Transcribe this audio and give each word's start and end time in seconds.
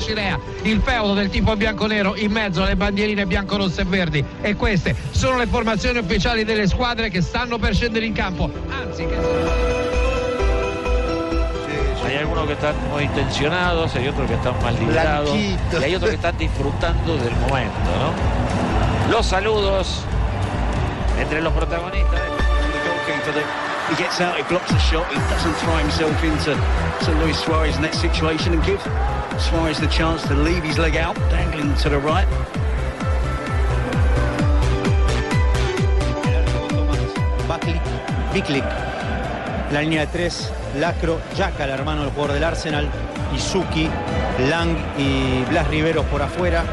Scirea 0.00 0.38
il 0.62 0.80
feudo 0.82 1.12
del 1.12 1.28
tipo 1.28 1.54
bianconero 1.56 2.16
in 2.16 2.32
mezzo 2.32 2.62
alle 2.62 2.74
bandierine 2.74 3.26
biancorosse 3.26 3.82
e 3.82 3.84
verdi 3.84 4.24
e 4.40 4.56
queste 4.56 4.96
sono 5.10 5.36
le 5.36 5.46
formazioni 5.46 5.98
ufficiali 5.98 6.44
delle 6.44 6.66
squadre 6.66 7.10
che 7.10 7.20
stanno 7.20 7.58
per 7.58 7.74
scendere 7.74 8.06
in 8.06 8.14
campo 8.14 8.50
anzi 8.68 9.06
che 9.06 9.68
Hay 12.02 12.16
algunos 12.16 12.46
que 12.46 12.54
están 12.54 12.74
muy 12.90 13.06
tensionados, 13.08 13.94
hay 13.94 14.08
otros 14.08 14.26
que 14.26 14.34
están 14.34 14.54
mal 14.62 14.74
librados 14.74 15.32
y 15.32 15.56
hay 15.80 15.94
otros 15.94 16.10
que 16.10 16.16
están 16.16 16.36
disfrutando 16.36 17.16
del 17.16 17.32
momento, 17.36 17.78
¿no? 18.00 19.12
Los 19.12 19.26
saludos 19.26 20.02
entre 21.20 21.40
los 21.40 21.52
protagonistas. 21.52 22.20
he 23.90 23.96
gets 23.96 24.20
out, 24.20 24.36
he 24.36 24.42
blocks 24.44 24.70
the 24.70 24.78
shot, 24.78 25.06
he 25.12 25.18
doesn't 25.18 25.54
throw 25.54 25.76
himself 25.76 26.24
into 26.24 26.54
to 27.04 27.24
Luis 27.24 27.38
Suarez 27.38 27.76
in 27.76 27.82
that 27.82 27.94
situation 27.94 28.54
and 28.54 28.64
give 28.64 28.80
Suarez 29.38 29.78
the 29.78 29.88
chance 29.88 30.22
to 30.28 30.34
leave 30.34 30.62
his 30.62 30.78
leg 30.78 30.96
out, 30.96 31.16
dangling 31.30 31.74
to 31.76 31.88
the 31.88 31.98
right. 31.98 32.28
Biklik. 38.32 38.64
La 39.72 39.82
línea 39.82 40.02
de 40.02 40.06
tres, 40.06 40.52
Lacro, 40.78 41.18
Jaca, 41.36 41.64
el 41.64 41.70
hermano 41.70 42.02
del 42.02 42.10
jugador 42.12 42.34
del 42.34 42.44
Arsenal, 42.44 42.88
Izuki, 43.34 43.88
Lang 44.48 44.76
y 44.98 45.42
Blas 45.50 45.66
Riveros 45.68 46.06
por 46.06 46.22
afuera. 46.22 46.64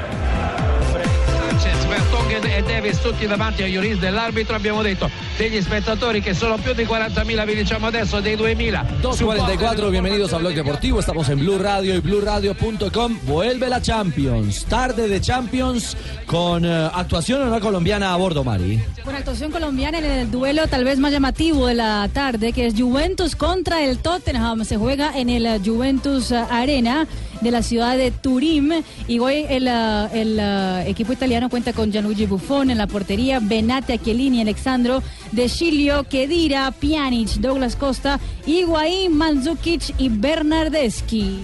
E 2.45 2.61
Davis 2.61 3.01
tutti 3.01 3.25
davanti 3.25 3.63
agli 3.63 3.73
Lloris 3.73 3.97
dell'arbitro 3.97 4.55
abbiamo 4.55 4.83
detto 4.83 5.09
degli 5.37 5.59
spettatori 5.59 6.21
che 6.21 6.35
sono 6.35 6.57
più 6.57 6.73
di 6.73 6.83
40.000 6.83 7.45
vi 7.45 7.55
diciamo 7.55 7.87
adesso 7.87 8.19
dei 8.19 8.35
2.000 8.35 9.01
2.44, 9.01 9.89
bienvenidos 9.89 10.33
a 10.33 10.37
Blog 10.37 10.53
Deportivo, 10.53 10.99
estamos 10.99 11.29
en 11.29 11.39
Blue 11.39 11.57
Radio 11.57 11.95
y 11.95 11.99
BlueRadio.com. 11.99 13.19
Vuelve 13.23 13.69
la 13.69 13.81
Champions, 13.81 14.65
tarde 14.65 15.07
de 15.07 15.19
Champions 15.19 15.97
con 16.27 16.63
eh, 16.63 16.89
actuación 16.93 17.41
en 17.41 17.47
una 17.47 17.59
colombiana 17.59 18.13
a 18.13 18.17
bordo, 18.17 18.43
Mari. 18.43 18.83
Con 19.03 19.15
actuación 19.15 19.51
colombiana 19.51 19.97
en 19.97 20.05
el 20.05 20.29
duelo 20.29 20.67
tal 20.67 20.83
vez 20.83 20.99
más 20.99 21.11
llamativo 21.11 21.67
de 21.67 21.73
la 21.73 22.07
tarde, 22.13 22.53
que 22.53 22.67
es 22.67 22.75
Juventus 22.75 23.35
contra 23.35 23.83
el 23.83 23.97
Tottenham. 23.97 24.63
Se 24.63 24.77
juega 24.77 25.17
en 25.17 25.29
el 25.29 25.45
eh, 25.45 25.59
Juventus 25.63 26.31
eh, 26.31 26.43
Arena 26.49 27.07
de 27.41 27.51
la 27.51 27.61
ciudad 27.61 27.97
de 27.97 28.11
Turín. 28.11 28.83
Y 29.07 29.19
hoy 29.19 29.45
el, 29.49 29.67
eh, 29.67 30.07
el, 30.13 30.37
eh, 30.39 30.83
equipo 30.87 31.13
italiano 31.13 31.49
cuenta 31.49 31.73
con 31.73 31.91
Gianluigi 31.91 32.25
Buffon 32.25 32.71
en 32.71 32.77
la 32.77 32.87
portería, 32.87 33.39
Benate 33.41 33.97
Chiellini, 33.99 34.41
Alexandro 34.41 35.01
De 35.31 35.49
Chilio, 35.49 36.03
Kedira, 36.03 36.71
Pjanic, 36.71 37.29
Douglas 37.39 37.75
Costa, 37.75 38.19
Higuaín, 38.45 39.15
Mandzukic 39.15 39.93
y 39.97 40.09
Bernardeschi. 40.09 41.41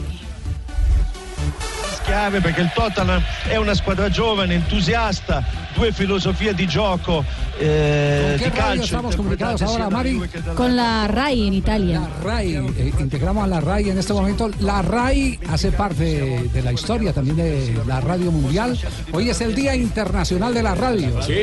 chiave 2.04 2.42
perché 2.42 2.62
il 2.62 2.72
Tottenham 2.74 3.22
è 3.48 3.56
una 3.56 3.74
squadra 3.74 4.10
giovane, 4.10 4.56
entusiasta, 4.56 5.44
due 5.76 5.92
filosofie 5.92 6.54
di 6.54 6.68
gioco 6.68 7.24
eh, 7.60 8.38
¿Con 8.38 8.40
qué 8.40 8.44
di 8.46 8.50
radio 8.50 8.62
calcio. 8.62 8.84
estamos 8.84 9.16
comunicados 9.16 9.62
ahora, 9.62 9.90
Mari? 9.90 10.20
Con 10.56 10.76
la 10.76 11.08
RAI 11.08 11.48
en 11.48 11.54
Italia. 11.54 12.02
RAI, 12.24 12.56
eh, 12.56 12.94
integramos 13.00 13.44
a 13.44 13.48
la 13.48 13.62
RAI 13.62 13.90
en 13.92 13.98
este 14.00 14.12
momento. 14.14 14.50
La 14.60 14.82
RAI 14.82 15.40
hace 15.50 15.72
parte 15.72 16.04
de, 16.04 16.50
de 16.50 16.62
la 16.64 16.74
historia 16.74 17.14
también 17.14 17.38
de 17.38 17.80
la 17.88 18.02
radio 18.02 18.32
mundial. 18.32 18.78
Hoy 19.12 19.30
es 19.30 19.40
el 19.42 19.54
Día 19.56 19.76
Internacional 19.76 20.54
de 20.54 20.64
la 20.64 20.74
Radio. 20.76 21.22
Sí. 21.22 21.34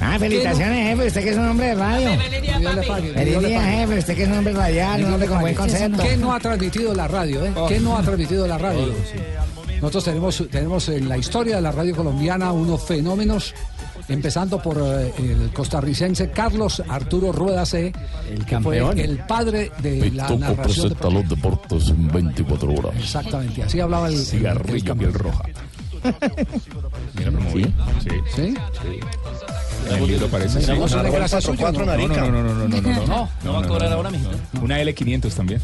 Ah, 0.00 0.16
felicitaciones, 0.18 0.90
jefe. 0.90 1.06
Usted 1.08 1.24
que 1.24 1.30
es 1.30 1.36
un 1.36 1.48
hombre 1.48 1.66
de 1.68 1.74
radio. 1.74 2.10
Feliz 3.14 3.38
día, 3.40 3.62
jefe. 3.62 3.98
Usted 3.98 4.14
que 4.16 4.22
es 4.22 4.28
un 4.28 4.38
hombre 4.38 4.52
radial, 4.52 5.04
un 5.04 5.12
hombre 5.14 5.28
con 5.28 5.40
buen 5.40 5.54
concepto. 5.54 6.02
¿Qué 6.02 6.16
no 6.16 6.32
ha 6.34 6.38
transmitido 6.40 6.94
la 6.94 7.08
radio? 7.08 7.44
eh? 7.44 7.52
¿Qué 7.68 7.80
no 7.80 7.96
ha 7.96 8.02
transmitido 8.02 8.46
la 8.46 8.58
radio? 8.58 8.92
Nosotros 9.80 10.04
tenemos, 10.04 10.44
tenemos 10.50 10.88
en 10.88 11.08
la 11.08 11.18
historia 11.18 11.56
de 11.56 11.62
la 11.62 11.72
radio 11.72 11.94
colombiana 11.94 12.50
unos 12.52 12.82
fenómenos, 12.84 13.54
empezando 14.08 14.60
por 14.60 14.78
eh, 14.78 15.12
el 15.18 15.50
costarricense 15.52 16.30
Carlos 16.30 16.82
Arturo 16.88 17.30
Rueda 17.32 17.64
C, 17.66 17.92
el 18.30 18.44
campeón. 18.46 18.98
el 18.98 19.18
padre 19.18 19.70
de 19.82 20.10
la 20.12 20.26
Toco 20.26 20.40
narración 20.40 20.88
presenta 20.88 21.10
los 21.10 21.28
deportes 21.28 21.88
en 21.90 22.08
24 22.08 22.72
horas. 22.72 22.92
Exactamente, 22.98 23.62
así 23.62 23.78
hablaba 23.80 24.08
el, 24.08 24.14
el- 24.14 24.20
el 24.20 24.26
Cigarrillo, 24.26 24.84
campeón. 24.86 25.12
piel 25.12 25.22
roja. 25.22 25.44
Mira, 27.14 27.30
me 27.30 27.40
moví. 27.40 27.64
Sí. 28.02 28.10
¿Sí? 28.34 28.54
Libro 30.06 30.26
parece 30.28 30.60
¿no? 30.66 30.74
No, 30.76 30.86
no, 30.86 32.42
no, 32.42 32.54
no, 32.54 32.68
no, 32.68 32.68
no, 32.68 32.68
no, 32.68 32.68
no. 32.68 33.06
No. 33.06 33.28
No 33.44 33.52
va 33.52 33.60
a 33.60 33.66
cobrar 33.68 33.92
ahora 33.92 34.10
mismo. 34.10 34.30
Una 34.62 34.80
L500 34.80 35.32
también. 35.32 35.60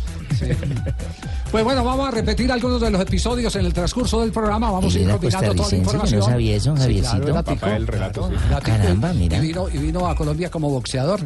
Pues 1.51 1.65
bueno, 1.65 1.85
vamos 1.85 2.09
a 2.09 2.11
repetir 2.11 2.51
algunos 2.51 2.81
de 2.81 2.91
los 2.91 3.01
episodios 3.01 3.55
en 3.57 3.67
el 3.67 3.73
transcurso 3.75 4.21
del 4.21 4.33
programa. 4.33 4.71
Vamos 4.71 4.95
a 4.95 4.99
ir 4.99 5.11
combinando 5.11 5.55
toda 5.55 5.69
la 5.69 5.71
yo 5.71 5.77
no 5.77 5.83
información. 5.83 6.23
sabía 6.23 6.57
eso, 6.57 6.75
Javiercito. 6.77 7.43
relato. 7.87 8.31
Caramba, 8.63 9.13
mira. 9.13 9.37
Y 9.39 9.79
vino, 9.79 10.07
a 10.09 10.15
Colombia 10.15 10.51
como 10.51 10.71
boxeador, 10.71 11.21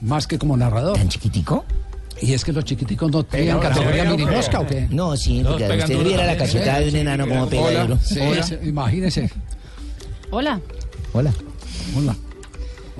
más 0.00 0.26
que 0.26 0.38
como 0.38 0.56
narrador. 0.56 0.96
¿Tan 0.96 1.08
chiquitico? 1.08 1.64
Y 2.20 2.32
es 2.32 2.44
que 2.44 2.52
los 2.52 2.64
chiquiticos 2.64 3.10
no 3.10 3.22
tienen 3.24 3.50
ahora, 3.50 3.68
categoría 3.68 4.04
mini 4.04 4.24
mosca 4.24 4.60
o 4.60 4.66
qué. 4.66 4.88
No, 4.90 5.14
sí, 5.16 5.44
porque 5.46 5.64
usted 5.66 6.02
viera 6.02 6.24
la 6.24 6.36
cachetada 6.36 6.80
de 6.80 6.88
un 6.88 6.96
enano 6.96 7.28
como 7.28 7.48
pega 7.48 7.86
imagínese. 8.62 9.30
Hola. 10.30 10.58
Hola. 11.12 11.32
Hola. 11.94 12.16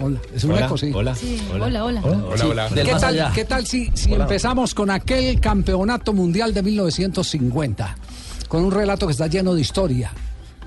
Hola. 0.00 0.20
Es 0.34 0.44
un 0.44 0.52
Hola, 0.52 0.66
eco, 0.66 0.76
sí. 0.76 0.90
hola. 0.94 1.14
Sí, 1.14 1.40
hola, 1.52 1.84
hola. 1.84 2.02
Hola, 2.04 2.46
hola. 2.46 2.68
¿Qué 2.74 2.94
tal. 3.00 3.32
¿Qué 3.32 3.44
tal 3.44 3.66
si, 3.66 3.90
si 3.94 4.12
empezamos 4.12 4.74
con 4.74 4.90
aquel 4.90 5.40
campeonato 5.40 6.12
mundial 6.12 6.52
de 6.52 6.62
1950? 6.62 7.96
Con 8.48 8.64
un 8.64 8.70
relato 8.70 9.06
que 9.06 9.12
está 9.12 9.26
lleno 9.26 9.54
de 9.54 9.60
historia. 9.60 10.12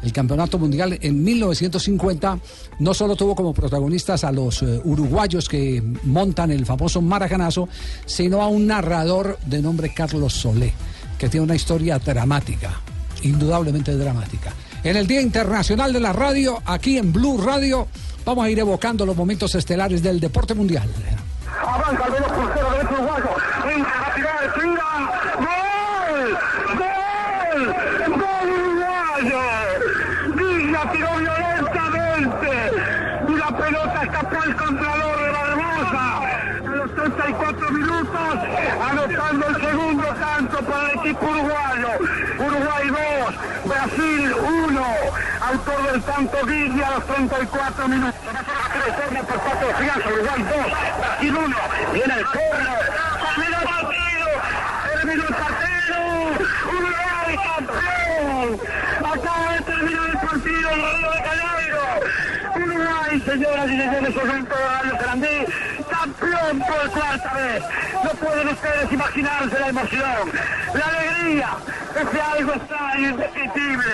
El 0.01 0.13
campeonato 0.13 0.57
mundial 0.57 0.97
en 1.01 1.23
1950 1.23 2.39
no 2.79 2.93
solo 2.93 3.15
tuvo 3.15 3.35
como 3.35 3.53
protagonistas 3.53 4.23
a 4.23 4.31
los 4.31 4.61
eh, 4.63 4.79
uruguayos 4.85 5.49
que 5.49 5.83
montan 6.03 6.51
el 6.51 6.65
famoso 6.65 7.01
maracanazo, 7.01 7.67
sino 8.05 8.41
a 8.41 8.47
un 8.47 8.65
narrador 8.67 9.37
de 9.45 9.61
nombre 9.61 9.93
Carlos 9.93 10.33
Solé, 10.33 10.73
que 11.17 11.27
tiene 11.27 11.43
una 11.43 11.55
historia 11.55 11.99
dramática, 11.99 12.79
indudablemente 13.23 13.95
dramática. 13.97 14.53
En 14.85 14.95
el 14.95 15.05
Día 15.05 15.19
Internacional 15.19 15.91
de 15.91 15.99
la 15.99 16.13
Radio, 16.13 16.61
aquí 16.65 16.97
en 16.97 17.11
Blue 17.11 17.37
Radio, 17.37 17.87
vamos 18.29 18.45
a 18.45 18.49
ir 18.51 18.59
evocando 18.59 19.07
los 19.07 19.15
momentos 19.15 19.55
estelares 19.55 20.03
del 20.03 20.19
deporte 20.19 20.53
mundial. 20.53 20.87
Avanza 21.65 22.05
el 22.05 22.11
veloz 22.13 22.31
crucero 22.31 22.71
derecho 22.71 22.93
uruguayo. 22.93 23.29
La 23.65 24.13
tirada, 24.13 24.53
tira. 24.53 24.89
¡Gol! 25.39 26.37
¡Gol! 26.77 27.61
¡Gol 28.21 28.47
uruguayo! 28.59 29.41
Villa 30.35 30.91
tiró 30.91 31.09
violentamente. 31.17 32.51
Y 33.29 33.33
la 33.33 33.57
pelota 33.57 34.03
escapó 34.03 34.41
al 34.43 34.55
contralor 34.55 35.17
de 35.23 35.31
la 35.31 35.41
hermosa. 35.41 36.03
A 36.67 36.75
los 36.75 36.95
34 36.95 37.71
minutos, 37.71 38.33
anotando 39.09 39.47
el 39.47 39.55
segundo 39.55 40.03
tanto 40.03 40.57
para 40.59 40.91
el 40.91 40.99
equipo 40.99 41.25
uruguayo. 41.25 41.89
Uruguay 42.37 42.87
2, 42.87 43.65
Brasil 43.65 44.33
1. 44.33 44.85
Autor 45.41 45.91
del 45.91 46.01
tanto 46.03 46.45
Villa 46.45 46.87
a 46.87 46.91
los 46.91 47.05
34 47.05 47.87
minutos. 47.87 48.15
Va 48.25 48.39
a 48.39 48.87
el 48.87 48.93
córner 48.93 49.23
por 49.23 49.39
parte 49.39 49.65
de 49.65 49.73
Fianza. 49.73 50.09
Uruguay 50.09 50.43
2, 50.43 50.99
Brasil 50.99 51.35
1. 51.35 51.57
Viene 51.93 52.13
el 52.13 52.25
córner. 52.25 52.79
Terminó 53.35 53.57
el 53.57 53.67
partido. 53.67 54.27
Terminó 54.93 55.23
el 55.23 55.35
partido. 55.35 55.97
Uruguay 56.69 57.39
campeón. 57.55 58.59
Acaba 58.99 59.53
de 59.53 59.61
terminar 59.61 60.09
el 60.09 60.17
partido 60.19 60.69
Río 60.69 61.11
de 61.11 61.21
Janeiro. 61.29 61.83
Uruguay, 62.55 63.21
señoras 63.25 63.65
y 63.65 63.77
señores, 63.77 64.15
evento 64.15 64.55
de 64.55 64.65
Radio 64.65 64.97
Sarandí, 64.99 65.45
campeón 65.99 66.59
por 66.59 66.91
cuarta 66.91 67.33
vez. 67.33 67.63
No 68.03 68.09
pueden 68.11 68.47
ustedes 68.49 68.91
imaginarse 68.91 69.59
la 69.59 69.67
emoción, 69.69 70.31
la 70.73 70.85
alegría, 70.85 71.49
ese 71.95 72.21
algo 72.21 72.53
extraño, 72.53 73.09
indescriptible, 73.09 73.93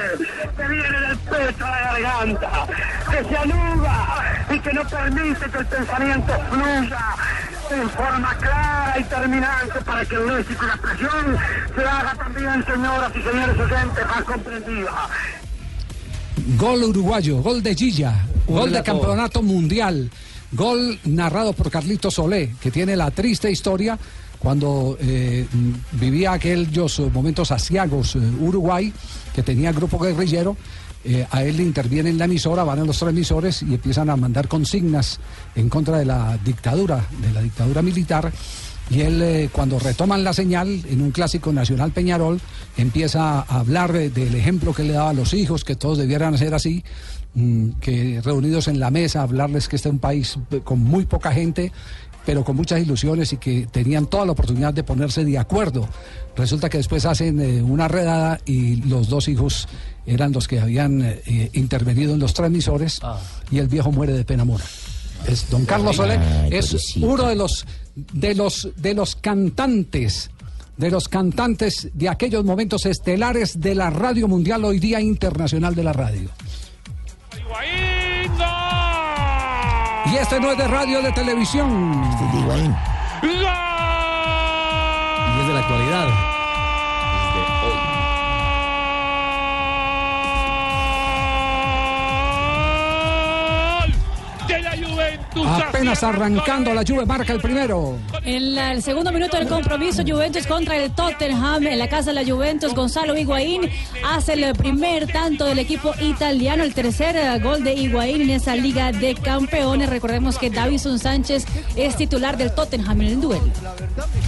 que 0.58 0.68
viene 0.68 1.00
del 1.02 1.18
pecho 1.18 1.66
a 1.66 1.70
la 1.70 2.00
garganta, 2.00 2.68
que 3.10 3.30
se 3.30 3.38
anuda 3.38 4.46
y 4.52 4.60
que 4.60 4.74
no 4.74 4.84
permite 4.88 5.50
que 5.50 5.58
el 5.58 5.66
pensamiento 5.66 6.34
fluya 6.50 7.16
en 7.72 7.90
forma 7.90 8.36
clara 8.38 9.00
y 9.00 9.04
terminante 9.04 9.82
para 9.82 10.06
que 10.06 10.16
el 10.16 10.28
léxico 10.28 10.64
y 10.64 10.68
la 10.68 10.74
expresión 10.76 11.38
se 11.76 11.82
haga 11.82 12.16
también, 12.16 12.66
señoras 12.66 13.12
y 13.16 13.22
señores 13.22 13.60
oyentes, 13.60 14.06
más 14.08 14.24
comprendida. 14.24 14.92
Gol 16.58 16.84
uruguayo, 16.84 17.38
gol 17.38 17.64
de 17.64 17.74
Gilla. 17.74 18.14
Gol 18.48 18.72
de 18.72 18.84
campeonato 18.84 19.42
mundial. 19.42 20.12
Gol 20.56 21.00
narrado 21.06 21.54
por 21.54 21.70
Carlito 21.70 22.10
Solé, 22.10 22.56
que 22.62 22.72
tiene 22.72 22.96
la 22.96 23.12
triste 23.12 23.52
historia 23.52 23.98
cuando 24.40 24.98
eh, 25.02 25.46
vivía 25.94 26.34
aquellos 26.34 27.00
momentos 27.12 27.52
asiagos 27.52 28.16
eh, 28.16 28.20
Uruguay, 28.40 28.94
que 29.34 29.44
tenía 29.44 29.72
grupo 29.72 29.98
guerrillero. 30.00 30.56
eh, 31.04 31.26
a 31.30 31.44
él 31.44 31.58
le 31.58 31.64
interviene 31.64 32.10
en 32.10 32.18
la 32.18 32.26
emisora, 32.26 32.64
van 32.64 32.80
a 32.80 32.84
los 32.86 32.98
transmisores 32.98 33.62
y 33.64 33.74
empiezan 33.76 34.10
a 34.10 34.16
mandar 34.16 34.48
consignas 34.48 35.20
en 35.56 35.70
contra 35.70 36.00
de 36.00 36.06
la 36.06 36.38
dictadura, 36.44 37.06
de 37.22 37.32
la 37.32 37.42
dictadura 37.42 37.82
militar. 37.84 38.32
Y 38.90 39.02
él, 39.02 39.50
cuando 39.52 39.78
retoman 39.80 40.24
la 40.24 40.34
señal 40.34 40.84
en 40.90 41.02
un 41.02 41.10
clásico 41.12 41.52
nacional 41.52 41.92
Peñarol, 41.92 42.40
empieza 42.78 43.40
a 43.42 43.60
hablar 43.60 43.94
de- 43.94 44.10
del 44.12 44.36
ejemplo 44.36 44.74
que 44.74 44.84
le 44.84 44.94
daba 44.94 45.10
a 45.10 45.14
los 45.14 45.34
hijos, 45.34 45.64
que 45.64 45.76
todos 45.76 45.98
debieran 45.98 46.38
ser 46.38 46.54
así, 46.54 46.84
que 47.82 48.22
reunidos 48.24 48.68
en 48.68 48.80
la 48.80 48.92
mesa, 48.92 49.22
hablarles 49.22 49.68
que 49.68 49.76
este 49.76 49.90
es 49.90 49.94
un 49.94 50.00
país 50.00 50.38
con 50.64 50.80
muy 50.80 51.06
poca 51.06 51.32
gente, 51.32 51.72
pero 52.26 52.44
con 52.44 52.56
muchas 52.56 52.82
ilusiones 52.82 53.34
y 53.34 53.38
que 53.38 53.68
tenían 53.72 54.08
toda 54.08 54.26
la 54.26 54.32
oportunidad 54.32 54.74
de 54.74 54.84
ponerse 54.84 55.24
de 55.24 55.38
acuerdo. 55.38 55.88
Resulta 56.36 56.70
que 56.70 56.78
después 56.78 57.06
hacen 57.06 57.40
eh, 57.40 57.62
una 57.62 57.88
redada 57.88 58.40
y 58.46 58.78
los 58.88 59.10
dos 59.10 59.28
hijos 59.28 59.68
eran 60.06 60.32
los 60.32 60.48
que 60.48 60.60
habían 60.60 61.02
eh, 61.02 61.50
intervenido 61.54 62.14
en 62.14 62.20
los 62.20 62.34
transmisores 62.34 63.00
y 63.52 63.60
el 63.60 63.68
viejo 63.68 63.92
muere 63.92 64.14
de 64.14 64.26
pena 64.26 64.46
mora. 64.46 64.66
Es 65.28 65.50
don 65.50 65.66
Carlos 65.66 65.96
Soler 65.96 66.20
Ay, 66.20 66.50
es 66.52 66.96
uno 66.98 67.28
de 67.28 67.36
los 67.36 67.66
de 67.96 68.36
los 68.36 68.70
de 68.76 68.94
los 68.94 69.16
cantantes 69.16 70.30
de 70.78 70.92
los 70.92 71.08
cantantes 71.08 71.90
de 71.94 72.10
aquellos 72.10 72.44
momentos 72.44 72.86
estelares 72.86 73.60
de 73.60 73.76
la 73.76 73.90
radio 73.90 74.28
mundial 74.28 74.66
hoy 74.66 74.80
día 74.80 75.00
internacional 75.00 75.74
de 75.74 75.84
la 75.84 75.94
radio. 75.94 76.30
Y 80.06 80.16
este 80.18 80.40
no 80.40 80.52
es 80.52 80.58
de 80.58 80.68
radio 80.68 81.02
de 81.02 81.12
televisión. 81.12 82.04
Y 83.24 83.28
es 85.42 85.48
de 85.48 85.54
la 85.54 85.60
actualidad. 85.60 86.25
Apenas 95.48 96.04
arrancando 96.04 96.74
la 96.74 96.84
Juve 96.86 97.06
marca 97.06 97.34
el 97.34 97.40
primero. 97.40 97.98
En 98.24 98.56
la- 98.56 98.72
el 98.72 98.82
segundo 98.82 99.12
minuto 99.12 99.38
del 99.38 99.48
compromiso, 99.48 100.04
Juventus 100.06 100.48
contra 100.48 100.76
el 100.78 100.92
Tottenham 100.92 101.68
en 101.68 101.78
la 101.80 101.88
casa 101.88 102.12
de 102.12 102.24
la 102.24 102.30
Juventus, 102.30 102.74
Gonzalo 102.74 103.16
Higuaín 103.18 103.70
hace 104.04 104.34
el 104.34 104.54
primer 104.56 105.08
tanto 105.12 105.46
del 105.46 105.60
equipo 105.60 105.94
italiano, 106.02 106.64
el 106.64 106.74
tercer 106.74 107.16
eh, 107.16 107.40
gol 107.40 107.64
de 107.64 107.74
Higuaín 107.74 108.22
en 108.22 108.30
esa 108.32 108.56
Liga 108.56 108.92
de 108.92 109.16
Campeones. 109.16 109.90
Recordemos 109.90 110.38
que 110.38 110.50
Davison 110.50 110.98
Sánchez 111.00 111.46
es 111.76 111.96
titular 111.96 112.38
del 112.38 112.54
Tottenham 112.54 113.02
en 113.02 113.08
el 113.08 113.22
duelo. 113.22 113.44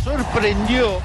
sorprendió 0.03 0.99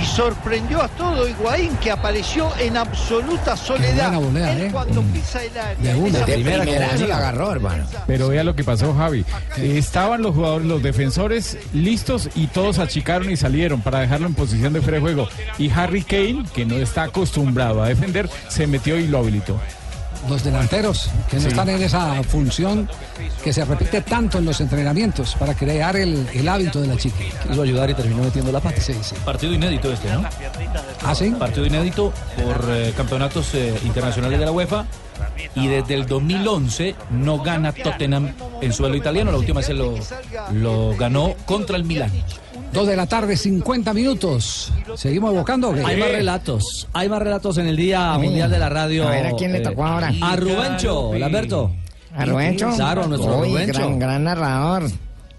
y 0.00 0.04
sorprendió 0.04 0.82
a 0.82 0.88
todo 0.88 1.28
Higuaín 1.28 1.76
que 1.76 1.90
apareció 1.90 2.50
en 2.58 2.76
absoluta 2.76 3.56
soledad. 3.56 4.10
buena 4.12 4.18
volea, 4.18 4.52
Él 4.52 4.62
¿eh? 4.62 4.70
cuando 4.72 5.02
pisa 5.02 5.42
el 5.42 5.56
área. 5.56 5.94
De 5.94 5.98
una, 5.98 6.08
esa 6.18 6.26
de 6.26 6.34
primera 6.34 6.62
primera 6.62 6.94
que 6.94 7.06
la 7.06 7.16
agarró, 7.18 7.52
hermano. 7.52 7.84
Pero 8.06 8.28
vea 8.28 8.44
lo 8.44 8.54
que 8.54 8.64
pasó, 8.64 8.94
Javi. 8.94 9.24
Estaban 9.56 10.22
los 10.22 10.34
jugadores, 10.34 10.66
los 10.66 10.82
defensores 10.82 11.58
listos 11.72 12.30
y 12.34 12.46
todos 12.48 12.78
achicaron 12.78 13.30
y 13.30 13.36
salieron 13.36 13.80
para 13.80 14.00
dejarlo 14.00 14.26
en 14.26 14.34
posición 14.34 14.72
de 14.72 14.80
fuera 14.80 14.96
de 14.96 15.02
juego. 15.02 15.28
Y 15.58 15.70
Harry 15.70 16.02
Kane, 16.02 16.44
que 16.54 16.64
no 16.64 16.76
está 16.76 17.04
acostumbrado 17.04 17.82
a 17.82 17.88
defender, 17.88 18.28
se 18.48 18.66
metió 18.66 18.98
y 18.98 19.06
lo 19.06 19.18
habilitó. 19.18 19.58
Los 20.28 20.42
delanteros 20.44 21.10
que 21.30 21.36
no 21.36 21.42
Sí. 21.42 21.48
están 21.48 21.68
en 21.68 21.82
esa 21.82 22.22
función 22.22 22.88
que 23.42 23.52
se 23.52 23.64
repite 23.64 24.02
tanto 24.02 24.38
en 24.38 24.44
los 24.44 24.60
entrenamientos 24.60 25.34
para 25.36 25.54
crear 25.54 25.96
el, 25.96 26.26
el 26.34 26.48
hábito 26.48 26.80
de 26.80 26.86
la 26.88 26.96
chica. 26.96 27.16
Quiso 27.46 27.62
ayudar 27.62 27.88
y 27.90 27.94
terminó 27.94 28.22
metiendo 28.22 28.50
la 28.52 28.60
pata. 28.60 28.80
Sí, 28.80 28.94
sí. 29.00 29.14
Partido 29.24 29.52
inédito 29.52 29.92
este, 29.92 30.12
¿no? 30.12 30.22
¿Ah, 31.04 31.14
sí? 31.14 31.30
Partido 31.38 31.66
inédito 31.66 32.12
por 32.42 32.64
eh, 32.70 32.92
campeonatos 32.96 33.54
eh, 33.54 33.74
internacionales 33.84 34.38
de 34.38 34.44
la 34.44 34.52
UEFA. 34.52 34.86
Y 35.54 35.66
desde 35.66 35.94
el 35.94 36.06
2011 36.06 36.94
no 37.10 37.38
gana 37.42 37.72
Tottenham 37.72 38.32
en 38.60 38.72
suelo 38.72 38.96
italiano. 38.96 39.30
La 39.32 39.38
última 39.38 39.60
vez 39.60 39.70
lo, 39.70 39.94
lo 40.52 40.96
ganó 40.96 41.34
contra 41.46 41.76
el 41.76 41.84
Milán. 41.84 42.10
Dos 42.72 42.86
de 42.86 42.96
la 42.96 43.06
tarde, 43.06 43.36
50 43.36 43.94
minutos. 43.94 44.72
¿Seguimos 44.94 45.32
evocando? 45.32 45.70
o 45.70 45.74
qué? 45.74 45.82
Hay 45.84 45.96
más 45.96 46.10
relatos. 46.10 46.86
Hay 46.92 47.08
más 47.08 47.20
relatos 47.20 47.56
en 47.58 47.66
el 47.66 47.76
Día. 47.76 48.16
Mundial 48.18 48.50
de 48.50 48.58
la 48.58 48.68
Radio. 48.68 49.08
A 49.08 49.10
ver, 49.10 49.26
¿a 49.26 49.32
quién 49.32 49.52
le 49.52 49.58
eh, 49.58 49.62
tocó 49.62 49.86
ahora? 49.86 50.12
A 50.20 50.36
Rubencho, 50.36 51.14
Lamberto. 51.14 51.72
¿A 52.14 52.24
Rubencho? 52.24 52.70
Claro, 52.76 53.04
a 53.04 53.06
nuestro 53.06 53.38
Uy, 53.40 53.48
Rubencho. 53.48 53.72
gran, 53.78 53.98
gran 53.98 54.24
narrador. 54.24 54.84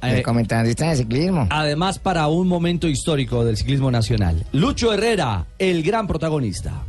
Eh, 0.02 0.18
el 0.18 0.24
comentarista 0.24 0.90
de 0.90 0.96
ciclismo. 0.96 1.48
Además, 1.50 2.00
para 2.00 2.28
un 2.28 2.48
momento 2.48 2.88
histórico 2.88 3.44
del 3.46 3.58
ciclismo 3.58 3.92
nacional. 3.92 4.46
Lucho 4.54 4.94
Herrera, 4.94 5.46
el 5.60 5.84
gran 5.84 6.08
protagonista. 6.08 6.84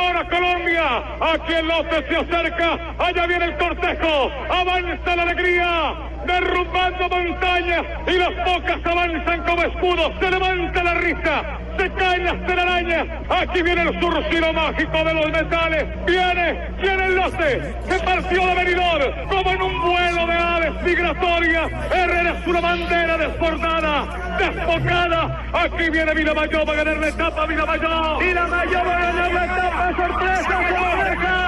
En 0.00 0.06
buena 0.06 0.20
hora 0.20 0.28
Colombia, 0.28 1.02
aquí 1.20 1.52
el 1.52 1.68
lote 1.68 2.06
se 2.08 2.16
acerca, 2.16 2.94
allá 2.98 3.26
viene 3.26 3.44
el 3.44 3.56
cortejo, 3.58 4.30
avanza 4.50 5.16
la 5.16 5.22
alegría, 5.22 5.94
derrumbando 6.26 7.08
montañas 7.08 7.84
y 8.06 8.12
las 8.12 8.30
bocas 8.44 8.80
avanzan 8.84 9.42
como 9.44 9.62
escudos, 9.62 10.12
se 10.20 10.30
levanta 10.30 10.82
la 10.82 10.94
risa, 10.94 11.42
se 11.78 11.90
caen 11.92 12.24
las 12.24 12.46
telarañas, 12.46 13.06
aquí 13.28 13.62
viene 13.62 13.82
el 13.82 14.00
surcido 14.00 14.52
mágico 14.52 15.04
de 15.04 15.14
los 15.14 15.30
metales, 15.30 15.84
viene, 16.06 16.68
viene 16.80 17.04
el 17.06 17.16
lote, 17.16 17.74
se 17.88 17.98
partió 18.00 18.46
de 18.46 18.54
venidor, 18.54 19.14
como 19.28 19.50
en 19.50 19.62
un 19.62 19.80
vuelo 19.80 20.26
de 20.26 20.34
aves 20.34 20.82
migratorias, 20.82 21.70
Herrera 21.92 22.36
es 22.38 22.46
una 22.46 22.60
bandera 22.60 23.18
desbordada, 23.18 24.36
desbocada, 24.38 25.42
aquí 25.52 25.90
viene 25.90 26.14
Vilamayor 26.14 26.68
va 26.68 26.72
a 26.72 26.76
ganar 26.76 26.96
la 26.96 27.08
etapa, 27.08 27.46
Vilamayor, 27.46 28.18
Vilamayor 28.18 28.86
va 28.86 28.96
a 28.96 29.00
ganar 29.00 29.32
la 29.32 29.44
etapa, 29.44 29.92
sorpresa, 29.96 30.58
deja, 31.04 31.39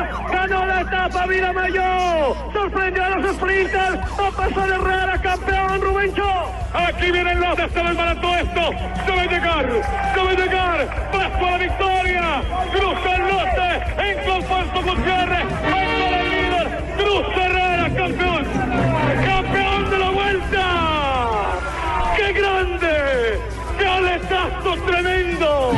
ganó 0.52 0.66
la 0.66 0.80
etapa 0.82 1.26
Vilamayor, 1.26 2.36
sorprendió 2.52 3.04
a 3.04 3.08
los 3.10 3.36
sprinters, 3.36 3.98
a 4.18 4.30
pasar 4.36 4.70
Herrera, 4.70 5.20
campeón 5.22 5.80
Rubencho, 5.80 6.52
aquí 6.74 7.10
vienen 7.10 7.40
los 7.40 7.56
de 7.56 7.68
se 7.68 7.82
desbarató 7.82 8.36
esto, 8.36 8.70
debe 9.06 9.28
llegar, 9.28 9.66
debe 10.14 10.36
llegar, 10.36 11.10
paso 11.10 11.46
a 11.46 11.50
la 11.50 11.58
victoria, 11.58 12.42
cruza 12.72 13.16
el 13.16 13.22
lote, 13.22 13.70
en 13.98 14.30
Alfonso 14.30 14.82
Gutiérrez, 14.82 15.46
venga 15.62 16.20
el 16.20 16.30
líder, 16.30 16.66
cruza 16.96 17.46
Herrera, 17.46 17.84
campeón, 17.96 18.46
campeón 19.24 19.90
de 19.90 19.98
la 19.98 20.10
vuelta, 20.10 20.64
¡qué 22.16 22.32
grande! 22.32 23.40
¡Qué 23.78 23.86
aletazo 23.86 24.74
tremendo! 24.86 25.72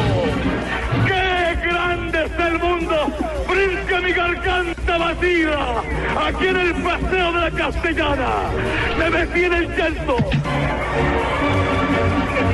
Mi 4.05 4.13
garganta 4.13 4.99
batida! 4.99 5.83
Aquí 6.27 6.47
en 6.47 6.57
el 6.57 6.75
Paseo 6.75 7.33
de 7.33 7.41
la 7.41 7.51
Castellana. 7.51 8.29
¡Me 8.99 9.11
metí 9.11 9.45
en 9.45 9.53
el 9.53 9.69
llanto! 9.77 10.17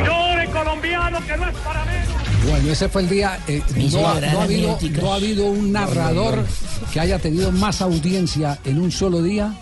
¡Llore 0.07 0.47
colombiano 0.51 1.19
que 1.27 1.37
no 1.37 1.49
es 1.49 1.57
para 1.59 1.85
menos! 1.85 2.49
Bueno, 2.49 2.73
ese 2.73 2.89
fue 2.89 3.03
el 3.03 3.09
día. 3.09 3.39
eh, 3.47 3.63
no, 3.93 4.09
ha, 4.09 4.21
no 4.21 4.41
ha 4.41 4.45
habido, 4.45 4.79
no 5.03 5.13
ha 5.13 5.17
habido 5.17 5.47
un 5.47 5.73
narrador 5.73 6.45
que 6.93 7.01
haya 7.01 7.19
tenido 7.19 7.53
más 7.53 7.81
audiencia 7.83 8.59
en 8.65 8.81
un 8.81 8.91
solo 8.91 9.23
día 9.23 9.53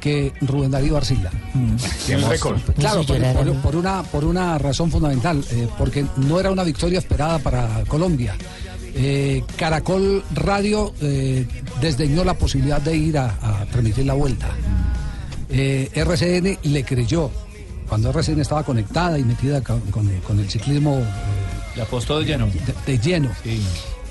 que 0.00 0.32
Rubén 0.40 0.70
Darío 0.70 0.96
Arcila. 0.96 1.30
Tiene 2.06 2.22
el 2.22 2.28
récord. 2.28 2.58
Claro, 2.78 3.02
Sí, 3.02 3.12
por, 3.12 3.44
por- 3.44 3.54
por 3.62 3.76
una, 3.76 4.02
por 4.04 4.24
una 4.24 4.56
razón 4.58 4.90
fundamental, 4.90 5.44
eh, 5.50 5.68
porque 5.76 6.06
no 6.16 6.38
era 6.40 6.50
una 6.50 6.62
victoria 6.64 6.98
esperada 7.00 7.38
para 7.38 7.82
Colombia. 7.88 8.34
Eh, 8.98 9.44
Caracol 9.56 10.24
Radio 10.34 10.94
eh, 11.02 11.46
desdeñó 11.80 12.24
la 12.24 12.34
posibilidad 12.34 12.80
de 12.80 12.96
ir 12.96 13.18
a, 13.18 13.26
a 13.42 13.66
transmitir 13.66 14.06
la 14.06 14.14
vuelta. 14.14 14.48
Eh, 15.48 15.90
RCN 15.94 16.58
le 16.62 16.84
creyó, 16.84 17.30
cuando 17.88 18.10
RCN 18.10 18.40
estaba 18.40 18.64
conectada 18.64 19.18
y 19.18 19.22
metida 19.24 19.60
con, 19.62 19.80
con- 19.92 20.08
con 20.26 20.40
el 20.40 20.48
ciclismo 20.50 20.98
eh, 20.98 21.04
Le 21.76 21.82
apostó 21.82 22.18
de 22.18 22.24
lleno. 22.24 22.46
de, 22.46 22.92
de 22.92 22.98
lleno. 22.98 23.30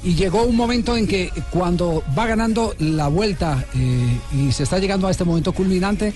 Y 0.04 0.13
llegó 0.13 0.44
un 0.44 0.56
momento 0.56 0.96
en 0.96 1.08
que 1.08 1.32
cuando 1.50 2.04
va 2.18 2.27
ganando 2.27 2.75
la 2.77 3.08
vuelta 3.08 3.65
y 4.34 4.51
se 4.51 4.63
está 4.63 4.77
llegando 4.77 5.08
a 5.08 5.12
este 5.12 5.24
momento 5.24 5.51
culminante, 5.51 6.13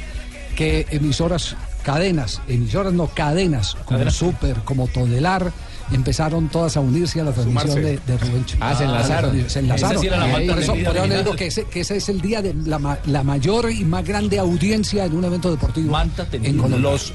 que 0.55 0.85
emisoras, 0.91 1.55
cadenas, 1.81 2.39
emisoras 2.47 2.93
no 2.93 3.07
cadenas, 3.07 3.75
como. 3.85 4.11
Super, 4.11 4.57
como 4.63 4.87
Todelar, 4.87 5.51
empezaron 5.91 6.47
todas 6.49 6.77
a 6.77 6.79
unirse 6.79 7.21
a 7.21 7.23
la 7.25 7.31
transmisión 7.31 7.75
de, 7.75 7.99
de 8.05 8.17
Rubencho. 8.17 8.57
Ah, 8.59 8.75
se 8.75 8.83
enlazaron. 8.83 9.49
Se 9.49 9.59
enlazaron. 9.59 9.91
Esa 9.93 10.01
sí 10.01 10.07
era 10.07 10.17
la 10.17 10.27
falta 10.27 10.53
por 10.53 10.61
eso, 10.63 10.71
por 10.73 10.97
eso 10.97 11.07
digo 11.17 11.35
que 11.35 11.47
ese, 11.47 11.63
que 11.65 11.79
ese 11.81 11.97
es 11.97 12.09
el 12.09 12.21
día 12.21 12.41
de 12.41 12.53
la, 12.65 12.79
ma- 12.79 12.99
la 13.05 13.23
mayor 13.23 13.71
y 13.71 13.83
más 13.85 14.03
grande 14.05 14.39
audiencia 14.39 15.05
en 15.05 15.15
un 15.17 15.25
evento 15.25 15.49
deportivo 15.51 15.91
Manta 15.91 16.27
en. 16.31 16.57
Colombia. 16.57 16.79
Los 16.91 17.13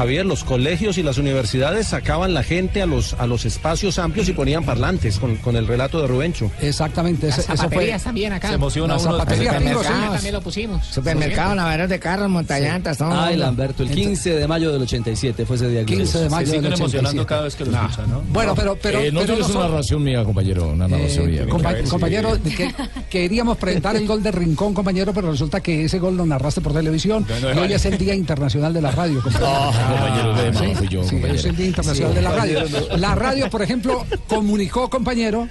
Javier, 0.00 0.24
los 0.24 0.44
colegios 0.44 0.96
y 0.96 1.02
las 1.02 1.18
universidades 1.18 1.88
sacaban 1.88 2.32
la 2.32 2.42
gente 2.42 2.80
a 2.80 2.86
los, 2.86 3.12
a 3.18 3.26
los 3.26 3.44
espacios 3.44 3.98
amplios 3.98 4.28
y 4.30 4.32
ponían 4.32 4.64
parlantes 4.64 5.18
con, 5.18 5.36
con 5.36 5.56
el 5.56 5.66
relato 5.66 6.00
de 6.00 6.06
Rubencho. 6.06 6.50
Exactamente, 6.62 7.26
Las 7.28 7.44
zapaterías 7.44 8.02
también 8.02 8.32
acá. 8.32 8.48
Se 8.48 8.54
emociona 8.54 8.94
Las 8.94 9.02
uno 9.04 9.18
zapaterías, 9.18 9.56
Sí. 9.62 9.68
sí, 9.68 9.84
también 10.10 10.32
lo 10.34 10.40
pusimos. 10.40 10.86
Supermercado, 10.86 11.54
lavaderos 11.54 11.90
de 11.90 11.98
carros, 12.00 12.30
montallantas, 12.30 12.96
todo. 12.96 13.12
Ay, 13.12 13.36
Lamberto, 13.36 13.82
el 13.82 13.90
15 13.90 14.36
de 14.36 14.48
mayo 14.48 14.72
del 14.72 14.80
87 14.82 15.44
fue 15.44 15.56
ese 15.56 15.68
día. 15.68 15.84
15 15.84 16.18
de 16.20 16.30
mayo 16.30 16.46
Se 16.46 16.52
siguen 16.52 16.62
del 16.70 16.72
emocionando 16.80 17.22
87. 17.22 17.26
cada 17.28 17.42
vez 17.42 17.54
que 17.56 17.64
lo 17.66 17.72
escuchan, 17.72 18.10
¿no? 18.10 18.22
Bueno, 18.32 18.54
pero, 18.54 18.76
pero, 18.80 19.00
Eh, 19.00 19.12
no 19.12 19.20
pero 19.20 19.34
tienes 19.34 19.54
una 19.54 19.68
narración 19.68 20.02
mía, 20.02 20.24
compañero, 20.24 20.68
una 20.70 20.88
narración 20.88 21.24
Eh, 21.28 21.32
mía. 21.32 21.46
compa- 21.46 21.72
ver 21.74 21.84
compañero, 21.84 22.38
que, 22.42 22.74
queríamos 23.10 23.58
presentar 23.58 23.96
el 23.96 24.06
gol 24.06 24.22
de 24.22 24.32
Rincón, 24.32 24.72
compañero, 24.72 25.12
pero 25.12 25.30
resulta 25.30 25.60
que 25.60 25.84
ese 25.84 25.98
gol 25.98 26.16
lo 26.16 26.24
narraste 26.24 26.62
por 26.62 26.72
televisión 26.72 27.26
No, 27.28 27.34
no, 27.40 27.48
y 27.48 27.52
hoy 27.52 27.58
vale. 27.60 27.74
es 27.74 27.84
el 27.84 27.98
Día 27.98 28.14
Internacional 28.14 28.72
de 28.72 28.80
la 28.80 28.90
Radio. 28.92 29.20
compañero. 29.22 29.50
Compañero, 29.90 30.34
de 30.34 30.52
malo 30.52 30.74
fui 30.76 30.88
yo, 30.88 31.02
Sí, 31.04 31.10
compañero. 31.10 31.38
es 31.38 31.44
el 31.44 31.56
Día 31.56 31.66
Internacional 31.66 32.10
Sí, 32.12 32.16
de 32.16 32.22
la 32.22 33.14
Radio. 33.14 33.44
La 33.44 33.50
por 33.50 33.62
ejemplo, 33.62 34.06
comunicó, 34.28 34.88
compañero, 34.90 35.48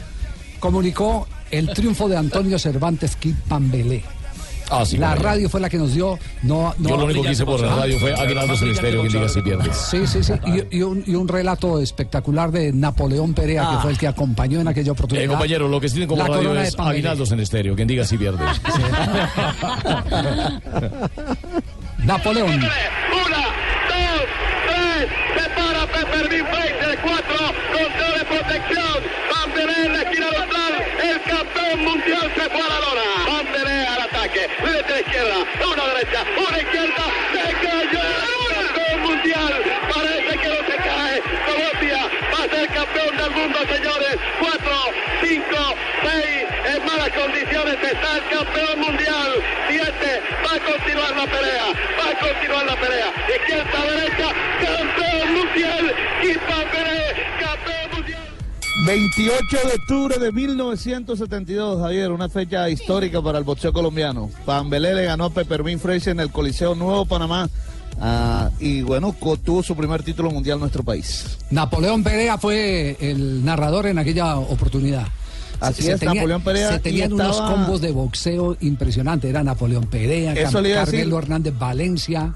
comunicó 0.59 1.27
el 1.51 1.69
triunfo 1.73 2.07
de 2.09 2.17
Antonio 2.17 2.57
Cervantes 2.59 3.15
Kipambelé. 3.15 4.03
Ah, 4.71 4.85
sí, 4.85 4.97
la 4.97 5.07
compañero. 5.07 5.29
radio 5.31 5.49
fue 5.49 5.59
la 5.61 5.67
que 5.69 5.77
nos 5.79 5.95
dio. 5.95 6.19
No, 6.43 6.75
no, 6.77 6.89
Yo 6.89 6.97
lo 6.97 7.05
único 7.05 7.23
que 7.23 7.31
hice 7.31 7.43
por 7.43 7.59
la 7.59 7.75
radio 7.75 7.97
fue 7.99 8.13
Aguinaldo 8.13 8.55
sin 8.55 8.69
estéreo, 8.69 9.01
que 9.01 9.09
diga 9.09 9.27
si 9.27 9.41
pierdes. 9.41 9.75
Sí, 9.75 10.05
sí, 10.05 10.23
sí. 10.23 10.33
Y, 10.71 10.77
y 10.77 10.81
un, 10.83 11.03
y 11.07 11.15
un 11.15 11.27
relato 11.27 11.79
espectacular 11.79 12.51
de 12.51 12.71
Napoleón 12.71 13.33
Perea, 13.33 13.63
que 13.63 13.75
Ah. 13.77 13.79
fue 13.81 13.89
el 13.91 13.97
que 13.97 14.07
acompañó 14.07 14.61
en 14.61 14.67
aquella 14.67 14.91
oportunidad. 14.91 15.25
Eh, 15.25 15.27
compañero, 15.27 15.67
lo 15.67 15.81
que 15.81 15.89
sí 15.89 15.95
tiene 15.95 16.07
como 16.07 16.21
La 16.21 16.27
radio 16.27 16.53
es 16.59 16.75
Pambelé. 16.75 16.99
Aguinaldo 16.99 17.23
en 17.33 17.39
estéreo, 17.39 17.75
quien 17.75 17.87
diga 17.87 18.05
si 18.05 18.15
pierdes. 18.19 18.61
Napoleón. 22.05 22.49
Una, 22.55 22.61
dos, 22.61 22.69
tres, 23.25 23.68
se 25.35 25.49
para 25.49 25.87
Peppermint 25.87 26.47
Fraser, 26.49 26.99
cuatro, 26.99 27.37
control 27.71 28.19
de 28.19 28.25
protección, 28.25 29.03
Banderé 29.29 29.85
en 29.85 29.93
la 29.93 30.01
esquina 30.01 30.27
neutral, 30.31 30.73
el 31.03 31.21
campeón 31.21 31.83
mundial 31.83 32.31
se 32.35 32.49
fue 32.49 32.61
a 32.61 32.69
la 32.69 32.79
lona, 32.79 33.05
Banderé 33.27 33.87
al 33.87 34.01
ataque, 34.01 34.49
derecha 34.63 34.93
a 34.95 34.99
izquierda, 34.99 35.37
una 35.71 35.85
derecha, 35.93 36.23
una 36.37 36.59
izquierda, 36.59 37.03
se 37.33 37.43
cayó 37.53 38.01
el 38.49 38.67
campeón 38.67 39.01
mundial, 39.01 39.53
parece 39.93 40.08
campeón 42.79 43.17
del 43.17 43.31
mundo, 43.31 43.59
señores, 43.67 44.15
cuatro, 44.39 44.75
cinco, 45.21 45.75
seis, 46.01 46.47
en 46.63 46.85
malas 46.85 47.09
condiciones 47.09 47.75
está 47.75 48.17
el 48.17 48.37
campeón 48.37 48.79
mundial, 48.79 49.31
siete, 49.67 50.21
va 50.45 50.55
a 50.55 50.59
continuar 50.71 51.11
la 51.11 51.25
pelea, 51.25 51.67
va 51.99 52.11
a 52.11 52.19
continuar 52.23 52.65
la 52.65 52.75
pelea, 52.79 53.07
izquierda, 53.35 53.79
derecha, 53.83 54.27
campeón 54.63 55.27
mundial, 55.33 55.95
y 56.23 56.33
Pamperé, 56.47 57.01
campeón 57.39 57.91
mundial. 57.95 58.27
28 58.87 59.57
de 59.67 59.73
octubre 59.73 60.17
de 60.17 60.31
1972, 60.31 61.81
Javier, 61.81 62.11
una 62.11 62.29
fecha 62.29 62.69
histórica 62.69 63.21
para 63.21 63.39
el 63.39 63.43
boxeo 63.43 63.73
colombiano. 63.73 64.31
Pambelé 64.45 64.93
le 64.93 65.03
ganó 65.03 65.25
a 65.25 65.29
Peppermint 65.31 65.81
Fraser 65.81 66.11
en 66.11 66.21
el 66.21 66.31
Coliseo 66.31 66.75
Nuevo 66.75 67.05
Panamá 67.05 67.49
ah, 67.99 68.49
y 68.59 68.81
bueno, 68.81 69.15
tuvo 69.43 69.61
su 69.63 69.75
primer 69.75 70.03
título 70.03 70.31
mundial 70.31 70.55
en 70.55 70.61
nuestro 70.61 70.83
país. 70.83 71.37
Napoleón 71.51 72.03
Perea 72.03 72.37
fue 72.37 72.97
el 72.99 73.43
narrador 73.43 73.87
en 73.87 73.99
aquella 73.99 74.37
oportunidad. 74.37 75.07
Así 75.59 75.89
es, 75.89 76.01
Napoleón 76.01 76.41
Perea, 76.41 76.71
Se 76.73 76.79
tenían 76.79 77.11
unos 77.11 77.41
combos 77.41 77.81
de 77.81 77.91
boxeo 77.91 78.55
impresionantes. 78.61 79.29
Era 79.29 79.43
Napoleón 79.43 79.87
Perea, 79.87 80.31
Eso 80.33 80.61
Cam- 80.61 80.73
Carmelo. 80.73 81.17
Hernández 81.19 81.53
Valencia, 81.59 82.33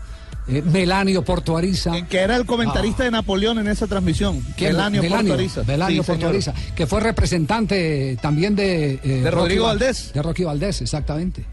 eh, 0.50 0.62
Melanio 0.62 1.24
Portuariza. 1.24 1.93
Que 2.10 2.17
era 2.20 2.36
el 2.36 2.46
comentarista 2.46 3.05
de 3.05 3.12
Napoleón 3.12 3.60
en 3.60 3.70
esa 3.70 3.88
transmisión. 3.88 4.43
Melanio 4.60 5.01
Melanio, 5.01 5.27
Portuariza. 5.29 5.63
Melanio 5.65 6.03
Sí. 6.03 6.08
Portuariza, 6.08 6.53
que 6.75 6.86
fue 6.86 7.00
representante 7.00 8.17
también 8.22 8.55
de... 8.58 8.96
eh, 8.96 9.00
De 9.24 9.32
Rodrigo 9.32 9.41
Rocky 9.41 9.55
Val- 9.60 9.79
Valdés. 9.79 10.12
De 10.13 10.22
Rocky 10.22 10.43
Valdés, 10.43 10.82
exactamente. 10.82 11.46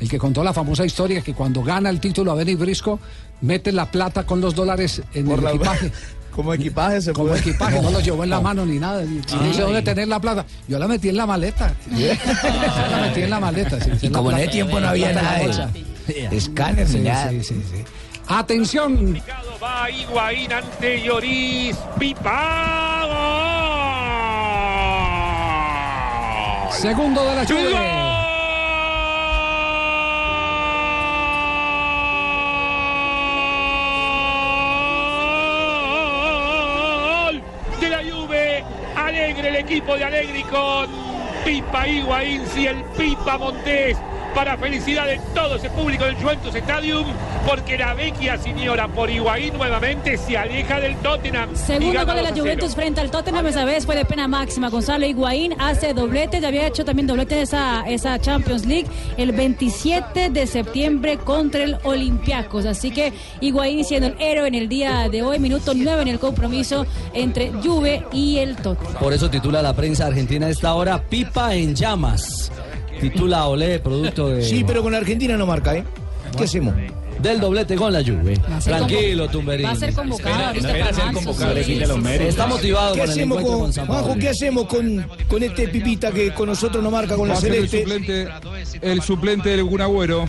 El 0.00 0.08
que 0.10 0.18
contó 0.18 0.44
la 0.44 0.52
famosa 0.52 0.84
historia 0.84 1.22
que 1.22 1.32
cuando 1.34 1.62
gana 1.62 1.88
el 1.90 2.00
título 2.00 2.32
a 2.32 2.34
Benny 2.34 2.54
Brisco, 2.54 3.00
mete 3.40 3.72
la 3.72 3.86
plata 3.90 4.24
con 4.26 4.40
los 4.40 4.54
dólares 4.54 5.02
en 5.14 5.26
Por 5.26 5.38
el 5.38 5.44
la- 5.44 5.50
equipaje. 5.52 5.92
Como 6.36 6.52
equipaje 6.52 7.00
se 7.00 7.14
Como 7.14 7.28
puede- 7.28 7.40
equipaje, 7.40 7.80
no 7.80 7.90
lo 7.90 7.98
llevó 8.00 8.22
en 8.22 8.28
la 8.28 8.40
mano 8.42 8.66
ni 8.66 8.78
nada. 8.78 9.02
Y 9.02 9.22
Ay. 9.32 9.48
dice, 9.48 9.62
¿dónde 9.62 9.80
tener 9.80 10.06
la 10.06 10.20
plata? 10.20 10.44
Yo 10.68 10.78
la 10.78 10.86
metí 10.86 11.08
en 11.08 11.16
la 11.16 11.24
maleta. 11.26 11.74
Yo 11.90 11.96
la 12.90 12.98
metí 13.06 13.22
en 13.22 13.30
la 13.30 13.40
maleta. 13.40 13.80
sí, 13.80 13.90
Y 14.02 14.08
como 14.10 14.30
en 14.32 14.36
ese 14.38 14.48
tiempo 14.48 14.78
no 14.78 14.86
había 14.88 15.12
nada 15.14 15.38
de 15.38 15.42
bolsa. 15.46 15.70
escáner 16.30 16.86
Sí, 16.86 16.98
ni 16.98 17.04
nada. 17.04 17.30
sí, 17.30 17.42
sí, 17.42 17.54
sí. 17.54 17.84
Atención. 18.28 19.18
Va 19.62 19.90
Higuaín 19.90 20.52
ante 20.52 21.00
Lloris. 21.02 21.74
Pipa. 21.98 23.06
Segundo 26.72 27.24
de 27.24 27.34
la 27.36 27.46
Juve. 27.46 28.05
Equipo 39.66 39.96
de 39.96 40.04
Alegri 40.04 40.44
con 40.44 40.86
Pipa 41.44 41.88
Higuaín 41.88 42.42
y 42.56 42.66
el 42.66 42.84
Pipa 42.96 43.36
Montés. 43.36 43.96
Para 44.36 44.58
felicidad 44.58 45.06
de 45.06 45.18
todo 45.34 45.56
ese 45.56 45.70
público 45.70 46.04
del 46.04 46.14
Juventus 46.16 46.54
Stadium, 46.54 47.06
porque 47.48 47.78
la 47.78 47.94
vecchia 47.94 48.36
señora 48.36 48.86
por 48.86 49.08
Higuaín 49.08 49.54
nuevamente 49.56 50.18
se 50.18 50.36
aleja 50.36 50.78
del 50.78 50.94
Tottenham. 50.96 51.56
Segundo 51.56 52.04
gol 52.04 52.16
de 52.16 52.22
la 52.22 52.30
2 52.32 52.32
a 52.32 52.34
0. 52.34 52.42
Juventus 52.42 52.74
frente 52.74 53.00
al 53.00 53.10
Tottenham, 53.10 53.46
esa 53.46 53.64
vez 53.64 53.86
fue 53.86 53.96
de 53.96 54.04
pena 54.04 54.28
máxima. 54.28 54.68
Gonzalo 54.68 55.06
Higuaín 55.06 55.54
hace 55.58 55.94
doblete, 55.94 56.42
ya 56.42 56.48
había 56.48 56.66
hecho 56.66 56.84
también 56.84 57.06
doblete 57.06 57.36
en 57.36 57.42
esa, 57.44 57.88
esa 57.88 58.18
Champions 58.18 58.66
League 58.66 58.86
el 59.16 59.32
27 59.32 60.28
de 60.28 60.46
septiembre 60.46 61.16
contra 61.16 61.64
el 61.64 61.78
Olympiacos. 61.84 62.66
Así 62.66 62.90
que 62.90 63.14
Higuaín 63.40 63.86
siendo 63.86 64.08
el 64.08 64.16
héroe 64.20 64.48
en 64.48 64.54
el 64.54 64.68
día 64.68 65.08
de 65.08 65.22
hoy, 65.22 65.38
minuto 65.38 65.72
9 65.74 66.02
en 66.02 66.08
el 66.08 66.18
compromiso 66.18 66.84
entre 67.14 67.52
Juve 67.52 68.04
y 68.12 68.36
el 68.36 68.56
Tottenham. 68.56 68.96
Por 69.00 69.14
eso 69.14 69.30
titula 69.30 69.62
la 69.62 69.72
prensa 69.72 70.06
argentina 70.06 70.44
a 70.44 70.50
esta 70.50 70.74
hora 70.74 71.00
Pipa 71.00 71.54
en 71.54 71.74
llamas. 71.74 72.52
Titula 73.00 73.46
Olé, 73.46 73.78
producto 73.80 74.28
de. 74.28 74.42
Sí, 74.42 74.64
pero 74.66 74.82
con 74.82 74.94
Argentina 74.94 75.36
no 75.36 75.46
marca, 75.46 75.74
¿eh? 75.76 75.84
¿Qué 76.36 76.44
hacemos? 76.44 76.74
Del 77.20 77.40
doblete 77.40 77.76
con 77.76 77.92
la 77.92 78.00
Juve. 78.04 78.36
ser 78.60 78.76
Tranquilo, 78.76 79.28
Tumberín. 79.28 79.66
va 79.66 79.70
a 79.70 79.76
ser 79.76 79.94
convocado 79.94 80.36
para 80.36 80.92
marzo, 80.92 81.62
sí, 81.64 81.78
Está 82.20 82.46
motivado 82.46 82.92
¿Qué 82.92 83.00
con 83.00 83.08
el 83.08 83.10
hacemos 83.10 83.42
con, 83.42 83.72
con 83.72 83.86
Juanjo. 83.86 84.14
¿qué 84.18 84.28
hacemos 84.28 84.66
con, 84.66 85.06
con 85.26 85.42
este 85.42 85.68
pipita 85.68 86.12
que 86.12 86.34
con 86.34 86.48
nosotros 86.48 86.84
no 86.84 86.90
marca 86.90 87.16
con 87.16 87.28
la 87.28 87.36
ser 87.36 87.54
el 87.54 87.68
celeste? 87.70 88.26
suplente, 88.26 88.28
el 88.82 89.00
suplente 89.02 89.48
del 89.48 89.64
Kun 89.64 89.80
Agüero. 89.80 90.28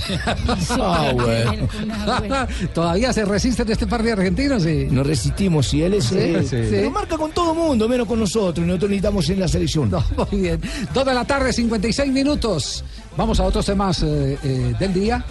Ah, 0.70 1.12
bueno. 1.14 1.68
Todavía 2.74 3.12
se 3.12 3.24
resisten 3.24 3.70
este 3.70 3.86
par 3.86 4.02
de 4.02 4.12
argentinos. 4.12 4.62
Sí. 4.62 4.88
Nos 4.90 5.06
resistimos, 5.06 5.68
si 5.68 5.82
él 5.82 5.94
es. 5.94 6.04
Sí, 6.04 6.16
eh, 6.18 6.42
sí. 6.42 6.56
Pero 6.70 6.90
marca 6.90 7.16
con 7.16 7.30
todo 7.32 7.54
mundo, 7.54 7.88
menos 7.88 8.06
con 8.06 8.18
nosotros. 8.18 8.64
y 8.64 8.68
Nosotros 8.68 8.90
necesitamos 8.90 9.28
en 9.30 9.40
la 9.40 9.48
selección. 9.48 9.90
Muy 10.30 10.40
bien. 10.40 10.60
Dos 10.92 11.04
de 11.04 11.14
la 11.14 11.24
tarde, 11.24 11.52
56 11.52 12.12
minutos. 12.12 12.84
Vamos 13.16 13.40
a 13.40 13.44
otros 13.44 13.66
temas 13.66 14.02
eh, 14.02 14.38
eh, 14.42 14.74
del 14.78 14.94
día. 14.94 15.24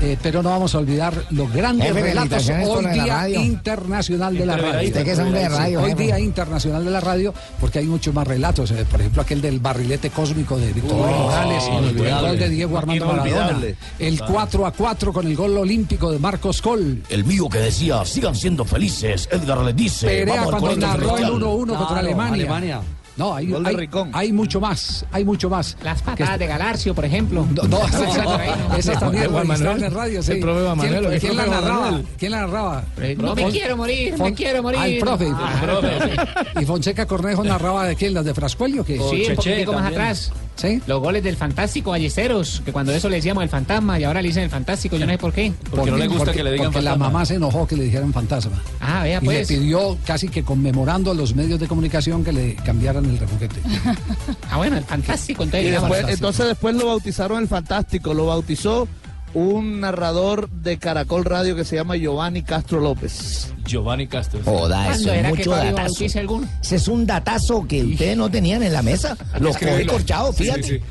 Eh, 0.00 0.16
pero 0.22 0.42
no 0.42 0.50
vamos 0.50 0.74
a 0.74 0.78
olvidar 0.78 1.14
los 1.30 1.52
grandes 1.52 1.88
Jefe, 1.88 2.02
relatos 2.02 2.48
hoy 2.48 2.86
día 2.86 3.06
radio. 3.06 3.40
internacional 3.40 4.36
de 4.36 4.46
la 4.46 4.56
radio. 4.56 4.66
Entreveradita, 4.66 4.98
Usted 4.98 5.04
que 5.04 5.10
es 5.12 5.18
hombre 5.18 5.40
de 5.40 5.48
radio, 5.48 5.80
hoy 5.82 5.90
jefe. 5.90 6.02
día 6.02 6.18
internacional 6.20 6.84
de 6.84 6.90
la 6.90 7.00
radio, 7.00 7.34
porque 7.60 7.78
hay 7.78 7.86
muchos 7.86 8.14
más 8.14 8.26
relatos. 8.26 8.70
eh, 8.70 8.84
por 8.90 9.00
ejemplo, 9.00 9.22
aquel 9.22 9.40
del 9.40 9.60
barrilete 9.60 10.10
cósmico 10.10 10.58
de 10.58 10.72
Víctor 10.72 10.92
Oh, 11.00 11.06
Morales, 11.24 11.64
el 11.64 11.72
inolvidable. 11.84 12.28
gol 12.28 12.38
de 12.38 12.48
Diego 12.48 12.78
Armando 12.78 13.06
Maradona, 13.06 13.58
el 13.98 14.20
4 14.20 14.66
a 14.66 14.70
4 14.72 15.12
con 15.12 15.26
el 15.26 15.36
gol 15.36 15.56
olímpico 15.56 16.10
de 16.10 16.18
Marcos 16.18 16.60
Col. 16.62 17.02
El 17.08 17.24
mío 17.24 17.48
que 17.48 17.58
decía, 17.58 18.04
sigan 18.04 18.34
siendo 18.34 18.64
felices. 18.64 19.28
Edgar 19.30 19.58
le 19.58 19.72
dice, 19.72 20.06
Perea 20.06 20.44
vamos 20.44 20.60
cuando 20.60 20.86
narró 20.86 21.16
el 21.16 21.24
celestial. 21.24 21.32
1-1 21.42 21.76
contra. 21.76 21.98
Alemania. 21.98 22.80
No, 23.16 23.34
hay, 23.34 23.46
Gol 23.46 23.62
de 23.62 23.70
hay, 23.70 23.88
hay 24.12 24.32
mucho 24.32 24.60
más, 24.60 25.06
hay 25.12 25.24
mucho 25.24 25.48
más. 25.48 25.76
Las 25.84 26.02
patadas 26.02 26.38
de 26.38 26.46
Galarcio, 26.46 26.94
por 26.94 27.04
ejemplo. 27.04 27.46
No, 27.54 27.62
no, 27.62 27.86
ese, 28.76 28.78
ese 28.78 28.96
también 28.96 29.30
Juan 29.30 29.46
Manuel. 29.46 29.82
en 29.84 29.94
radio, 29.94 30.22
sí. 30.22 30.32
El 30.32 30.40
profe 30.40 30.62
Juan 30.64 30.78
Manuel, 30.78 31.20
¿Quién, 31.20 31.36
la 31.36 31.44
profe 31.44 31.60
narraba? 31.60 31.80
Manuel. 31.80 32.06
¿Quién 32.18 32.32
la 32.32 32.40
narraba? 32.40 32.84
No 33.18 33.34
me 33.34 33.50
quiero 33.50 33.76
morir, 33.76 34.18
me 34.18 34.34
quiero 34.34 34.62
morir. 34.62 34.80
Ah, 34.82 34.88
el 34.88 34.98
profe. 34.98 35.28
Ah, 35.32 36.44
¿Y 36.60 36.64
Fonseca 36.64 37.06
Cornejo 37.06 37.44
narraba 37.44 37.86
de 37.86 37.94
quién? 37.94 38.14
¿Las 38.14 38.24
de 38.24 38.34
Frascuelio 38.34 38.82
o 38.82 38.84
qué? 38.84 38.94
Sí, 38.94 39.26
un 39.30 39.36
poquitico 39.36 39.72
más 39.72 39.82
también. 39.82 40.00
atrás. 40.00 40.32
¿Sí? 40.56 40.80
Los 40.86 41.00
goles 41.00 41.24
del 41.24 41.36
Fantástico 41.36 41.90
Ballesteros, 41.90 42.62
que 42.64 42.72
cuando 42.72 42.92
eso 42.92 43.08
le 43.08 43.16
decíamos 43.16 43.42
el 43.42 43.48
fantasma 43.48 43.98
y 43.98 44.04
ahora 44.04 44.22
le 44.22 44.28
dicen 44.28 44.44
el 44.44 44.50
Fantástico, 44.50 44.96
yo 44.96 45.04
no 45.04 45.12
sé 45.12 45.18
por 45.18 45.32
qué. 45.32 45.52
Porque 45.70 45.90
no 45.90 45.96
le 45.96 46.06
gusta 46.06 46.24
porque- 46.26 46.38
que 46.38 46.44
le 46.44 46.52
digan 46.52 46.66
Porque 46.66 46.82
la 46.82 46.96
mamá 46.96 47.26
se 47.26 47.34
enojó 47.34 47.66
que 47.66 47.76
le 47.76 47.84
dijeran 47.84 48.12
fantasma. 48.12 48.62
Ah, 48.80 49.02
vea 49.02 49.18
Y 49.20 49.24
pues. 49.24 49.50
le 49.50 49.56
pidió 49.58 49.98
casi 50.06 50.28
que 50.28 50.44
conmemorando 50.44 51.10
a 51.10 51.14
los 51.14 51.34
medios 51.34 51.58
de 51.58 51.66
comunicación 51.66 52.22
que 52.24 52.32
le 52.32 52.54
cambiaran 52.56 53.04
el 53.04 53.18
refoguete. 53.18 53.56
Ah, 54.50 54.58
bueno, 54.58 54.76
el 54.76 54.84
Fantástico. 54.84 55.42
Entonces, 55.42 55.68
Y 55.68 55.70
después, 55.72 56.04
entonces 56.08 56.46
después 56.46 56.74
lo 56.76 56.86
bautizaron 56.86 57.42
el 57.42 57.48
Fantástico, 57.48 58.14
lo 58.14 58.26
bautizó 58.26 58.86
un 59.34 59.80
narrador 59.80 60.48
de 60.48 60.78
Caracol 60.78 61.24
Radio 61.24 61.56
que 61.56 61.64
se 61.64 61.76
llama 61.76 61.96
Giovanni 61.96 62.42
Castro 62.42 62.80
López. 62.80 63.52
Giovanni 63.66 64.06
Castro. 64.06 64.40
Joda, 64.44 64.92
eso 64.94 65.12
es 65.12 65.28
mucho 65.28 65.50
datazo. 65.50 66.04
Ese 66.04 66.76
es 66.76 66.88
un 66.88 67.06
datazo 67.06 67.66
que 67.66 67.82
ustedes 67.84 68.16
no 68.16 68.30
tenían 68.30 68.62
en 68.62 68.72
la 68.72 68.82
mesa. 68.82 69.16
Lo 69.40 69.50
Es 69.50 69.56
que 69.56 69.66
coge 69.66 69.86
corchado, 69.86 70.32
Sí, 70.32 70.44
fíjate. 70.44 70.62
sí, 70.62 70.78
sí. 70.78 70.84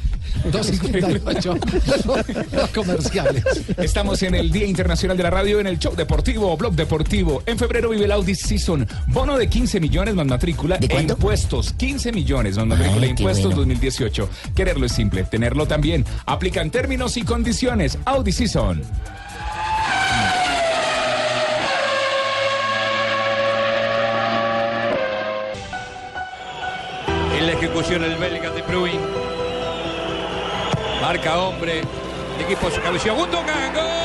258. 0.52 1.58
Los 2.52 2.70
comerciales. 2.70 3.44
Estamos 3.78 4.22
en 4.24 4.36
el 4.36 4.52
Día 4.52 4.66
Internacional 4.66 5.18
de 5.18 5.24
la 5.24 5.30
Radio 5.30 5.60
en 5.60 5.68
el 5.68 5.80
Show 5.80 5.96
Deportivo, 5.96 6.56
Blog 6.58 6.74
Deportivo. 6.74 7.44
En 7.46 7.58
febrero 7.58 7.90
vive 7.90 8.06
el 8.06 8.12
Audi 8.12 8.36
Season. 8.36 8.88
Bono 9.08 9.38
de 9.38 9.48
15 9.48 9.80
millones 9.80 10.16
más 10.16 10.26
matrícula 10.26 10.78
e 10.82 11.02
impuestos. 11.02 11.74
15 11.74 12.12
millones 12.12 12.58
más 12.58 12.68
matrícula 12.68 13.06
e 13.06 13.10
impuestos 13.10 13.46
bueno. 13.46 13.58
2018. 13.58 14.30
Quererlo 14.56 14.86
es 14.86 14.92
simple, 14.92 15.24
tenerlo 15.24 15.66
también. 15.66 16.06
Aplican 16.26 16.72
términos 16.72 17.18
y 17.18 17.24
condiciones. 17.24 17.98
Audi 18.06 18.32
Season. 18.32 18.82
En 27.38 27.48
la 27.48 27.54
ejecución 27.54 28.04
el 28.04 28.16
belga 28.16 28.52
de 28.52 28.62
Bruin. 28.62 29.23
Marca 31.04 31.38
hombre. 31.38 31.82
El 32.38 32.46
equipo 32.46 32.72
su 32.72 32.82
cabeceo. 32.82 33.14
Gundogan. 33.14 33.74
¡Gol! 33.74 34.03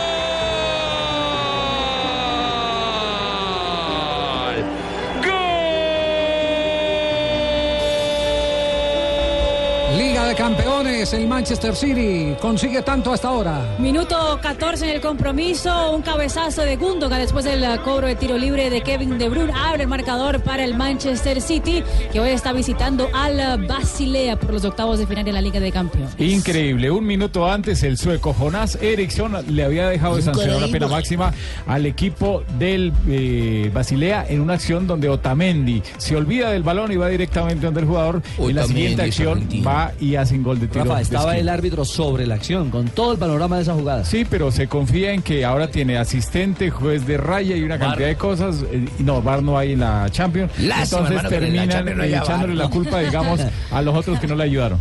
Liga 9.97 10.26
de 10.26 10.35
Campeones, 10.35 11.14
el 11.14 11.26
Manchester 11.26 11.75
City 11.75 12.35
consigue 12.40 12.83
tanto 12.83 13.11
hasta 13.11 13.28
ahora. 13.28 13.76
Minuto 13.78 14.38
14 14.42 14.85
en 14.85 14.97
el 14.97 15.00
compromiso, 15.00 15.92
un 15.92 16.02
cabezazo 16.02 16.62
de 16.62 16.76
Gundogan 16.76 17.21
después 17.21 17.45
del 17.47 17.64
cobro 17.80 18.07
de 18.07 18.14
tiro 18.14 18.37
libre 18.37 18.68
de 18.68 18.83
Kevin 18.83 19.16
De 19.16 19.30
Bruyne 19.30 19.52
abre 19.57 19.85
el 19.85 19.88
marcador 19.88 20.42
para 20.42 20.62
el 20.62 20.76
Manchester 20.76 21.40
City 21.40 21.83
que 22.12 22.21
hoy 22.21 22.30
está 22.30 22.52
visitando 22.52 23.09
al 23.14 23.66
Basilea 23.66 24.38
por 24.38 24.52
los 24.52 24.64
octavos 24.66 24.99
de 24.99 25.07
final 25.07 25.25
de 25.25 25.33
la 25.33 25.40
Liga 25.40 25.59
de 25.59 25.73
Campeones. 25.73 26.14
Increíble, 26.18 26.90
un 26.90 27.07
minuto 27.07 27.50
antes 27.50 27.83
el 27.83 27.97
sueco 27.97 28.35
Jonás 28.35 28.76
Eriksson 28.83 29.38
le 29.49 29.64
había 29.64 29.88
dejado 29.88 30.16
de 30.16 30.23
sancionar 30.23 30.61
la 30.61 30.68
pena 30.68 30.88
máxima 30.88 31.33
al 31.66 31.87
equipo 31.87 32.45
del 32.59 32.92
eh, 33.09 33.71
Basilea 33.73 34.26
en 34.28 34.40
una 34.42 34.54
acción 34.54 34.87
donde 34.87 35.09
Otamendi 35.09 35.83
se 35.97 36.14
olvida 36.14 36.50
del 36.50 36.62
balón 36.62 36.92
y 36.92 36.97
va 36.97 37.09
directamente 37.09 37.64
donde 37.64 37.80
el 37.80 37.87
jugador 37.87 38.23
y 38.38 38.52
la 38.52 38.66
siguiente 38.66 39.02
acción 39.02 39.38
argentino. 39.38 39.71
Va 39.78 39.92
y 40.00 40.16
hace 40.16 40.35
un 40.35 40.42
gol 40.42 40.58
de 40.61 40.68
tiro. 40.68 40.85
Rafa, 40.85 40.97
de 40.97 41.02
estaba 41.02 41.37
el 41.37 41.49
árbitro 41.49 41.85
sobre 41.85 42.26
la 42.26 42.35
acción, 42.35 42.70
con 42.70 42.87
todo 42.88 43.12
el 43.12 43.18
panorama 43.18 43.56
de 43.56 43.62
esa 43.62 43.75
jugada. 43.75 44.04
Sí, 44.04 44.26
pero 44.28 44.50
se 44.50 44.66
confía 44.68 45.12
en 45.12 45.23
que 45.23 45.44
ahora 45.44 45.70
tiene 45.70 45.97
asistente, 45.97 46.70
juez 46.70 47.06
de 47.06 47.16
raya 47.16 47.56
y 47.56 47.62
una 47.62 47.78
cantidad 47.78 48.08
de 48.08 48.16
cosas. 48.16 48.64
Eh, 48.70 48.87
No, 48.99 49.23
VAR 49.23 49.42
no 49.42 49.56
hay 49.58 49.73
en 49.73 49.80
la 49.80 50.08
Champions. 50.11 50.50
Lástima, 50.58 51.00
Entonces 51.08 51.16
hermano, 51.16 51.28
que 51.28 51.35
en 51.37 51.42
la 51.42 51.49
terminan 51.49 51.97
no 51.99 52.04
echándole 52.04 52.54
la 52.54 52.64
¿no? 52.64 52.70
culpa, 52.70 53.00
digamos, 53.00 53.40
a 53.70 53.82
los 53.82 53.94
otros 53.94 54.18
que 54.18 54.26
no 54.26 54.35
le 54.35 54.44
ayudaron. 54.44 54.78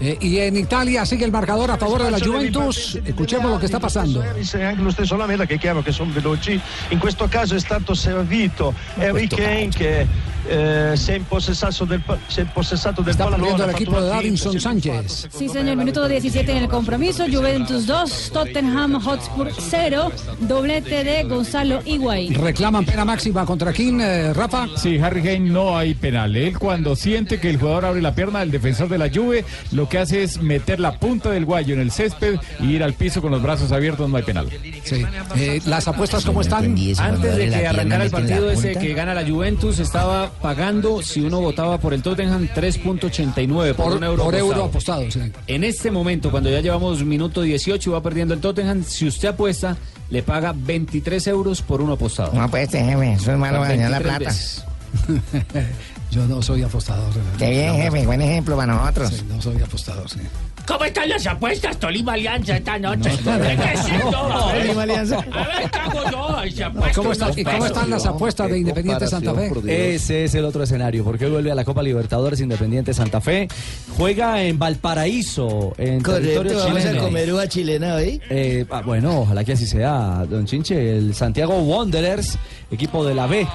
Eh, 0.00 0.16
y 0.20 0.38
en 0.38 0.56
Italia 0.56 1.04
sigue 1.04 1.26
il 1.26 1.32
marcador 1.32 1.70
a 1.70 1.76
favore 1.76 2.04
della 2.04 2.18
Juventus. 2.18 2.98
Escuchemos 3.04 3.50
lo 3.50 3.58
che 3.58 3.66
sta 3.66 3.78
passando. 3.78 4.24
Sei 4.40 4.64
anche 4.64 4.82
lo 4.82 4.90
stesso 4.90 5.14
Lamela 5.16 5.44
che 5.44 5.54
è 5.54 5.58
chiaro 5.58 5.82
che 5.82 5.92
sono 5.92 6.10
veloci 6.12 6.58
in 6.88 6.98
questo 6.98 7.28
caso 7.28 7.54
è 7.54 7.60
stato 7.60 7.92
servito 7.92 8.72
Harry 8.96 9.26
Kane 9.26 9.68
che 9.68 10.06
eh, 10.50 10.96
si 10.96 11.12
è 11.12 11.14
impossessato 11.14 11.84
del, 11.84 12.02
impossessato 12.36 13.02
del 13.02 13.12
Está 13.12 13.28
perdiendo 13.28 13.62
ha 13.62 13.66
el 13.66 13.72
equipo 13.72 14.00
de 14.00 14.08
Davinson 14.08 14.60
Sánchez. 14.60 15.28
Sí, 15.30 15.48
señor, 15.48 15.76
minuto 15.76 16.08
17 16.08 16.50
en 16.50 16.58
el 16.64 16.68
compromiso, 16.68 17.24
Juventus 17.30 17.86
2, 17.86 18.30
Tottenham 18.32 19.00
Hotspur 19.00 19.50
0, 19.56 20.10
doblete 20.40 21.04
de 21.04 21.22
Gonzalo 21.24 21.80
Higuaín. 21.84 22.34
Reclaman 22.34 22.84
pena 22.84 23.04
máxima 23.04 23.46
contra 23.46 23.72
quién, 23.72 24.00
eh, 24.00 24.32
Rafa. 24.32 24.66
Sí, 24.76 24.98
Harry 24.98 25.22
Kane 25.22 25.50
no 25.50 25.78
hay 25.78 25.94
penal. 25.94 26.34
Él 26.34 26.58
cuando 26.58 26.96
siente 26.96 27.38
que 27.38 27.48
el 27.48 27.58
jugador 27.58 27.84
abre 27.84 28.02
la 28.02 28.14
pierna 28.14 28.40
del 28.40 28.50
defensor 28.50 28.88
de 28.88 28.98
la 28.98 29.08
Juve, 29.08 29.44
lo 29.70 29.88
que 29.88 29.98
hace 29.98 30.24
es 30.24 30.42
meter 30.42 30.80
la 30.80 30.98
punta 30.98 31.30
del 31.30 31.44
guayo 31.44 31.74
en 31.74 31.80
el 31.80 31.92
césped 31.92 32.40
y 32.58 32.72
ir 32.72 32.82
al 32.82 32.94
piso 32.94 33.22
con 33.22 33.30
los 33.30 33.42
brazos 33.42 33.70
abiertos, 33.70 34.10
no 34.10 34.16
hay 34.16 34.24
penal. 34.24 34.48
Sí. 34.82 35.04
Eh, 35.36 35.60
las 35.66 35.86
apuestas 35.86 36.24
cómo 36.24 36.40
están. 36.40 36.76
Antes 36.98 37.36
de 37.36 37.48
que 37.48 37.66
arrancara 37.66 38.04
el 38.04 38.10
partido 38.10 38.50
ese 38.50 38.72
que 38.72 38.94
gana 38.94 39.14
la 39.14 39.24
Juventus, 39.24 39.78
estaba 39.78 40.30
pagando, 40.40 41.02
si 41.02 41.20
uno 41.20 41.40
votaba 41.40 41.78
por 41.78 41.94
el 41.94 42.02
Tottenham, 42.02 42.48
3.89 42.54 43.74
por, 43.74 43.86
Por- 43.86 43.96
un 43.96 44.04
euro 44.04 44.24
por 44.24 44.34
euro 44.34 44.64
apostado. 44.64 45.02
apostado, 45.02 45.26
sí. 45.26 45.32
En 45.46 45.64
este 45.64 45.90
momento, 45.90 46.30
cuando 46.30 46.50
ya 46.50 46.60
llevamos 46.60 47.04
minuto 47.04 47.42
18 47.42 47.90
y 47.90 47.92
va 47.92 48.02
perdiendo 48.02 48.34
el 48.34 48.40
Tottenham, 48.40 48.82
si 48.84 49.06
usted 49.06 49.28
apuesta, 49.28 49.76
le 50.10 50.22
paga 50.22 50.52
23 50.56 51.26
euros 51.28 51.62
por 51.62 51.80
uno 51.82 51.92
apostado. 51.94 52.32
No, 52.32 52.48
pues, 52.50 52.70
jefe, 52.70 53.12
eso 53.12 53.32
es 53.32 53.38
malo 53.38 53.60
ganar 53.60 53.90
la 53.90 53.98
23 53.98 54.02
plata. 54.02 54.18
veces. 54.30 54.64
Yo 56.10 56.26
no 56.26 56.42
soy 56.42 56.62
apostador. 56.64 57.12
Qué 57.38 57.50
bien, 57.50 57.76
jefe, 57.76 58.04
buen 58.04 58.20
ejemplo 58.20 58.56
para 58.56 58.72
nosotros. 58.74 59.10
Sí, 59.10 59.24
no 59.28 59.40
soy 59.40 59.62
apostador, 59.62 60.08
sí. 60.10 60.18
¿Cómo 60.66 60.84
están 60.84 61.08
las 61.08 61.26
apuestas, 61.26 61.78
Tolima 61.78 62.12
Alianza, 62.12 62.56
esta 62.56 62.78
noche? 62.78 63.10
No, 63.24 63.38
no, 63.38 63.44
¿Qué 63.44 63.56
no. 63.56 63.62
es 63.64 63.80
esto? 63.88 64.28
No, 64.28 64.50
Tolima 64.50 64.82
Alianza. 64.82 65.16
A 65.16 65.20
ver, 65.20 65.70
¿qué 65.70 65.78
hago 65.78 66.10
yo? 66.10 66.44
Y 66.44 66.50
se 66.52 66.64
apuesta 66.64 66.94
¿Cómo, 66.94 67.12
está- 67.12 67.24
unos 67.26 67.38
y 67.38 67.44
cómo 67.44 67.66
están 67.66 67.90
las 67.90 68.06
apuestas 68.06 68.50
de 68.50 68.58
Independiente 68.58 69.06
Santa 69.06 69.34
Fe? 69.34 69.94
Ese 69.94 70.24
es 70.24 70.34
el 70.34 70.44
otro 70.44 70.62
escenario, 70.62 71.02
porque 71.04 71.26
vuelve 71.26 71.50
a 71.50 71.54
la 71.54 71.64
Copa 71.64 71.82
Libertadores 71.82 72.40
Independiente 72.40 72.94
Santa 72.94 73.20
Fe. 73.20 73.48
Juega 73.96 74.42
en 74.42 74.58
Valparaíso, 74.58 75.72
en 75.76 76.02
territorio 76.02 76.64
chileno. 76.66 77.34
uva 77.34 77.48
chilena 77.48 77.94
hoy. 77.96 78.20
Eh, 78.30 78.64
ah, 78.70 78.82
bueno, 78.84 79.20
ojalá 79.20 79.42
que 79.44 79.52
así 79.52 79.66
sea, 79.66 80.24
don 80.28 80.46
Chinche. 80.46 80.96
El 80.98 81.14
Santiago 81.14 81.58
Wanderers, 81.58 82.38
equipo 82.70 83.04
de 83.04 83.14
la 83.14 83.26
B. 83.26 83.46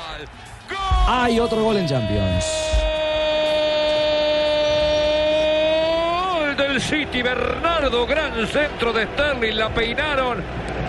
Hay 1.08 1.40
otro 1.40 1.64
gol 1.64 1.78
en 1.78 1.88
Champions. 1.88 2.46
Gol 6.56 6.68
del 6.68 6.82
City, 6.82 7.22
Bernardo, 7.22 8.06
gran 8.06 8.48
centro 8.48 8.94
de 8.94 9.06
Sterling, 9.08 9.56
la 9.56 9.70
peinaron, 9.70 10.38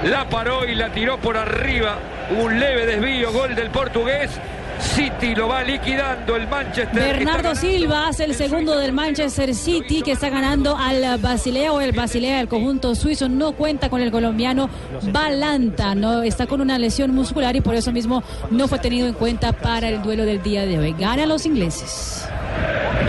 la 0.05 0.29
paró 0.29 0.65
y 0.65 0.75
la 0.75 0.91
tiró 0.91 1.19
por 1.19 1.37
arriba. 1.37 1.99
Un 2.39 2.61
leve 2.61 2.87
desvío, 2.87 3.33
gol 3.33 3.55
del 3.55 3.71
portugués. 3.71 4.31
City 4.79 5.35
lo 5.35 5.49
va 5.49 5.63
liquidando 5.65 6.37
el 6.37 6.47
Manchester. 6.47 6.95
Bernardo 6.95 7.55
Silva 7.55 8.09
hace 8.09 8.25
el 8.25 8.35
segundo 8.35 8.79
del 8.79 8.93
Manchester 8.93 9.55
City 9.55 10.03
que 10.03 10.13
está 10.13 10.29
ganando 10.29 10.77
al 10.77 11.19
Basilea 11.19 11.73
o 11.73 11.81
el 11.81 11.93
Basilea 11.93 12.39
del 12.39 12.49
conjunto 12.49 12.95
suizo 12.95 13.29
no 13.29 13.53
cuenta 13.53 13.89
con 13.89 14.03
el 14.03 14.11
colombiano 14.11 14.69
Balanta, 15.11 15.95
no 15.95 16.23
está 16.23 16.47
con 16.47 16.61
una 16.61 16.79
lesión 16.79 17.13
muscular 17.13 17.57
y 17.57 17.61
por 17.61 17.75
eso 17.75 17.91
mismo 17.91 18.23
no 18.51 18.69
fue 18.69 18.79
tenido 18.79 19.09
en 19.09 19.15
cuenta 19.15 19.53
para 19.53 19.89
el 19.89 20.03
duelo 20.03 20.25
del 20.25 20.43
día 20.43 20.67
de 20.67 20.79
hoy. 20.79 20.95
Ganan 20.97 21.29
los 21.29 21.47
ingleses. 21.47 22.29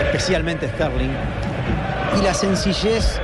especialmente 0.06 0.68
Sterling, 0.68 1.10
y 2.16 2.22
la 2.22 2.34
sencillez 2.34 3.20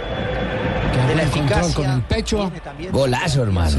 de 1.06 1.14
la 1.14 1.22
eficacia. 1.22 1.74
con 1.74 1.90
el 1.90 2.02
pecho. 2.02 2.52
Golazo, 2.92 3.42
hermano. 3.42 3.70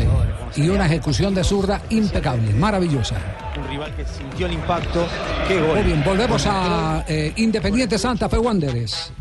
Sí. 0.52 0.62
Y 0.62 0.70
una 0.70 0.86
ejecución 0.86 1.34
de 1.34 1.44
zurda 1.44 1.82
impecable, 1.90 2.54
maravillosa. 2.54 3.16
Un 3.58 3.68
rival 3.68 3.94
que 3.96 4.06
sintió 4.06 4.48
el 4.48 4.54
impacto. 4.54 5.08
Qué 5.48 5.60
gol. 5.60 5.76
Muy 5.76 5.84
bien, 5.84 6.04
volvemos 6.04 6.46
a 6.48 7.04
eh, 7.08 7.34
Independiente 7.38 7.98
Santa 7.98 8.30
Fe 8.30 8.38
Wanderers. 8.38 9.12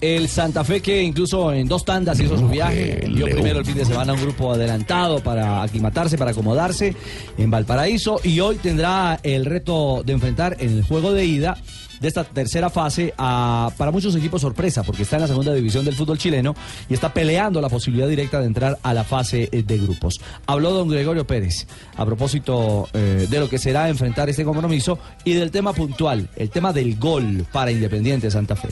El 0.00 0.28
Santa 0.28 0.64
Fe 0.64 0.80
que 0.80 1.02
incluso 1.02 1.52
en 1.52 1.68
dos 1.68 1.84
tandas 1.84 2.18
hizo 2.20 2.38
su 2.38 2.48
viaje, 2.48 3.06
dio 3.06 3.26
primero 3.26 3.58
el 3.58 3.66
fin 3.66 3.74
de 3.76 3.84
semana 3.84 4.12
a 4.12 4.14
un 4.14 4.22
grupo 4.22 4.52
adelantado 4.52 5.22
para 5.22 5.62
aclimatarse, 5.62 6.16
para 6.16 6.30
acomodarse 6.30 6.94
en 7.36 7.50
Valparaíso 7.50 8.18
y 8.24 8.40
hoy 8.40 8.56
tendrá 8.56 9.20
el 9.22 9.44
reto 9.44 10.02
de 10.04 10.14
enfrentar 10.14 10.56
en 10.58 10.70
el 10.70 10.84
juego 10.84 11.12
de 11.12 11.26
ida 11.26 11.58
de 12.00 12.08
esta 12.08 12.24
tercera 12.24 12.70
fase 12.70 13.12
a, 13.18 13.70
para 13.76 13.90
muchos 13.90 14.16
equipos 14.16 14.40
sorpresa 14.40 14.82
porque 14.82 15.02
está 15.02 15.16
en 15.16 15.22
la 15.22 15.28
segunda 15.28 15.52
división 15.52 15.84
del 15.84 15.94
fútbol 15.94 16.16
chileno 16.16 16.54
y 16.88 16.94
está 16.94 17.12
peleando 17.12 17.60
la 17.60 17.68
posibilidad 17.68 18.08
directa 18.08 18.40
de 18.40 18.46
entrar 18.46 18.78
a 18.82 18.94
la 18.94 19.04
fase 19.04 19.48
eh, 19.52 19.62
de 19.62 19.78
grupos. 19.78 20.20
Habló 20.46 20.72
don 20.72 20.88
Gregorio 20.88 21.26
Pérez 21.26 21.66
a 21.96 22.06
propósito 22.06 22.88
eh, 22.94 23.26
de 23.28 23.38
lo 23.38 23.48
que 23.48 23.58
será 23.58 23.88
enfrentar 23.88 24.30
este 24.30 24.44
compromiso 24.44 24.98
y 25.24 25.34
del 25.34 25.50
tema 25.50 25.74
puntual, 25.74 26.30
el 26.36 26.48
tema 26.48 26.72
del 26.72 26.98
gol 26.98 27.46
para 27.52 27.70
Independiente 27.70 28.30
Santa 28.30 28.56
Fe. 28.56 28.68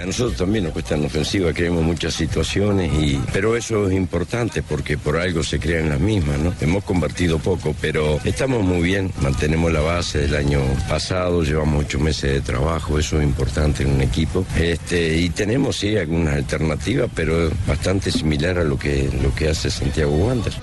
A 0.00 0.06
nosotros 0.06 0.36
también 0.36 0.64
nos 0.64 0.72
cuesta 0.72 0.94
en 0.94 1.04
ofensiva, 1.04 1.52
creemos 1.52 1.82
muchas 1.82 2.14
situaciones, 2.14 2.92
y, 2.94 3.20
pero 3.32 3.56
eso 3.56 3.88
es 3.88 3.94
importante 3.94 4.62
porque 4.62 4.96
por 4.96 5.16
algo 5.16 5.42
se 5.42 5.58
crean 5.58 5.88
las 5.88 5.98
mismas, 5.98 6.38
¿no? 6.38 6.54
Hemos 6.60 6.84
convertido 6.84 7.38
poco, 7.38 7.74
pero 7.80 8.20
estamos 8.24 8.62
muy 8.62 8.82
bien, 8.82 9.10
mantenemos 9.20 9.72
la 9.72 9.80
base 9.80 10.20
del 10.20 10.36
año 10.36 10.60
pasado, 10.88 11.42
llevamos 11.42 11.84
ocho 11.84 11.98
meses 11.98 12.32
de 12.32 12.40
trabajo, 12.40 12.98
eso 12.98 13.18
es 13.18 13.24
importante 13.24 13.82
en 13.82 13.90
un 13.90 14.00
equipo. 14.00 14.46
Este, 14.56 15.16
y 15.16 15.30
tenemos 15.30 15.76
sí 15.76 15.96
algunas 15.96 16.34
alternativas, 16.34 17.10
pero 17.12 17.50
bastante 17.66 18.12
similar 18.12 18.58
a 18.58 18.64
lo 18.64 18.78
que, 18.78 19.10
lo 19.20 19.34
que 19.34 19.48
hace 19.48 19.68
Santiago 19.68 20.12
Wander. 20.12 20.54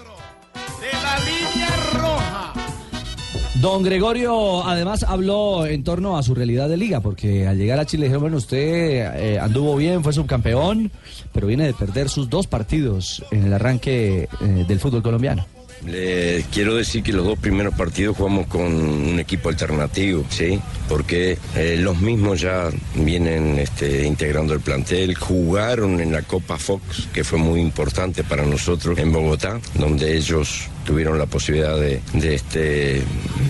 Don 3.62 3.84
Gregorio 3.84 4.66
además 4.66 5.04
habló 5.04 5.66
en 5.66 5.84
torno 5.84 6.18
a 6.18 6.24
su 6.24 6.36
realidad 6.36 6.68
de 6.68 6.76
liga, 6.76 7.00
porque 7.00 7.48
al 7.48 7.58
llegar 7.58 7.80
a 7.80 7.86
Chile 7.86 8.04
dijeron, 8.04 8.24
bueno, 8.24 8.38
usted 8.38 8.58
eh, 8.58 9.40
anduvo 9.40 9.78
bien, 9.78 10.04
fue 10.04 10.12
subcampeón, 10.12 10.92
pero 11.34 11.48
viene 11.48 11.66
de 11.66 11.74
perder 11.74 12.10
sus 12.10 12.30
dos 12.30 12.48
partidos 12.48 13.24
en 13.32 13.46
el 13.46 13.54
arranque 13.54 14.28
eh, 14.42 14.66
del 14.68 14.80
fútbol 14.80 15.02
colombiano. 15.02 15.46
Le 15.86 16.44
quiero 16.52 16.76
decir 16.76 17.04
que 17.04 17.14
los 17.14 17.26
dos 17.26 17.38
primeros 17.38 17.76
partidos 17.76 18.18
jugamos 18.18 18.48
con 18.48 18.62
un 18.64 19.20
equipo 19.20 19.50
alternativo, 19.50 20.26
¿sí? 20.30 20.60
Porque 20.90 21.38
eh, 21.56 21.78
los 21.80 22.00
mismos 22.02 22.42
ya 22.42 22.70
vienen 22.96 23.60
este, 23.60 24.06
integrando 24.06 24.54
el 24.54 24.62
plantel, 24.62 25.16
jugaron 25.16 26.02
en 26.02 26.12
la 26.12 26.24
Copa 26.24 26.58
Fox, 26.58 27.08
que 27.14 27.24
fue 27.24 27.38
muy 27.40 27.62
importante 27.62 28.24
para 28.24 28.46
nosotros 28.46 28.98
en 28.98 29.12
Bogotá, 29.12 29.60
donde 29.76 30.18
ellos 30.18 30.70
tuvieron 30.86 31.18
la 31.18 31.26
posibilidad 31.26 31.78
de, 31.78 32.02
este, 32.24 33.02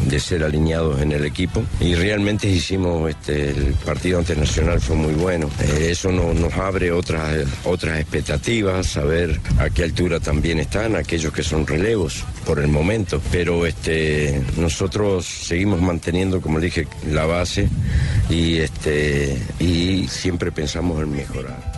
de 0.08 0.20
ser 0.20 0.44
alineados 0.44 1.02
en 1.02 1.12
el 1.12 1.26
equipo 1.26 1.64
y 1.80 1.94
realmente 1.96 2.48
hicimos 2.50 3.10
este, 3.10 3.50
el 3.52 3.74
partido 3.86 4.20
ante 4.20 4.36
Nacional 4.36 4.80
fue 4.80 4.96
muy 4.96 5.14
bueno. 5.14 5.50
Eh, 5.62 5.90
eso 5.92 6.12
no- 6.12 6.34
nos 6.34 6.54
abre 6.54 6.92
otras, 6.92 7.46
otras 7.66 8.00
expectativas, 8.00 8.88
saber 8.88 9.40
a 9.60 9.70
qué 9.70 9.84
altura 9.84 10.20
también 10.20 10.60
están 10.60 10.96
aquellos 10.96 11.32
que 11.34 11.44
son 11.44 11.68
relevos 11.68 12.24
por 12.46 12.60
el 12.60 12.68
momento, 12.68 13.22
pero 13.32 13.66
este, 13.66 14.42
nosotros 14.58 15.26
seguimos 15.26 15.82
manteniendo, 15.82 16.42
como 16.42 16.60
dije, 16.60 16.88
la 17.12 17.26
base 17.26 17.68
y, 18.30 18.58
este, 18.58 19.38
y 19.60 20.08
siempre 20.08 20.52
pensamos 20.52 21.02
en 21.04 21.12
mejorar. 21.12 21.75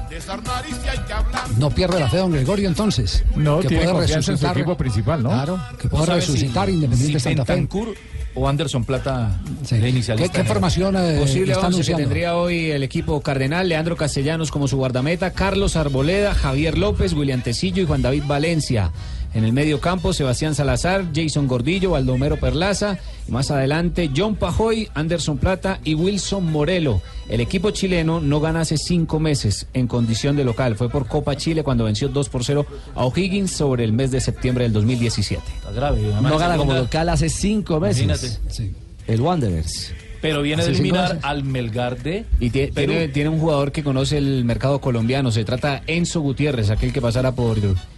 No 1.58 1.70
pierde 1.70 2.00
la 2.00 2.10
fe 2.10 2.18
don 2.18 2.32
Gregorio 2.32 2.68
entonces. 2.68 3.24
No, 3.36 3.60
que 3.60 3.68
tiene 3.70 3.84
puede 3.84 3.96
confianza 3.98 4.18
en 4.18 4.24
su 4.24 4.32
resucitar. 4.32 4.58
equipo 4.58 4.78
principal, 4.78 5.24
¿no? 5.24 5.30
Claro, 5.30 5.60
que 5.80 5.88
puede 5.90 6.02
¿No 6.02 6.06
sabe 6.06 6.20
resucitar 6.22 6.68
si- 6.68 6.74
Independiente 6.74 7.20
si 7.20 7.24
Santa 7.24 7.46
Fe. 7.46 7.54
Bentancur 7.54 7.94
o 8.36 8.48
Anderson 8.48 8.84
Plata 8.86 9.40
de 9.70 9.90
inicialista. 9.90 10.32
¿Qué- 10.32 10.42
qué 10.44 10.48
formación, 10.48 10.96
eh, 10.96 11.18
Posible 11.20 11.54
está 11.54 11.70
que 11.70 11.94
tendría 11.96 12.36
hoy 12.36 12.72
el 12.72 12.84
equipo 12.84 13.20
cardenal, 13.22 13.68
Leandro 13.68 13.96
Castellanos 13.98 14.52
como 14.52 14.68
su 14.68 14.78
guardameta, 14.78 15.32
Carlos 15.34 15.76
Arboleda, 15.76 16.34
Javier 16.36 16.78
López, 16.78 17.14
William 17.14 17.42
Tecillo 17.42 17.82
y 17.84 17.86
Juan 17.86 18.02
David 18.02 18.24
Valencia. 18.28 18.92
En 19.34 19.44
el 19.44 19.54
medio 19.54 19.80
campo, 19.80 20.14
Sebastián 20.14 20.56
Salazar, 20.56 21.06
Jason 21.14 21.48
Gordillo, 21.48 21.92
Baldomero 21.92 22.38
Perlaza, 22.38 22.98
y 23.28 23.32
más 23.32 23.52
adelante 23.52 24.10
John 24.16 24.36
Pajoy, 24.36 24.90
Anderson 24.94 25.38
Plata 25.38 25.80
y 25.84 25.94
Wilson 25.94 26.52
Morelo. 26.52 27.02
El 27.30 27.42
equipo 27.42 27.72
chileno 27.72 28.20
no 28.20 28.40
gana 28.40 28.62
hace 28.62 28.78
cinco 28.78 29.20
meses 29.20 29.68
en 29.74 29.88
condición 29.88 30.36
de 30.38 30.44
local. 30.44 30.76
Fue 30.76 30.90
por 30.90 31.08
Copa 31.08 31.36
Chile 31.36 31.64
cuando 31.64 31.84
venció 31.84 32.08
2 32.08 32.30
por 32.30 32.44
0 32.44 32.66
a 32.96 33.06
O'Higgins 33.06 33.52
sobre 33.52 33.84
el 33.84 33.94
mes 33.94 34.12
de 34.12 34.22
septiembre 34.22 34.64
del 34.64 34.74
2017. 34.74 35.42
Está 35.56 35.72
grave. 35.72 36.00
además 36.14 36.32
No 36.32 36.38
gana 36.38 36.58
como 36.58 36.74
local 36.74 37.10
hace 37.10 37.30
cinco 37.30 37.80
meses. 37.80 38.04
Imagínate. 38.04 38.74
El 39.08 39.22
Wanderers. 39.22 39.94
Pero 40.22 40.42
viene 40.42 40.64
de 40.64 40.72
eliminar 40.72 41.20
al 41.24 41.44
Melgar 41.44 41.98
de 42.02 42.26
Y 42.40 42.50
Perú. 42.50 42.72
tiene, 42.74 43.08
tiene 43.10 43.30
un 43.30 43.40
jugador 43.40 43.72
que 43.72 43.84
conoce 43.84 44.18
el 44.18 44.46
mercado 44.46 44.80
colombiano. 44.82 45.32
Se 45.32 45.46
trata 45.46 45.84
Enzo 45.88 46.22
Gutiérrez, 46.22 46.70
aquel 46.70 46.92
que 46.94 47.02
pasara 47.02 47.34
por 47.34 47.58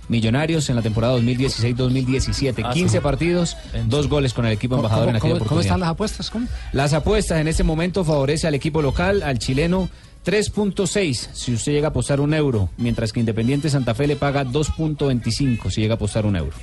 Millonarios 0.09 0.69
en 0.69 0.75
la 0.75 0.81
temporada 0.81 1.13
2016-2017. 1.17 2.63
Ah, 2.65 2.71
15 2.73 2.97
sí. 2.97 3.01
partidos, 3.03 3.57
dos 3.87 4.07
goles 4.07 4.33
con 4.33 4.45
el 4.45 4.53
equipo 4.53 4.75
¿Cómo, 4.75 4.87
embajador 4.87 5.09
en 5.09 5.15
aquella 5.17 5.33
cómo- 5.35 5.45
cómo 5.47 5.61
están 5.61 5.77
oportunidad. 5.77 5.79
las 5.79 5.89
apuestas? 5.89 6.29
¿Cómo? 6.29 6.47
Las 6.73 6.93
apuestas 6.93 7.39
en 7.39 7.47
este 7.47 7.63
momento 7.63 8.03
favorece 8.03 8.47
al 8.47 8.55
equipo 8.55 8.81
local, 8.81 9.21
al 9.23 9.39
chileno. 9.39 9.89
3.6 10.25 11.29
si 11.33 11.53
usted 11.53 11.71
llega 11.71 11.87
a 11.87 11.89
apostar 11.91 12.19
un 12.19 12.33
euro, 12.33 12.69
mientras 12.77 13.13
que 13.13 13.19
Independiente 13.19 13.69
Santa 13.69 13.93
Fe 13.95 14.05
le 14.07 14.15
paga 14.15 14.43
2.25 14.45 15.69
si 15.71 15.81
llega 15.81 15.93
a 15.93 15.95
apostar 15.95 16.25
un 16.25 16.35
euro. 16.35 16.55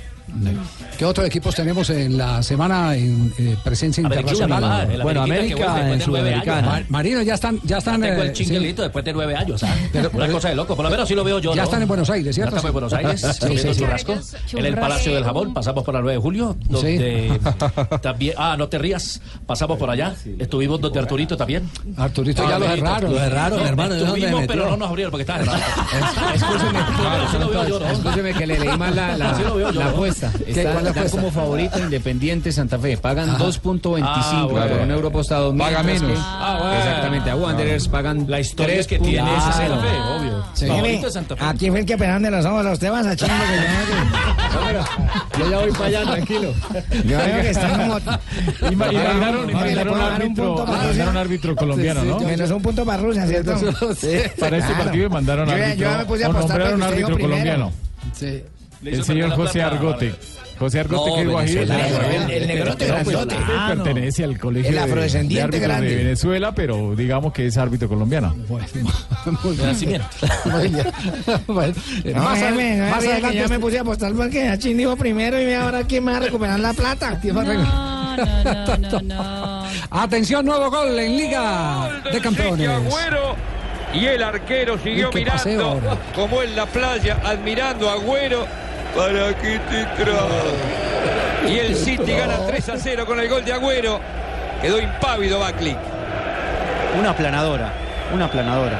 ¿Qué 0.97 1.05
otros 1.05 1.25
equipos 1.27 1.55
tenemos 1.55 1.89
en 1.89 2.17
la 2.17 2.43
semana 2.43 2.95
en 2.95 3.33
eh, 3.37 3.55
presencia 3.63 4.01
internacional? 4.01 4.87
Bueno, 5.01 5.23
América 5.23 5.91
en 5.91 6.01
Sudamericana. 6.01 6.75
años, 6.75 6.89
Marino, 6.89 7.21
ya 7.21 7.35
están, 7.35 7.59
ya 7.63 7.77
están. 7.77 8.01
Tengo 8.01 8.21
el 8.23 8.29
eh, 8.29 8.33
chinguelito 8.33 8.81
después 8.81 9.05
de 9.05 9.13
nueve 9.13 9.35
años, 9.35 9.63
¿ah? 9.63 9.73
Pero- 9.91 10.09
Una 10.13 10.27
cosa 10.27 10.49
de 10.49 10.55
loco, 10.55 10.75
por 10.75 10.83
lo 10.85 10.91
menos 10.91 11.05
así 11.05 11.15
lo 11.15 11.23
veo 11.23 11.39
yo. 11.39 11.51
Ya 11.53 11.61
¿no? 11.61 11.63
están 11.63 11.81
en 11.81 11.87
Buenos 11.87 12.09
Aires, 12.09 12.35
Ya 12.35 12.43
¿cierto? 12.43 12.57
estamos 12.57 12.69
en 12.69 12.73
Buenos 12.73 12.93
Aires, 12.93 13.21
Sí, 13.21 13.57
sí, 13.57 13.73
sí. 14.45 14.57
En 14.57 14.65
el 14.65 14.75
Palacio 14.75 15.13
del 15.15 15.23
Jabón, 15.23 15.53
pasamos 15.53 15.83
por 15.83 15.93
la 15.93 16.01
9 16.01 16.15
de 16.17 16.21
julio. 16.21 16.55
Donde 16.67 17.39
también, 18.01 18.35
ah, 18.37 18.55
no 18.57 18.67
te 18.67 18.77
rías, 18.77 19.21
pasamos 19.45 19.77
por 19.77 19.89
allá. 19.89 20.13
Estuvimos 20.39 20.81
donde 20.81 20.99
Arturito 20.99 21.37
también. 21.37 21.69
Arturito 21.95 22.43
ya 22.47 22.55
Ah, 22.55 22.59
lo 22.59 22.65
Arturito. 22.65 22.85
cerraron. 22.87 23.11
Lo 23.13 23.19
cerraron, 23.19 23.59
hermano, 23.67 23.93
¿de 23.93 23.99
dónde 24.01 24.19
Estuvimos, 24.25 24.47
pero 24.47 24.69
no 24.71 24.77
nos 24.77 24.89
abrieron 24.89 25.11
porque 25.11 25.21
estaba 25.23 25.39
cerrado. 25.39 25.59
Escúcheme, 26.35 26.79
Así 26.79 27.37
lo 27.37 27.49
veo 27.49 27.67
yo, 27.67 27.79
¿no? 27.79 27.87
escúcheme 27.91 28.33
que 28.33 28.47
le 28.47 28.59
leí 28.59 28.77
mal 28.77 28.95
la, 28.95 29.87
apuesta. 29.89 30.16
¿Qué? 30.19 30.51
Está, 30.51 30.63
¿Cuál 30.63 30.67
es 30.67 30.73
la 30.75 30.81
dan 30.81 30.87
apuesta? 30.97 31.17
como 31.17 31.31
favorito 31.31 31.79
Independiente 31.79 32.51
Santa 32.51 32.79
Fe. 32.79 32.97
Pagan 32.97 33.29
Ajá. 33.29 33.37
2.25 33.43 34.01
Ah, 34.03 34.47
bueno. 34.49 34.67
por 34.67 34.79
un 34.81 34.91
euro 34.91 35.07
apostado. 35.09 35.55
Paga 35.55 35.83
menos. 35.83 36.01
que- 36.03 36.17
Ah, 36.17 36.57
bueno. 36.59 36.77
Exactamente. 36.77 37.29
A 37.29 37.35
Wanderers 37.35 37.87
pagan 37.87 38.25
La 38.27 38.39
historia 38.39 38.83
que 38.85 38.99
tiene 38.99 39.29
ese 39.37 39.51
Claro. 39.51 39.51
Santa 39.75 39.81
Fe, 39.81 39.97
obvio. 40.17 40.45
Sí. 40.53 40.67
Favorito 40.67 41.09
Santa 41.11 41.35
Fe. 41.35 41.43
Aquí 41.45 41.69
fue 41.69 41.79
el 41.79 41.85
que 41.85 41.95
operaron 41.95 42.23
de 42.23 42.31
los 42.31 42.45
ojos. 42.45 42.65
A 42.65 42.71
usted 42.71 42.91
vas 42.91 43.05
a 43.07 43.15
chingo 43.15 43.31
que 43.33 43.55
yo 43.55 45.39
Yo 45.39 45.51
ya 45.51 45.57
voy 45.59 45.71
para 45.71 45.85
allá, 45.85 46.03
tranquilo. 46.03 46.53
Yo 47.05 47.17
veo 47.17 47.41
que 47.41 47.49
están 47.51 47.71
como... 47.77 47.99
Mandaron 48.75 49.47
puedo 49.51 49.75
dar 49.75 49.87
un 49.87 50.05
árbitro, 50.05 51.19
árbitro 51.19 51.55
colombiano, 51.55 52.03
¿no? 52.03 52.19
Menos 52.19 52.51
un 52.51 52.61
punto 52.61 52.85
para 52.85 53.01
Rusia, 53.03 53.25
¿cierto? 53.27 53.51
Para 54.39 54.57
este 54.57 54.67
Claro. 54.73 54.83
partido 54.83 55.09
mandaron 55.09 55.49
árbitro. 55.49 55.73
Yo 55.75 55.91
ya 55.91 55.97
me 55.97 56.05
puse 56.05 56.25
a 56.25 56.27
apostar 56.27 56.73
dijo 56.73 56.83
árbitro 56.83 57.19
colombiano. 57.19 57.71
El 58.83 59.03
señor 59.03 59.31
José 59.31 59.61
Argote. 59.63 60.13
José 60.59 60.79
Argote, 60.79 61.09
No, 61.11 61.15
que 61.15 61.21
es 61.21 61.27
guajiro. 61.29 61.61
el- 61.61 61.71
el- 61.71 62.31
el 62.31 62.47
negrote 62.47 62.91
pertenece 63.67 64.23
al 64.23 64.39
colegio 64.39 64.69
El 64.69 64.75
de- 64.75 64.81
afrodescendiente 64.81 65.35
de 65.37 65.43
árbitros 65.43 65.61
grande. 65.69 65.89
de 65.89 65.95
Venezuela, 66.03 66.55
pero 66.55 66.95
digamos 66.95 67.31
que 67.31 67.45
es 67.45 67.57
árbitro 67.57 67.87
colombiano. 67.87 68.35
Más, 72.15 72.41
adelante. 72.43 73.35
ya 73.35 73.47
me 73.47 73.59
puse 73.59 73.77
a 73.77 73.81
apostar 73.81 74.13
porque 74.13 74.47
Achín 74.47 74.77
dijo 74.77 74.95
primero 74.95 75.39
y 75.41 75.53
ahora 75.53 75.83
quién 75.83 76.03
me 76.03 76.11
va 76.11 76.17
a 76.17 76.21
recuperar 76.21 76.59
la 76.59 76.73
plata. 76.73 77.19
No, 77.23 77.43
no, 77.43 78.77
no, 78.77 79.01
no. 79.01 79.63
Atención, 79.91 80.45
nuevo 80.45 80.69
gol 80.71 80.97
en 80.99 81.17
Liga 81.17 82.01
de 82.11 82.19
Campeones. 82.19 82.67
Agüero 82.67 83.35
y 83.93 84.05
el 84.05 84.23
arquero 84.23 84.77
siguió 84.83 85.11
mirando 85.11 85.79
como 86.15 86.41
en 86.41 86.55
la 86.55 86.65
playa, 86.65 87.19
admirando 87.23 87.89
a 87.89 87.93
Agüero. 87.93 88.45
¿Para 88.97 89.31
qué 89.35 89.59
te 89.69 90.03
traes? 90.03 91.47
Y 91.47 91.59
el 91.59 91.75
City 91.75 92.13
gana 92.13 92.39
3 92.47 92.69
a 92.69 92.77
0 92.77 93.05
con 93.05 93.19
el 93.19 93.29
gol 93.29 93.45
de 93.45 93.53
Agüero. 93.53 93.99
Quedó 94.59 94.79
impávido 94.79 95.39
Baclick. 95.39 95.77
Una 96.99 97.11
aplanadora, 97.11 97.71
una 98.11 98.25
aplanadora. 98.25 98.79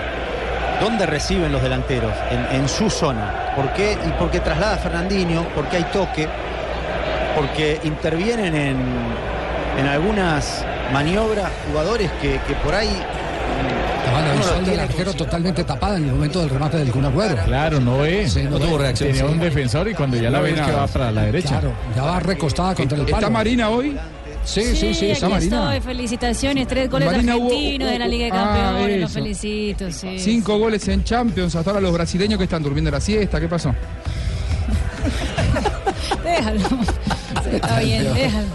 ¿Dónde 0.82 1.06
reciben 1.06 1.52
los 1.52 1.62
delanteros? 1.62 2.14
En, 2.32 2.62
en 2.62 2.68
su 2.68 2.90
zona. 2.90 3.54
¿Por 3.56 3.72
qué? 3.74 3.94
Y 3.94 4.10
porque 4.20 4.40
traslada 4.40 4.74
a 4.74 4.78
Fernandinho, 4.78 5.46
porque 5.54 5.78
hay 5.78 5.84
toque, 5.84 6.28
porque 7.36 7.80
intervienen 7.84 8.56
en, 8.56 8.78
en 9.78 9.88
algunas 9.88 10.66
maniobras 10.92 11.52
jugadores 11.68 12.12
que, 12.22 12.40
que 12.48 12.54
por 12.64 12.74
ahí 12.74 12.90
Uno 14.24 14.32
el 14.32 14.38
los 14.38 14.46
sol 14.48 14.66
del 14.66 14.80
arquero 14.80 15.14
totalmente 15.14 15.64
tapada 15.64 15.98
en 15.98 16.06
el 16.06 16.12
momento 16.12 16.40
del 16.42 16.50
remate 16.50 16.78
del 16.78 16.92
Kun 16.92 17.06
Agüero. 17.06 17.36
Claro, 17.46 17.80
no 17.80 18.00
ve. 18.00 18.30
Sí, 18.30 18.44
no 18.44 18.60
tuvo 18.60 18.78
reacción, 18.78 19.10
Tenía 19.10 19.26
sí. 19.28 19.32
un 19.34 19.40
defensor 19.40 19.88
y 19.90 19.94
cuando 19.94 20.18
ya 20.18 20.30
la 20.30 20.38
No 20.40 20.44
ve 20.44 20.52
ves 20.54 20.62
que 20.62 20.72
va 20.72 20.88
para 20.88 21.12
la 21.12 21.22
derecha. 21.24 21.50
Claro, 21.60 21.74
ya 21.96 22.04
va 22.04 22.20
recostada 22.20 22.76
contra 22.76 22.98
el 22.98 23.06
palo. 23.06 23.18
¿Está 23.18 23.30
Marina 23.30 23.70
hoy? 23.70 23.98
Sí, 24.44 24.64
sí, 24.78 24.94
sí, 24.94 25.10
está 25.12 25.26
aquí 25.26 25.36
Marina. 25.36 25.76
estoy. 25.76 25.94
Felicitaciones. 25.94 26.68
Tres 26.68 26.90
goles 26.90 27.12
Marina, 27.12 27.36
hubo- 27.36 27.48
argentinos 27.48 27.90
de 27.92 28.00
la 28.00 28.08
Liga 28.08 28.26
de 28.26 28.32
ah, 28.32 28.36
Campeones. 28.36 29.02
Los 29.02 29.12
eso. 29.12 29.20
felicito. 29.20 29.92
Sí. 29.92 30.20
Cinco 30.20 30.58
goles 30.58 30.88
en 30.88 31.04
Champions. 31.04 31.54
Hasta 31.56 31.72
ahora 31.72 31.82
los 31.82 31.92
brasileños 31.92 32.38
que 32.38 32.46
están 32.46 32.64
durmiendo 32.64 32.90
la 32.90 33.02
siesta. 33.02 33.42
¿Qué 33.42 33.48
pasó? 33.50 33.74
Déjalo. 36.24 36.60
Está 37.52 37.80
bien, 37.80 38.04
déjalo. 38.14 38.48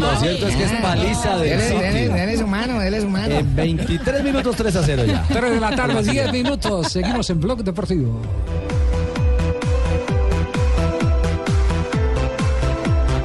Lo 0.00 0.16
cierto 0.16 0.46
es 0.48 0.56
que 0.56 0.64
es 0.64 0.72
paliza 0.82 1.44
es- 1.44 1.62
City. 1.68 1.76
él 1.84 2.28
es 2.30 2.40
humano, 2.42 2.82
él 2.82 2.94
es 2.94 3.04
humano. 3.04 3.34
En 3.34 3.54
23 3.56 4.22
minutos 4.24 4.56
3 4.56 4.76
a 4.76 4.82
0 4.82 5.04
ya. 5.06 5.24
3 5.28 5.50
de 5.52 5.60
la 5.60 5.74
tarde, 5.74 6.02
10 6.02 6.32
minutos. 6.32 6.92
Seguimos 6.92 7.28
en 7.30 7.40
Blog 7.40 7.62
Deportivo. 7.64 8.20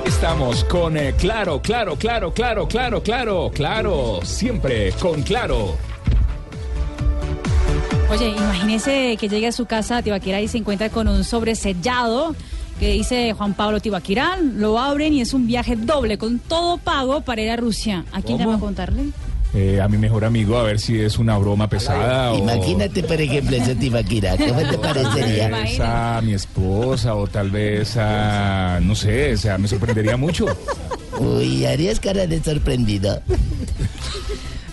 Estamos 0.05 0.63
con 0.65 0.97
eh, 0.97 1.13
Claro, 1.17 1.61
Claro, 1.61 1.95
Claro, 1.95 2.31
Claro, 2.33 2.67
Claro, 2.67 3.01
Claro, 3.01 3.51
Claro, 3.53 4.19
siempre 4.23 4.91
con 4.93 5.23
Claro. 5.23 5.75
Oye, 8.11 8.27
imagínese 8.29 9.15
que 9.19 9.29
llegue 9.29 9.47
a 9.47 9.51
su 9.51 9.65
casa 9.65 10.01
Tibaquirá 10.01 10.41
y 10.41 10.47
se 10.47 10.57
encuentra 10.57 10.89
con 10.89 11.07
un 11.07 11.23
sobre 11.23 11.55
sellado 11.55 12.35
que 12.81 12.93
dice 12.93 13.33
Juan 13.37 13.53
Pablo 13.53 13.79
Tibaquirá. 13.79 14.37
Lo 14.41 14.79
abren 14.79 15.13
y 15.13 15.21
es 15.21 15.35
un 15.35 15.45
viaje 15.45 15.75
doble 15.75 16.17
con 16.17 16.39
todo 16.39 16.77
pago 16.79 17.21
para 17.21 17.39
ir 17.39 17.51
a 17.51 17.55
Rusia. 17.55 18.03
¿A 18.11 18.23
quién 18.23 18.39
¿Cómo? 18.39 18.49
llama 18.49 18.55
a 18.55 18.59
contarle? 18.59 19.03
eh, 19.53 19.79
a 19.79 19.87
mi 19.87 19.97
mejor 19.97 20.25
amigo 20.25 20.57
a 20.57 20.63
ver 20.63 20.79
si 20.79 20.99
es 20.99 21.19
una 21.19 21.37
broma 21.37 21.67
pesada 21.69 22.31
o... 22.31 22.37
Imagínate, 22.39 23.03
por 23.03 23.21
ejemplo, 23.21 23.55
eso 23.55 23.75
Tibaquira. 23.75 24.35
¿Cómo 24.35 24.59
te 24.61 24.65
Tal 24.77 24.79
parecería? 24.79 25.49
vez 25.49 25.79
a 25.79 26.21
mi 26.23 26.33
esposa 26.33 27.13
o 27.15 27.27
tal 27.27 27.51
vez 27.51 27.95
a... 27.97 28.79
no 28.81 28.95
sé, 28.95 29.33
o 29.33 29.37
sea, 29.37 29.57
me 29.59 29.67
sorprendería 29.67 30.17
mucho. 30.17 30.45
Uy, 31.21 31.65
harías 31.65 31.99
cara 31.99 32.25
de 32.25 32.41
sorprendido. 32.43 33.21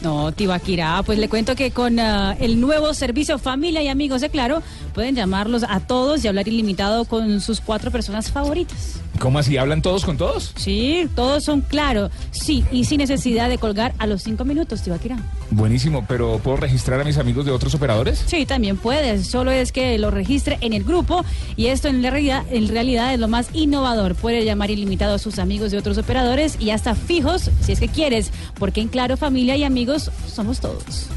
No, 0.00 0.32
Tibaquirá, 0.32 1.02
pues 1.04 1.18
le 1.18 1.28
cuento 1.28 1.56
que 1.56 1.72
con 1.72 1.98
ah, 1.98 2.36
el 2.38 2.60
nuevo 2.60 2.94
servicio 2.94 3.38
Familia 3.38 3.82
y 3.82 3.88
Amigos 3.88 4.20
de 4.20 4.30
Claro, 4.30 4.62
pueden 4.94 5.16
llamarlos 5.16 5.64
a 5.68 5.80
todos 5.80 6.24
y 6.24 6.28
hablar 6.28 6.46
ilimitado 6.46 7.04
con 7.04 7.40
sus 7.40 7.60
cuatro 7.60 7.90
personas 7.90 8.30
favoritas. 8.30 9.00
¿Cómo 9.18 9.40
así? 9.40 9.56
¿Hablan 9.56 9.82
todos 9.82 10.04
con 10.04 10.16
todos? 10.16 10.52
Sí, 10.56 11.08
todos 11.16 11.44
son 11.44 11.62
claro. 11.62 12.10
Sí, 12.30 12.64
y 12.70 12.84
sin 12.84 12.98
necesidad 12.98 13.48
de 13.48 13.58
colgar 13.58 13.92
a 13.98 14.06
los 14.06 14.22
cinco 14.22 14.44
minutos, 14.44 14.82
Tibaquirá. 14.82 15.18
Buenísimo, 15.50 16.04
pero 16.06 16.38
¿puedo 16.38 16.58
registrar 16.58 17.00
a 17.00 17.04
mis 17.04 17.16
amigos 17.16 17.46
de 17.46 17.52
otros 17.52 17.74
operadores? 17.74 18.22
Sí, 18.26 18.44
también 18.44 18.76
puedes. 18.76 19.26
Solo 19.28 19.50
es 19.50 19.72
que 19.72 19.98
lo 19.98 20.10
registre 20.10 20.58
en 20.60 20.72
el 20.72 20.84
grupo 20.84 21.24
y 21.56 21.66
esto 21.66 21.88
en, 21.88 22.02
realidad, 22.02 22.44
en 22.50 22.68
realidad 22.68 23.14
es 23.14 23.20
lo 23.20 23.28
más 23.28 23.48
innovador. 23.54 24.14
Puede 24.14 24.44
llamar 24.44 24.70
ilimitado 24.70 25.14
a 25.14 25.18
sus 25.18 25.38
amigos 25.38 25.70
de 25.70 25.78
otros 25.78 25.96
operadores 25.96 26.56
y 26.60 26.70
hasta 26.70 26.94
fijos 26.94 27.50
si 27.60 27.72
es 27.72 27.80
que 27.80 27.88
quieres, 27.88 28.30
porque 28.58 28.80
en 28.80 28.88
Claro 28.88 29.16
familia 29.16 29.56
y 29.56 29.64
amigos 29.64 30.10
somos 30.26 30.60
todos. 30.60 31.08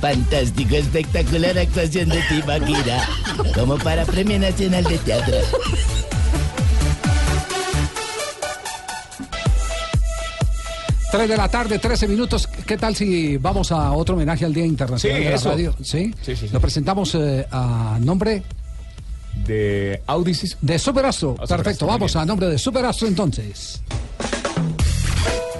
Fantástico, 0.00 0.76
espectacular 0.76 1.58
actuación 1.58 2.08
de 2.08 2.20
Tibaquira. 2.22 3.06
Como 3.54 3.76
para 3.78 4.04
Premio 4.06 4.38
Nacional 4.38 4.84
de 4.84 4.98
Teatro. 4.98 5.36
Tres 11.10 11.28
de 11.28 11.36
la 11.36 11.48
tarde, 11.48 11.78
13 11.78 12.06
minutos. 12.06 12.46
¿Qué 12.46 12.76
tal 12.76 12.94
si 12.94 13.36
vamos 13.36 13.72
a 13.72 13.90
otro 13.92 14.14
homenaje 14.14 14.44
al 14.44 14.54
Día 14.54 14.64
Internacional 14.64 15.18
Sí, 15.18 15.24
de 15.24 15.30
la 15.30 15.36
eso. 15.36 15.50
Radio? 15.50 15.74
¿Sí? 15.82 16.14
Sí, 16.22 16.36
sí, 16.36 16.46
sí. 16.46 16.48
Lo 16.52 16.60
presentamos 16.60 17.14
eh, 17.16 17.46
a 17.50 17.98
nombre 18.00 18.44
De 19.44 20.02
Audicis. 20.06 20.56
de 20.60 20.78
Superastro. 20.78 21.34
Ah, 21.40 21.46
Perfecto, 21.48 21.86
vamos 21.86 22.12
bien. 22.12 22.22
a 22.22 22.26
nombre 22.26 22.46
de 22.48 22.58
Superastro 22.58 23.08
entonces. 23.08 23.80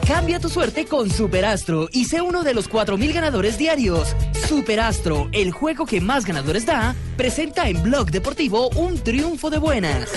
Cambia 0.07 0.39
tu 0.41 0.49
suerte 0.49 0.87
con 0.87 1.11
Superastro 1.11 1.89
y 1.93 2.05
sé 2.05 2.21
uno 2.21 2.43
de 2.45 2.55
los 2.55 2.69
4.000 2.71 3.13
ganadores 3.13 3.59
diarios. 3.59 4.15
Superastro, 4.49 5.29
el 5.33 5.51
juego 5.51 5.85
que 5.85 6.01
más 6.01 6.27
ganadores 6.27 6.65
da, 6.67 6.95
presenta 7.17 7.69
en 7.69 7.83
Blog 7.83 8.11
Deportivo 8.11 8.69
un 8.71 8.99
triunfo 8.99 9.51
de 9.51 9.59
buenas. 9.59 10.09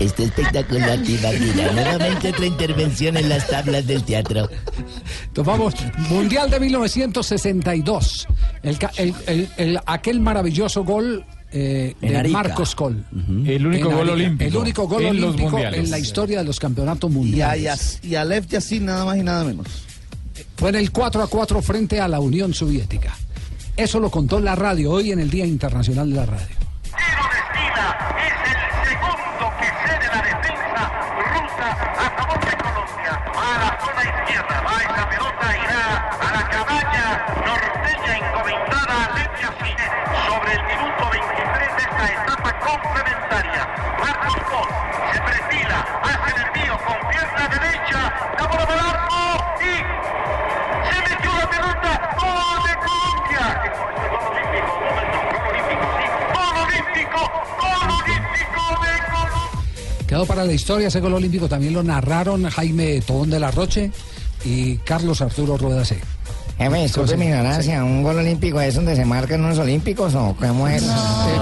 Está 0.00 0.22
espectacular, 0.22 0.98
Tibaquira. 1.02 1.72
Nuevamente 1.72 2.28
otra 2.30 2.46
intervención 2.46 3.16
en 3.16 3.28
las 3.28 3.46
tablas 3.48 3.86
del 3.86 4.02
teatro. 4.04 4.48
Vamos, 5.36 5.74
Mundial 6.10 6.50
de 6.50 6.60
1962. 6.60 8.26
El, 8.62 8.78
el- 8.96 9.14
el- 9.26 9.48
el- 9.56 9.80
aquel 9.86 10.20
maravilloso 10.20 10.84
gol 10.84 11.24
eh, 11.52 11.94
de. 12.00 12.28
Marcos 12.28 12.74
Col. 12.74 13.04
El 13.46 13.66
único 13.66 13.90
gol 13.90 14.08
olímpico 14.10 14.48
El 14.48 14.56
único 14.56 14.88
gol 14.88 15.02
en 15.04 15.16
los 15.20 15.24
olímpico 15.34 15.50
mundiales. 15.50 15.80
en 15.80 15.90
la 15.90 15.98
historia 15.98 16.38
de 16.38 16.44
los 16.44 16.58
campeonatos 16.58 17.10
Y 17.10 17.12
a, 17.12 17.16
mundiales. 17.16 18.00
Y 18.02 18.14
a 18.14 18.24
Lev 18.24 18.46
Yassin 18.46 18.86
nada 18.86 19.04
más 19.04 19.16
y 19.18 19.22
nada 19.22 19.44
menos. 19.44 19.66
Fue 20.56 20.70
en 20.70 20.76
el 20.76 20.90
4 20.90 21.22
a 21.22 21.26
4 21.26 21.60
frente 21.60 22.00
a 22.00 22.08
la 22.08 22.20
Unión 22.20 22.54
Soviética. 22.54 23.14
Eso 23.76 24.00
lo 24.00 24.10
contó 24.10 24.40
la 24.40 24.54
radio 24.54 24.92
hoy 24.92 25.12
en 25.12 25.18
el 25.20 25.28
Día 25.30 25.44
Internacional 25.46 26.08
de 26.10 26.16
la 26.16 26.26
Radio. 26.26 26.56
Sobre 39.42 40.52
el 40.54 40.62
minuto 40.70 41.02
23 41.10 41.76
de 41.76 41.82
esta 41.82 42.06
etapa 42.22 42.50
complementaria. 42.60 43.66
Marcos 43.98 44.38
Pol 44.50 44.68
se 45.12 45.18
perfila, 45.20 45.78
hace 46.02 46.30
el 46.30 46.38
envío 46.46 46.78
con 46.86 46.98
pierna 47.10 47.48
derecha, 47.48 48.00
la 48.38 48.46
bola 48.46 48.66
para 48.66 48.80
el 48.80 48.86
arco 48.86 49.22
y 49.58 49.74
se 50.86 50.98
metió 51.10 51.30
la 51.34 51.46
pelota, 51.50 51.90
gol 52.22 52.58
de 52.62 52.74
Colombia. 52.86 53.44
Gol 54.12 54.22
olímpico, 54.30 54.70
gol 54.78 55.06
olímpico, 55.50 55.86
sí, 55.98 56.06
gol 56.32 56.54
olímpico, 56.62 57.20
gol 57.58 57.90
olímpico 57.98 58.62
de 58.78 58.92
Colombia. 59.10 60.06
Quedó 60.06 60.26
para 60.26 60.44
la 60.44 60.52
historia 60.52 60.86
ese 60.86 61.00
gol 61.00 61.14
olímpico. 61.14 61.48
También 61.48 61.72
lo 61.74 61.82
narraron 61.82 62.48
Jaime 62.48 63.00
Tobón 63.00 63.30
de 63.30 63.40
la 63.40 63.50
Roche 63.50 63.90
y 64.44 64.76
Carlos 64.78 65.20
Arturo 65.20 65.56
Rueda 65.56 65.84
C. 65.84 66.00
Jefe, 66.62 66.82
disculpe 66.82 67.16
mi 67.16 67.24
ignorancia, 67.26 67.82
¿un 67.84 68.02
gol 68.02 68.18
olímpico 68.18 68.60
es 68.60 68.74
donde 68.74 68.94
se 68.94 69.04
marcan 69.04 69.44
unos 69.44 69.58
olímpicos 69.58 70.14
o 70.14 70.36
cómo 70.38 70.68
es? 70.68 70.82
Eh, 70.82 70.86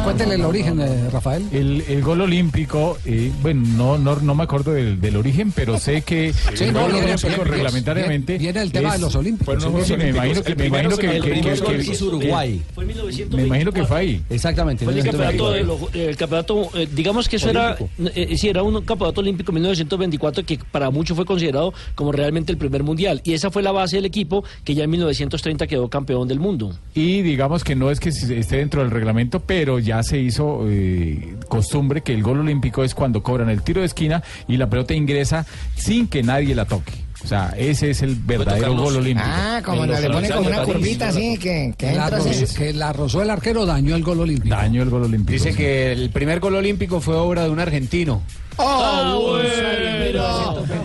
cuéntele 0.02 0.36
el 0.36 0.44
origen, 0.44 0.80
eh, 0.80 1.10
Rafael. 1.12 1.46
El, 1.52 1.82
el 1.88 2.02
gol 2.02 2.22
olímpico, 2.22 2.96
eh, 3.04 3.30
bueno, 3.42 3.62
no, 3.76 3.98
no, 3.98 4.16
no 4.16 4.34
me 4.34 4.44
acuerdo 4.44 4.72
del, 4.72 5.00
del 5.00 5.16
origen, 5.16 5.52
pero 5.52 5.78
sé 5.78 6.02
que 6.02 6.32
Sí, 6.54 6.64
el 6.64 6.72
no, 6.72 6.82
gol 6.82 6.92
viene- 6.92 7.14
olímpico 7.14 7.44
reglamentariamente. 7.44 8.38
viene 8.38 8.62
el 8.62 8.72
tema 8.72 8.94
de 8.94 8.98
los 9.00 9.14
olímpicos. 9.14 9.62
Sí, 9.84 9.96
me 9.96 10.08
imagino 10.08 10.42
que, 10.42 10.52
El 10.52 10.56
me 10.58 10.66
imagino 10.66 10.90
que, 10.90 10.90
primero 10.90 10.90
que- 10.90 10.96
se- 10.96 11.00
que- 11.02 11.16
el 11.16 11.22
que- 11.22 11.30
primero 11.30 11.64
que- 11.84 11.92
hizo 11.92 12.06
Uruguay. 12.06 12.62
Fue 12.74 12.84
en 12.84 12.88
1920. 12.88 13.36
me 13.36 13.42
imagino 13.46 13.72
que 13.72 13.84
fue 13.84 13.98
ahí. 13.98 14.22
Exactamente. 14.30 14.84
Fue 14.84 14.94
el 14.94 15.04
campeonato, 15.04 15.50
de 15.52 15.58
1924. 15.64 16.00
los- 16.00 16.08
el 16.08 16.16
campeonato 16.16 16.70
eh, 16.78 16.88
digamos 16.94 17.28
que 17.28 17.36
eso 17.36 17.50
era, 17.50 17.76
eh, 18.14 18.36
sí, 18.38 18.48
era 18.48 18.62
un 18.62 18.82
campeonato 18.84 19.20
olímpico 19.20 19.50
en 19.52 19.54
1924 19.56 20.44
que 20.46 20.58
para 20.70 20.90
muchos 20.90 21.14
fue 21.16 21.26
considerado 21.26 21.74
como 21.94 22.10
realmente 22.12 22.52
el 22.52 22.58
primer 22.58 22.82
mundial. 22.82 23.20
Y 23.24 23.34
esa 23.34 23.50
fue 23.50 23.62
la 23.62 23.72
base 23.72 23.96
del 23.96 24.06
equipo 24.06 24.44
que 24.64 24.74
ya 24.74 24.84
en 24.84 24.90
1930 25.10 25.66
quedó 25.66 25.88
campeón 25.88 26.28
del 26.28 26.40
mundo. 26.40 26.76
Y 26.94 27.22
digamos 27.22 27.64
que 27.64 27.74
no 27.74 27.90
es 27.90 28.00
que 28.00 28.10
esté 28.10 28.56
dentro 28.56 28.82
del 28.82 28.90
reglamento, 28.90 29.40
pero 29.40 29.78
ya 29.78 30.02
se 30.02 30.18
hizo 30.18 30.66
eh, 30.68 31.36
costumbre 31.48 32.02
que 32.02 32.14
el 32.14 32.22
gol 32.22 32.40
olímpico 32.40 32.84
es 32.84 32.94
cuando 32.94 33.22
cobran 33.22 33.50
el 33.50 33.62
tiro 33.62 33.80
de 33.80 33.86
esquina 33.86 34.22
y 34.48 34.56
la 34.56 34.68
pelota 34.68 34.94
ingresa 34.94 35.46
sin 35.74 36.08
que 36.08 36.22
nadie 36.22 36.54
la 36.54 36.64
toque. 36.64 37.09
O 37.22 37.26
sea, 37.26 37.54
ese 37.56 37.90
es 37.90 38.02
el 38.02 38.14
verdadero 38.16 38.74
gol 38.74 38.96
olímpico. 38.96 39.28
Ah, 39.30 39.60
como 39.64 39.84
le 39.86 40.08
pone 40.10 40.28
como 40.30 40.48
una 40.48 40.62
curvita 40.64 41.08
así 41.08 41.36
que, 41.38 41.74
que 41.76 41.92
La 41.92 42.04
entra 42.04 42.18
así. 42.18 42.30
rozó- 42.30 42.56
que 42.56 42.72
la 42.72 42.92
rozó 42.92 43.22
el 43.22 43.30
arquero 43.30 43.66
daño 43.66 43.94
el 43.94 44.02
gol 44.02 44.20
olímpico. 44.20 44.48
Daño 44.54 44.82
el 44.82 44.90
gol 44.90 45.04
olímpico. 45.04 45.32
Dice 45.32 45.54
que 45.54 45.92
el 45.92 46.10
primer 46.10 46.40
gol 46.40 46.54
olímpico 46.56 47.00
fue 47.00 47.14
obra 47.16 47.44
de 47.44 47.50
un 47.50 47.60
argentino. 47.60 48.22
Ah, 48.62 49.16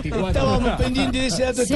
Estábamos 0.03 0.71
pendientes 0.81 1.21
de 1.21 1.27
ese 1.27 1.43
dato, 1.43 1.65
Sí, 1.65 1.73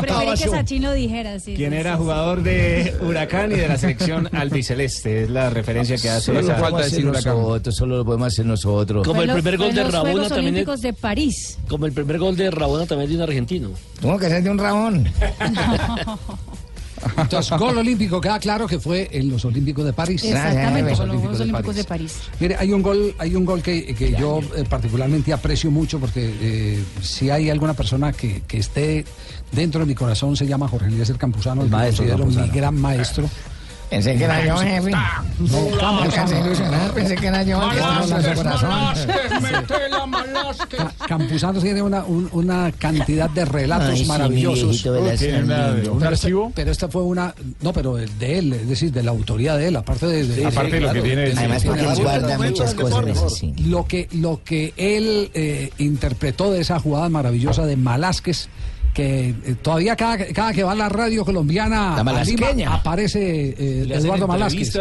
preferí 0.00 0.30
que 0.38 0.48
Sachin 0.48 0.82
lo 0.82 0.92
dijera, 0.92 1.38
sí. 1.40 1.54
Quien 1.54 1.72
sí, 1.72 1.76
era 1.76 1.92
sí. 1.92 1.98
jugador 1.98 2.42
de 2.42 2.94
Huracán 3.02 3.52
y 3.52 3.56
de 3.56 3.68
la 3.68 3.76
selección 3.76 4.28
albiceleste. 4.34 5.24
Es 5.24 5.30
la 5.30 5.50
referencia 5.50 5.96
que 5.96 6.08
hace. 6.10 6.26
Solo 6.26 6.40
podemos 6.56 6.82
hacer 6.86 7.04
nosotros, 7.04 7.74
solo 7.76 7.96
lo 7.98 8.04
podemos 8.04 8.28
hacer 8.28 8.46
nosotros. 8.46 9.06
Como 9.06 9.16
Fue 9.20 9.24
el 9.24 9.32
primer 9.32 9.58
gol 9.58 9.74
de 9.74 9.84
Rabona 9.84 10.28
también. 10.28 10.54
de 10.54 10.92
París. 10.94 11.58
como 11.68 11.86
el 11.86 11.92
primer 11.92 12.18
gol 12.18 12.36
de 12.36 12.50
Rabona 12.50 12.86
también 12.86 13.10
de 13.10 13.16
un 13.16 13.22
argentino. 13.22 13.70
Tuvo 14.02 14.18
que 14.18 14.28
ser 14.28 14.42
de 14.42 14.50
un 14.50 14.58
rabón. 14.58 15.08
Entonces, 17.16 17.58
gol 17.58 17.78
olímpico, 17.78 18.20
queda 18.20 18.38
claro 18.38 18.66
que 18.66 18.78
fue 18.78 19.08
en 19.12 19.28
los 19.28 19.44
Olímpicos 19.44 19.84
de 19.84 19.92
París. 19.92 20.22
Exactamente, 20.24 20.90
Los 20.90 21.00
los 21.00 21.40
Olímpicos 21.40 21.76
de 21.76 21.84
París. 21.84 22.18
Mire, 22.38 22.56
hay 22.56 22.72
un 22.72 22.82
gol, 22.82 23.14
hay 23.18 23.34
un 23.34 23.44
gol 23.44 23.62
que, 23.62 23.94
que 23.94 24.12
yo 24.12 24.40
eh, 24.56 24.64
particularmente 24.68 25.32
aprecio 25.32 25.70
mucho 25.70 25.98
porque 25.98 26.32
eh, 26.40 26.84
si 27.00 27.30
hay 27.30 27.50
alguna 27.50 27.74
persona 27.74 28.12
que, 28.12 28.42
que 28.42 28.58
esté 28.58 29.04
dentro 29.50 29.80
de 29.80 29.86
mi 29.86 29.94
corazón 29.94 30.36
se 30.36 30.46
llama 30.46 30.68
Jorge 30.68 30.86
Eliezer 30.86 31.16
Campuzano, 31.16 31.62
El 31.62 31.70
maestro 31.70 32.04
considero 32.06 32.26
mi 32.26 32.48
gran 32.48 32.80
maestro. 32.80 33.28
Pensé 33.92 34.16
que 34.16 34.24
era 34.24 34.44
yo, 34.46 34.56
jefe. 34.56 34.90
No, 34.90 35.92
Me 35.92 36.02
alcancé 36.04 36.36
a 36.36 36.40
ilusionar, 36.40 36.90
pensé 36.92 37.14
que 37.14 37.26
era 37.26 37.42
yo 37.42 37.60
hablando 37.60 38.16
de 38.18 38.34
corazón. 38.34 38.70
Ca- 40.68 40.92
Campuzano 41.06 41.60
tiene 41.60 41.82
una, 41.82 42.04
un- 42.04 42.28
una 42.32 42.72
cantidad 42.72 43.28
de 43.28 43.44
relatos 43.44 43.90
Ay, 43.90 43.98
sí, 43.98 44.04
maravillosos. 44.06 44.84
una- 44.86 45.12
lindo. 45.12 45.92
un 45.92 45.98
Pero 45.98 46.14
esta- 46.14 46.26
archivo. 46.26 46.52
Pero 46.54 46.70
esta 46.70 46.88
fue 46.88 47.02
una. 47.02 47.34
No, 47.60 47.72
pero 47.72 47.96
de 47.96 48.38
él, 48.38 48.52
es 48.54 48.68
decir, 48.68 48.92
de 48.92 49.02
la 49.02 49.10
autoría 49.10 49.56
de 49.56 49.68
él, 49.68 49.76
aparte 49.76 50.06
de. 50.06 50.26
de- 50.26 50.46
Aparte 50.46 50.70
de 50.76 50.80
lo 50.80 50.92
que 50.92 51.02
tiene. 51.02 51.32
Además 51.36 51.64
porque 51.64 51.80
él 51.80 52.02
guarda 52.02 52.38
muchas 52.38 52.74
cosas 52.74 53.32
sí. 53.38 53.54
Lo 53.66 53.86
que, 53.86 54.08
lo 54.12 54.40
que 54.44 54.72
él 54.76 55.30
eh, 55.34 55.70
interpretó 55.78 56.50
de 56.50 56.60
esa 56.60 56.78
jugada 56.80 57.08
maravillosa 57.08 57.66
de 57.66 57.76
Malásquez, 57.76 58.48
que 58.92 59.30
eh, 59.30 59.54
todavía 59.62 59.96
cada, 59.96 60.18
cada 60.26 60.52
que 60.52 60.62
va 60.62 60.72
a 60.72 60.74
la 60.74 60.88
radio 60.88 61.24
colombiana 61.24 62.02
La 62.04 62.20
a. 62.20 62.24
Lima, 62.24 62.74
aparece 62.74 63.54
eh, 63.58 63.86
Eduardo 63.90 64.26
Malásquez. 64.28 64.74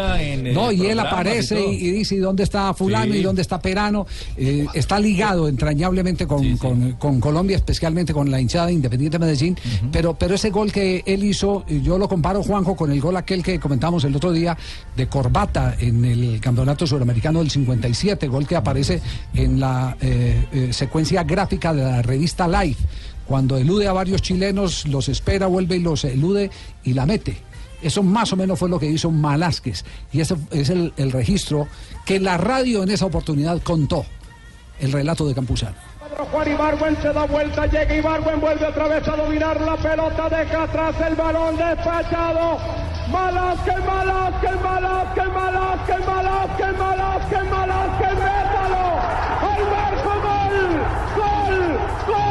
No, 0.53 0.71
y 0.71 0.85
él 0.87 0.99
aparece 0.99 1.65
y 1.65 1.91
dice, 1.91 2.15
¿y 2.15 2.19
dónde 2.19 2.43
está 2.43 2.73
fulano 2.73 3.13
Sí. 3.13 3.19
y 3.19 3.23
dónde 3.23 3.41
está 3.41 3.59
Perano? 3.61 4.05
Eh, 4.37 4.65
está 4.73 4.99
ligado 4.99 5.47
entrañablemente 5.47 6.27
con, 6.27 6.57
con- 6.57 6.91
con 6.93 7.19
Colombia, 7.19 7.55
especialmente 7.57 8.13
con 8.13 8.29
la 8.29 8.39
hinchada 8.41 8.67
de 8.67 8.73
Independiente 8.73 9.17
Medellín, 9.17 9.57
pero, 9.91 10.13
pero 10.13 10.35
ese 10.35 10.49
gol 10.49 10.71
que 10.71 11.03
él 11.05 11.23
hizo, 11.23 11.65
yo 11.67 11.97
lo 11.97 12.07
comparo, 12.09 12.43
Juanjo, 12.43 12.75
con 12.75 12.91
el 12.91 12.99
gol 12.99 13.15
aquel 13.17 13.41
que 13.43 13.59
comentamos 13.59 14.03
el 14.03 14.15
otro 14.15 14.31
día 14.31 14.57
de 14.95 15.07
Corbata 15.07 15.75
en 15.79 16.03
el 16.05 16.39
Campeonato 16.41 16.85
Suramericano 16.85 17.39
del 17.39 17.49
57, 17.49 18.27
gol 18.27 18.45
que 18.45 18.55
aparece 18.55 19.01
en 19.33 19.59
la 19.59 19.95
eh, 20.01 20.69
secuencia 20.71 21.23
gráfica 21.23 21.73
de 21.73 21.81
la 21.83 22.01
revista 22.01 22.47
Life 22.47 22.83
Cuando 23.31 23.55
elude 23.55 23.87
a 23.87 23.93
varios 23.93 24.21
chilenos, 24.21 24.85
los 24.87 25.07
espera, 25.07 25.47
vuelve 25.47 25.77
y 25.77 25.79
los 25.79 26.03
elude 26.03 26.51
y 26.83 26.91
la 26.91 27.05
mete. 27.05 27.37
Eso 27.81 28.03
más 28.03 28.33
o 28.33 28.35
menos 28.35 28.59
fue 28.59 28.67
lo 28.67 28.77
que 28.77 28.87
hizo 28.87 29.09
Malásquez. 29.09 29.85
Y 30.11 30.19
ese 30.19 30.35
es 30.51 30.69
el, 30.69 30.91
registro 31.13 31.69
que 32.05 32.19
la 32.19 32.35
radio 32.35 32.83
en 32.83 32.91
esa 32.91 33.05
oportunidad 33.05 33.61
contó. 33.63 34.05
El 34.81 34.91
relato 34.91 35.25
de 35.25 35.33
Campuzano. 35.33 35.77
Juan 36.29 36.51
Ibargüen 36.51 37.01
se 37.01 37.13
da 37.13 37.25
vuelta, 37.25 37.67
llega 37.67 37.95
Ibargüen, 37.95 38.41
vuelve 38.41 38.67
otra 38.67 38.89
vez 38.89 39.07
a 39.07 39.15
dominar 39.15 39.61
la 39.61 39.77
pelota, 39.77 40.27
deja 40.27 40.63
atrás 40.63 40.95
el 41.07 41.15
balón 41.15 41.55
despachado. 41.55 42.57
Malásquez, 43.13 43.79
Malásquez, 43.85 44.61
Malásquez, 44.61 45.27
Malásquez, 45.33 46.05
Malásquez, 46.05 46.77
Malásquez, 46.77 47.49
Malásquez, 47.49 48.13
métalo. 48.13 48.99
¡Al 49.39 49.63
marco, 49.71 50.11
gol! 50.21 50.81
¡Gol! 51.15 51.79
¡Gol! 52.07 52.30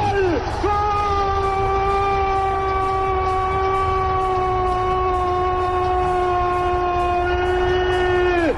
¡Gol! 7.20 8.54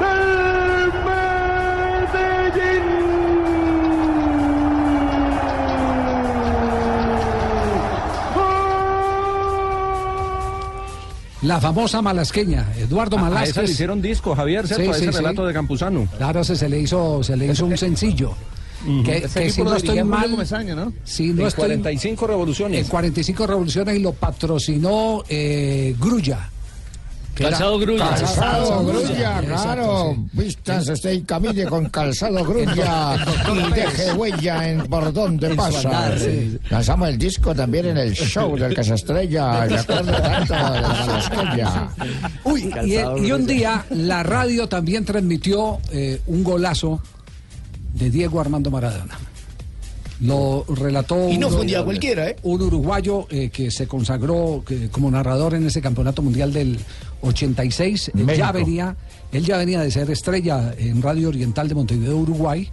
¡Del 0.00 0.92
Medellín! 1.06 2.86
La 11.42 11.58
famosa 11.58 12.02
malasqueña, 12.02 12.66
Eduardo 12.76 13.16
A- 13.16 13.20
a 13.20 13.22
Malásquez. 13.24 13.50
esa 13.50 13.62
le 13.62 13.70
hicieron 13.70 14.02
disco, 14.02 14.36
Javier, 14.36 14.66
¿cierto? 14.68 14.92
A 14.92 14.96
ese 14.96 15.10
relato 15.10 15.46
de 15.46 15.54
Campuzano. 15.54 16.06
Claro, 16.18 16.44
se, 16.44 16.54
se 16.54 16.68
le 16.68 16.80
hizo, 16.80 17.22
se 17.22 17.34
le 17.36 17.46
hizo 17.46 17.64
un 17.64 17.78
sencillo. 17.78 18.34
Que, 19.04 19.18
Ese 19.18 19.42
que 19.42 19.50
si 19.50 19.62
no 19.62 19.76
estoy 19.76 20.02
mal, 20.04 20.30
Comesaña, 20.30 20.74
¿no? 20.74 20.92
si 21.04 21.32
no 21.34 21.42
En 21.42 21.48
estoy- 21.48 21.66
45 21.66 22.26
revoluciones. 22.26 22.80
En 22.80 22.86
45 22.88 23.46
revoluciones 23.46 23.96
y 23.96 23.98
lo 24.00 24.12
patrocinó 24.12 25.22
eh, 25.28 25.94
Grulla. 25.98 26.48
Calzado 27.34 27.78
Grulla. 27.78 28.08
Calzado 28.10 28.40
Calzado 28.40 28.84
Grulla, 28.86 29.40
claro. 29.40 30.14
sí. 30.14 30.28
Vístanse 30.32 30.92
usted 30.92 31.12
y 31.12 31.22
camine 31.22 31.64
con 31.64 31.88
calzado 31.88 32.44
Grulla 32.44 33.16
y 33.54 33.72
deje 33.72 34.12
huella 34.12 34.68
en 34.68 34.86
por 34.86 35.10
donde 35.12 35.46
En 35.46 35.52
su 35.52 35.56
pasa. 35.56 35.78
andar, 35.88 36.18
sí. 36.18 36.58
Lanzamos 36.68 37.08
el 37.08 37.16
disco 37.18 37.54
también 37.54 37.86
en 37.86 37.96
el 37.98 38.12
show 38.14 38.56
del 38.58 38.74
Casa 38.74 38.94
Estrella. 38.94 39.66
Me 39.70 39.78
acuerdo 39.78 40.12
tanto 40.12 40.52
de 40.54 40.60
la. 41.62 41.94
Uy, 42.44 42.70
y, 42.84 42.94
y 43.26 43.32
un 43.32 43.46
día 43.46 43.86
la 43.90 44.22
radio 44.22 44.68
también 44.68 45.04
transmitió 45.06 45.78
eh, 45.92 46.20
un 46.26 46.44
golazo 46.44 47.00
de 47.94 48.10
Diego 48.10 48.40
Armando 48.40 48.70
Maradona. 48.70 49.18
Lo 50.20 50.64
relató 50.68 51.30
Y 51.30 51.38
no 51.38 51.46
uno- 51.46 51.50
fue 51.50 51.60
un 51.62 51.66
día 51.66 51.82
cualquiera, 51.82 52.28
¿eh? 52.28 52.36
un 52.42 52.60
uruguayo 52.60 53.26
eh, 53.30 53.48
que 53.48 53.70
se 53.70 53.86
consagró 53.86 54.62
que- 54.66 54.90
como 54.90 55.10
narrador 55.10 55.54
en 55.54 55.66
ese 55.66 55.80
campeonato 55.80 56.20
mundial 56.20 56.52
del 56.52 56.78
86. 57.22 58.10
Él 58.14 58.26
ya 58.36 58.52
venía, 58.52 58.96
él 59.32 59.44
ya 59.46 59.56
venía 59.56 59.80
de 59.80 59.90
ser 59.90 60.10
estrella 60.10 60.74
en 60.76 61.00
Radio 61.00 61.28
Oriental 61.28 61.68
de 61.68 61.74
Montevideo, 61.74 62.16
Uruguay. 62.18 62.68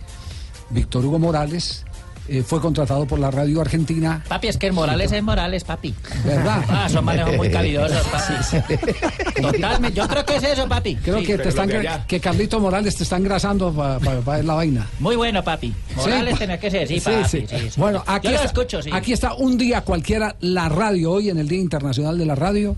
Víctor 0.70 1.06
Hugo 1.06 1.18
Morales 1.20 1.86
eh, 2.30 2.44
fue 2.46 2.60
contratado 2.62 3.06
por 3.06 3.20
la 3.20 3.32
radio 3.32 3.62
argentina. 3.62 4.24
Papi, 4.28 4.48
es 4.48 4.58
que 4.58 4.68
el 4.68 4.74
Morales 4.74 5.12
es 5.12 5.24
Morales, 5.24 5.64
papi. 5.64 5.94
¿Verdad? 6.26 6.64
Ah, 6.70 6.88
son 6.90 7.06
manejos 7.06 7.36
muy 7.38 7.50
calidosos, 7.50 8.06
papi. 8.08 9.42
Totalmente. 9.42 9.98
Yo 9.98 10.08
creo 10.08 10.26
que 10.26 10.36
es 10.38 10.44
eso, 10.44 10.68
papi. 10.68 10.96
Creo 10.98 11.20
Sí. 11.20 11.26
que, 11.26 11.38
te 11.38 11.50
están, 11.50 11.70
que 12.08 12.20
Carlito 12.20 12.60
Morales 12.60 12.96
te 12.96 13.04
está 13.04 13.18
engrasando 13.18 13.72
para 13.74 13.98
ver 14.20 14.46
la 14.46 14.54
vaina. 14.56 14.88
Muy 15.00 15.16
bueno, 15.16 15.44
papi. 15.44 15.74
Morales 15.96 16.34
Sí. 16.34 16.40
tenía 16.40 16.60
que 16.60 16.72
ser, 16.72 16.88
sí, 16.88 17.00
Sí, 17.00 17.10
papi. 17.10 17.30
sí. 17.30 17.46
sí, 17.50 17.58
sí. 17.72 17.80
Bueno, 17.80 18.04
aquí 18.06 18.28
Yo 18.28 18.32
lo 18.32 18.36
está, 18.38 18.48
escucho, 18.48 18.82
sí. 18.82 18.90
aquí 18.94 19.14
está 19.14 19.34
un 19.36 19.58
día 19.58 19.82
cualquiera, 19.82 20.36
la 20.42 20.70
radio 20.70 21.12
hoy 21.12 21.30
en 21.30 21.38
el 21.40 21.48
Día 21.48 21.60
Internacional 21.60 22.18
de 22.18 22.26
la 22.26 22.36
Radio 22.36 22.76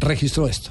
registró 0.00 0.48
esto. 0.48 0.70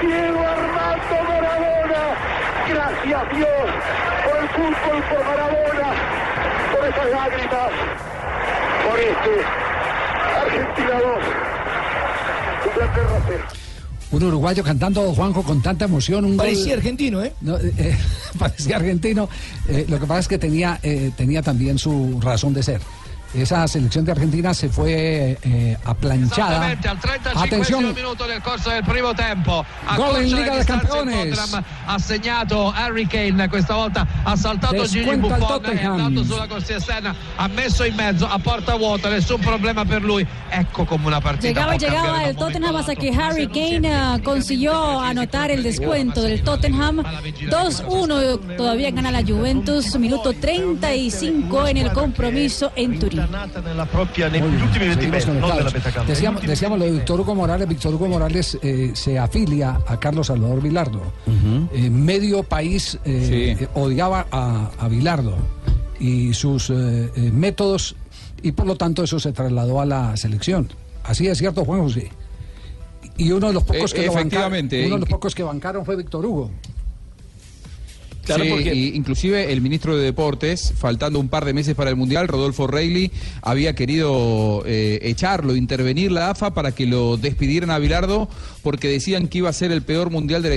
Diego, 0.00 0.40
Armando 0.40 1.16
Maradona, 1.28 2.02
gracias 2.68 3.36
Dios 3.36 3.48
por 4.24 4.36
el 4.42 4.48
fútbol, 4.50 5.02
por 5.10 5.24
Maradona, 5.24 5.88
por 6.72 6.88
esas 6.88 7.10
lágrimas, 7.10 7.70
por 8.88 9.00
este 9.00 9.34
Argentina 10.40 11.00
2, 11.00 11.24
Inglaterra 12.66 13.22
0. 13.28 13.44
Un 14.10 14.22
uruguayo 14.22 14.64
cantando 14.64 15.02
Juanjo 15.14 15.42
con 15.42 15.60
tanta 15.62 15.84
emoción. 15.84 16.24
Un 16.24 16.36
gol- 16.38 16.46
Parecía 16.46 16.74
argentino, 16.74 17.22
¿eh? 17.22 17.34
No, 17.42 17.56
eh, 17.58 17.72
eh, 17.76 17.98
parecía 18.38 18.76
argentino. 18.76 19.28
Eh, 19.68 19.84
lo 19.88 20.00
que 20.00 20.06
pasa 20.06 20.20
es 20.20 20.28
que 20.28 20.38
tenía, 20.38 20.78
eh, 20.82 21.10
tenía 21.16 21.42
también 21.42 21.78
su 21.78 22.18
razón 22.22 22.54
de 22.54 22.62
ser. 22.62 22.80
Esa 23.34 23.68
selección 23.68 24.06
de 24.06 24.12
Argentina 24.12 24.54
se 24.54 24.70
fue 24.70 25.36
eh, 25.42 25.76
aplanchada. 25.84 26.70
Al 26.70 26.78
35 26.80 27.38
Atención, 27.38 27.94
minuto 27.94 28.26
nel 28.26 28.40
corso 28.40 28.70
del 28.70 28.82
primo 28.84 29.14
tempo. 29.14 29.64
Gol 29.96 30.22
in 30.24 30.34
Liga 30.34 30.54
dei 30.54 30.64
Campioni. 30.64 31.30
Ha 31.86 31.98
segnato 31.98 32.72
Harry 32.74 33.06
Kane, 33.06 33.48
questa 33.48 33.74
volta 33.74 34.06
ha 34.22 34.34
saltato 34.34 34.86
Gigi 34.86 35.14
Buffon, 35.16 35.62
è 35.64 35.84
andato 35.84 36.24
sulla 36.24 36.46
corsia 36.46 36.76
esterna, 36.76 37.14
ha 37.36 37.48
messo 37.48 37.84
in 37.84 37.94
mezzo 37.94 38.26
a 38.26 38.38
porta 38.38 38.76
vuota, 38.76 39.10
nessun 39.10 39.40
problema 39.40 39.84
per 39.84 40.02
lui. 40.02 40.26
Ecco 40.48 40.84
come 40.86 41.06
una 41.06 41.20
partita 41.20 41.48
Llegaba 41.48 41.74
y 41.74 41.78
llegaba 41.78 42.24
el 42.24 42.36
Tottenham 42.36 42.76
hasta 42.76 42.94
que 42.94 43.10
Harry 43.10 43.46
Kane 43.48 43.94
ah, 43.94 44.18
consiguió 44.22 45.00
anotar 45.00 45.50
el 45.50 45.62
descuento 45.62 46.22
del 46.22 46.42
Tottenham. 46.42 47.02
2-1 47.50 48.56
todavía 48.56 48.90
gana 48.90 49.10
la 49.10 49.22
Juventus, 49.22 49.98
minuto 49.98 50.32
35 50.32 51.66
en 51.66 51.76
el 51.76 51.92
compromiso 51.92 52.72
en 52.74 52.98
Turín. 52.98 53.17
Nella 53.26 53.86
propria 53.86 54.28
negli 54.28 54.42
ultimi 54.62 54.86
20 54.86 55.00
seguimos 55.00 55.24
metri, 55.24 55.32
non 55.32 55.40
conectados. 55.40 55.72
nella 55.72 55.90
metà. 55.90 56.04
Decíamos, 56.04 56.42
decíamos 56.42 56.78
lo 56.78 56.84
de 56.84 56.90
Víctor 56.92 57.20
Hugo 57.20 57.34
Morales. 57.34 57.68
Víctor 57.68 57.94
Hugo 57.94 58.06
Morales 58.08 58.58
eh, 58.62 58.90
se 58.94 59.18
afilia 59.18 59.80
a 59.86 59.98
Carlos 59.98 60.26
Salvador 60.28 60.60
Vilardo. 60.62 61.02
Eh, 61.72 61.90
medio 61.90 62.42
país 62.42 62.98
eh, 63.04 63.66
odiaba 63.74 64.26
a, 64.30 64.70
a 64.78 64.88
Vilardo 64.88 65.36
y 66.00 66.32
sus 66.34 66.70
eh, 66.70 67.10
eh, 67.16 67.30
métodos, 67.32 67.96
y 68.42 68.52
por 68.52 68.66
lo 68.66 68.76
tanto 68.76 69.02
eso 69.02 69.18
se 69.18 69.32
trasladó 69.32 69.80
a 69.80 69.86
la 69.86 70.16
selección. 70.16 70.68
Así 71.02 71.26
es 71.26 71.38
cierto, 71.38 71.64
Juan 71.64 71.80
José. 71.80 72.10
Y 73.16 73.32
uno 73.32 73.48
de 73.48 73.54
los 73.54 73.64
pocos 73.64 73.92
que 73.92 74.06
lo 74.06 74.12
bancaron, 74.12 74.28
efectivamente. 74.54 74.86
uno 74.86 74.94
de 74.94 75.00
los 75.00 75.08
pocos 75.08 75.34
que 75.34 75.42
bancaron 75.42 75.84
fue 75.84 75.96
Víctor 75.96 76.24
Hugo. 76.24 76.50
Claro, 78.36 78.60
y 78.60 78.92
inclusive 78.94 79.52
el 79.52 79.60
ministro 79.60 79.96
de 79.96 80.04
Deportes, 80.04 80.74
faltando 80.76 81.18
un 81.18 81.28
par 81.28 81.44
de 81.44 81.54
meses 81.54 81.74
para 81.74 81.90
el 81.90 81.96
Mundial, 81.96 82.28
Rodolfo 82.28 82.66
Reilly, 82.66 83.10
había 83.42 83.74
querido 83.74 84.62
eh, 84.66 84.98
echarlo, 85.02 85.56
intervenir 85.56 86.12
la 86.12 86.30
AFA 86.30 86.52
para 86.52 86.72
que 86.72 86.86
lo 86.86 87.16
despidieran 87.16 87.70
a 87.70 87.78
Bilardo 87.78 88.28
porque 88.62 88.88
decían 88.88 89.28
que 89.28 89.38
iba 89.38 89.48
a 89.48 89.52
ser 89.52 89.72
el 89.72 89.82
peor 89.82 90.10
Mundial 90.10 90.42
de 90.42 90.50
la 90.50 90.56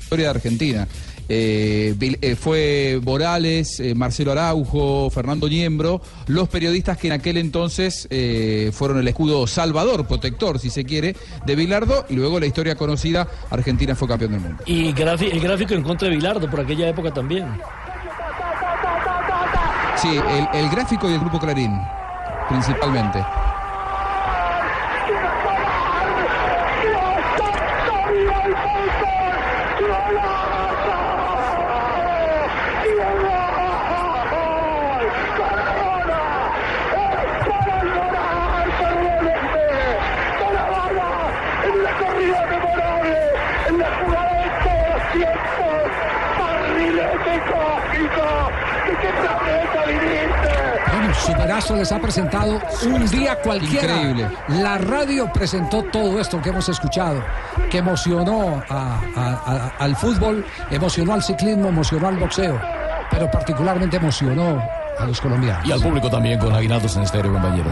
historia 0.00 0.26
de 0.26 0.30
Argentina. 0.30 0.88
Eh, 1.32 1.94
eh, 2.00 2.34
fue 2.34 3.00
Morales, 3.04 3.78
eh, 3.78 3.94
Marcelo 3.94 4.32
Araujo, 4.32 5.10
Fernando 5.10 5.48
Niembro, 5.48 6.02
los 6.26 6.48
periodistas 6.48 6.98
que 6.98 7.06
en 7.06 7.12
aquel 7.12 7.36
entonces 7.36 8.08
eh, 8.10 8.72
fueron 8.72 8.98
el 8.98 9.06
escudo 9.06 9.46
salvador, 9.46 10.08
protector, 10.08 10.58
si 10.58 10.70
se 10.70 10.84
quiere, 10.84 11.14
de 11.46 11.54
Bilardo, 11.54 12.04
y 12.08 12.16
luego 12.16 12.40
la 12.40 12.46
historia 12.46 12.74
conocida, 12.74 13.28
Argentina 13.48 13.94
fue 13.94 14.08
campeón 14.08 14.32
del 14.32 14.40
mundo. 14.40 14.64
Y 14.66 14.88
el 14.88 15.40
gráfico 15.40 15.74
en 15.74 15.84
contra 15.84 16.08
de 16.08 16.16
Bilardo 16.16 16.50
por 16.50 16.58
aquella 16.58 16.88
época 16.88 17.14
también. 17.14 17.46
Sí, 19.98 20.08
el, 20.08 20.60
el 20.60 20.68
gráfico 20.68 21.08
y 21.08 21.12
el 21.12 21.20
grupo 21.20 21.38
Clarín, 21.38 21.78
principalmente. 22.48 23.20
Les 51.76 51.90
ha 51.92 51.98
presentado 51.98 52.60
un 52.86 53.06
día 53.08 53.36
cualquiera. 53.40 53.96
Increíble. 53.96 54.28
La 54.48 54.76
radio 54.78 55.32
presentó 55.32 55.82
todo 55.84 56.20
esto 56.20 56.40
que 56.42 56.50
hemos 56.50 56.68
escuchado, 56.68 57.22
que 57.70 57.78
emocionó 57.78 58.62
a- 58.68 59.00
a- 59.16 59.32
a- 59.46 59.72
al 59.78 59.96
fútbol, 59.96 60.44
emocionó 60.70 61.14
al 61.14 61.22
ciclismo, 61.22 61.68
emocionó 61.68 62.08
al 62.08 62.16
boxeo, 62.18 62.60
pero 63.10 63.30
particularmente 63.30 63.96
emocionó 63.96 64.62
a 65.00 65.06
los 65.06 65.20
colombianos. 65.20 65.66
Y 65.66 65.72
al 65.72 65.80
público 65.80 66.10
también 66.10 66.38
con 66.38 66.52
aguinaldos 66.54 66.96
en 66.96 67.02
estéreo, 67.02 67.32
compañero. 67.32 67.70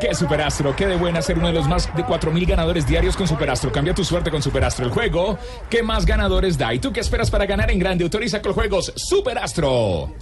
Qué 0.00 0.14
superastro, 0.14 0.76
qué 0.76 0.86
de 0.86 0.96
buena 0.96 1.22
ser 1.22 1.38
uno 1.38 1.48
de 1.48 1.54
los 1.54 1.68
más 1.68 1.94
de 1.94 2.04
4.000 2.04 2.46
ganadores 2.46 2.86
diarios 2.86 3.16
con 3.16 3.26
superastro. 3.26 3.72
Cambia 3.72 3.94
tu 3.94 4.04
suerte 4.04 4.30
con 4.30 4.42
superastro. 4.42 4.84
El 4.84 4.92
juego 4.92 5.38
que 5.70 5.82
más 5.82 6.04
ganadores 6.04 6.58
da. 6.58 6.74
¿Y 6.74 6.78
tú 6.78 6.92
qué 6.92 7.00
esperas 7.00 7.30
para 7.30 7.46
ganar 7.46 7.70
en 7.70 7.78
grande? 7.78 8.04
Autoriza 8.04 8.40
con 8.40 8.50
los 8.50 8.56
juegos 8.56 8.92
superastro. 8.96 10.12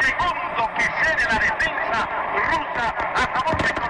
segundo 0.00 0.70
que 0.76 0.84
cede 0.84 1.24
la 1.28 1.38
defensa 1.38 2.08
rusa 2.50 2.94
a 3.14 3.40
favor 3.40 3.62
de. 3.62 3.81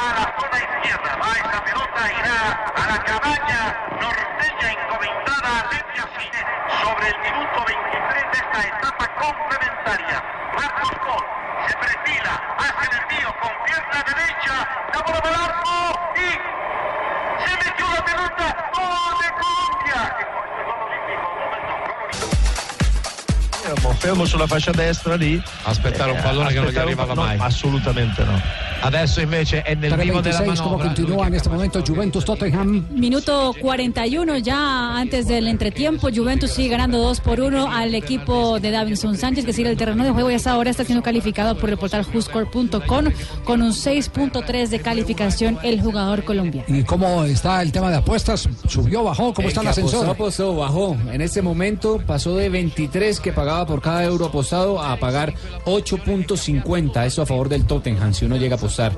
A 0.00 0.08
la 0.16 0.24
zona 0.40 0.58
izquierda. 0.58 1.10
Va 1.20 1.30
esa 1.32 1.62
pelota, 1.62 2.02
irá 2.20 2.38
a 2.74 2.86
la 2.90 2.98
cabaña 3.04 3.60
norteña 4.00 4.72
encomendada 4.72 5.50
a 5.60 5.64
Letia 5.70 6.06
Cine 6.16 6.40
sobre 6.82 7.08
el 7.08 7.18
minuto 7.20 7.64
23 7.66 8.32
de 8.32 8.38
esta 8.38 8.60
etapa 8.66 9.06
complementaria. 9.20 10.18
Marcos 10.56 10.92
Col 11.04 11.24
se 11.68 11.76
perfila, 11.76 12.34
hace 12.56 12.84
el 12.88 12.94
envío 13.02 13.30
con 13.40 13.52
pierna 13.66 13.98
derecha, 14.08 14.54
la 14.94 15.00
bola 15.02 15.20
al 15.22 15.34
arco 15.50 15.76
y 16.16 16.30
se 17.44 17.52
metió 17.62 17.86
la 17.94 18.02
pelota. 18.02 18.70
¡Gol 18.72 19.29
Fermo, 23.74 23.94
fermo 23.94 24.24
sulla 24.24 24.46
fascia 24.46 24.72
destra 24.72 25.14
lì. 25.14 25.40
Aspettare 25.64 26.10
un 26.12 26.18
Eh, 26.18 26.22
pallone 26.22 26.48
che 26.52 26.60
non 26.60 26.70
gli 26.70 26.76
arrivava 26.78 27.14
pa- 27.14 27.20
no, 27.20 27.26
mai. 27.26 27.36
assolutamente 27.38 28.24
no. 28.24 28.40
Adesso 28.82 29.20
invece 29.20 29.60
è 29.62 29.74
nel 29.74 29.94
vivo 29.96 30.20
della 30.20 30.38
3.26, 30.40 30.56
como 30.62 30.76
manovra. 30.78 30.86
continúa 30.86 31.26
en 31.26 31.34
este 31.34 31.48
momento 31.50 31.82
Juventus 31.82 32.24
Tottenham. 32.24 32.86
Minuto 32.90 33.54
41 33.60 34.38
ya 34.38 34.96
antes 34.96 35.26
del 35.26 35.46
entretiempo. 35.48 36.08
Juventus 36.12 36.50
sigue 36.52 36.70
ganando 36.70 36.98
2 36.98 37.20
por 37.20 37.40
1 37.40 37.70
al 37.70 37.94
equipo 37.94 38.58
de 38.58 38.70
Davinson 38.70 39.16
Sánchez 39.18 39.44
que 39.44 39.52
sigue 39.52 39.68
el 39.70 39.76
terreno 39.76 40.02
de 40.02 40.10
juego 40.10 40.30
y 40.30 40.34
hasta 40.34 40.52
ahora 40.52 40.70
está 40.70 40.82
siendo 40.84 41.02
calificado 41.02 41.56
por 41.58 41.68
el 41.68 41.76
portal 41.76 42.04
juscore.com 42.04 43.04
con 43.44 43.62
un 43.62 43.72
6.3 43.72 44.68
de 44.68 44.80
calificación 44.80 45.58
el 45.62 45.80
jugador 45.82 46.24
colombiano. 46.24 46.74
¿Y 46.74 46.82
cómo 46.84 47.24
está 47.24 47.60
el 47.60 47.70
tema 47.72 47.90
de 47.90 47.96
apuestas? 47.98 48.48
¿Subió, 48.66 49.04
bajó? 49.04 49.34
¿Cómo 49.34 49.46
El 49.46 49.48
está 49.50 49.60
el 49.60 49.68
ascensor? 49.68 50.06
apostó, 50.08 50.54
apostó, 50.54 50.56
bajó. 50.56 50.96
En 51.12 51.20
este 51.20 51.42
momento 51.42 52.00
pasó 52.06 52.34
de 52.36 52.48
23 52.48 53.20
que 53.20 53.32
pagaba 53.32 53.59
por 53.66 53.80
cada 53.80 54.04
euro 54.04 54.26
apostado 54.26 54.80
a 54.82 54.96
pagar 54.96 55.34
8.50. 55.64 57.06
Eso 57.06 57.22
a 57.22 57.26
favor 57.26 57.48
del 57.48 57.64
Tottenham, 57.64 58.12
si 58.14 58.24
uno 58.24 58.36
llega 58.36 58.54
a 58.56 58.58
apostar. 58.58 58.92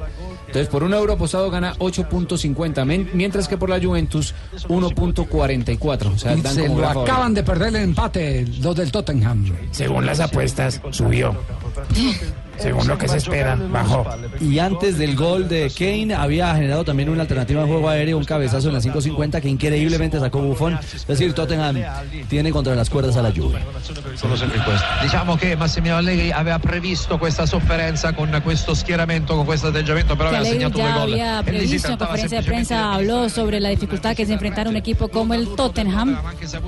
Entonces, 0.46 0.68
por 0.68 0.82
un 0.82 0.92
euro 0.92 1.14
apostado 1.14 1.50
gana 1.50 1.74
8.50, 1.78 2.84
men- 2.84 3.08
mientras 3.14 3.48
que 3.48 3.56
por 3.56 3.70
la 3.70 3.80
Juventus 3.80 4.34
1.44. 4.68 6.12
O 6.14 6.18
sea, 6.18 6.34
Y 6.34 6.42
dan 6.42 6.54
se 6.54 6.66
como 6.66 6.80
lo 6.80 6.86
favorito. 6.88 7.12
acaban 7.12 7.32
de 7.34 7.42
perder 7.42 7.68
el 7.68 7.76
empate, 7.76 8.44
los 8.60 8.76
del 8.76 8.92
Tottenham. 8.92 9.50
Según 9.70 10.04
las 10.04 10.20
apuestas, 10.20 10.80
subió. 10.90 11.34
Según 12.59 12.86
lo 12.86 12.98
que 12.98 13.09
se 13.09 13.16
espera, 13.18 13.57
bajó. 13.57 14.07
Y 14.40 14.59
antes 14.59 14.98
del 14.98 15.16
gol 15.16 15.48
de 15.48 15.70
Kane 15.76 16.14
había 16.14 16.55
generado 16.55 16.84
también 16.84 17.09
una 17.09 17.22
alternativa 17.22 17.62
de 17.62 17.68
juego 17.68 17.88
aéreo, 17.88 18.18
un 18.18 18.24
cabezazo 18.24 18.68
en 18.68 18.74
la 18.74 18.80
5.50 18.80 19.40
que 19.40 19.48
increíblemente 19.48 20.18
sacó 20.20 20.40
Buffon. 20.40 20.78
Es 20.94 21.07
decir, 21.07 21.32
Tottenham 21.32 21.82
tiene 22.28 22.50
contra 22.50 22.74
las 22.74 22.90
cuerdas 22.90 23.16
a 23.16 23.22
la 23.22 23.30
Juve. 23.30 23.61
Diciamo 25.03 25.36
che 25.36 25.57
Massimiliano 25.57 25.98
Allegri 25.98 26.30
aveva 26.30 26.59
previsto 26.59 27.18
questa 27.18 27.46
sofferenza 27.46 28.12
con 28.12 28.30
questo 28.44 28.74
schieramento, 28.74 29.36
con 29.36 29.46
questo 29.46 29.68
atteggiamento, 29.68 30.16
Que 30.16 30.24
aveva 30.24 30.44
segnato 30.44 30.78
due 30.78 30.92
gol. 30.92 31.03
había 31.03 31.42
previsto 31.42 31.92
en 31.92 31.96
conferencia 31.96 32.40
de 32.40 32.46
prensa, 32.46 32.94
habló 32.94 33.28
sobre 33.28 33.61
la 33.61 33.68
dificultad 33.70 34.14
que 34.14 34.22
es 34.22 34.30
enfrentar 34.30 34.68
un 34.68 34.76
equipo 34.76 35.09
como 35.09 35.34
el 35.34 35.48
Tottenham. 35.55 36.18
se 36.48 36.59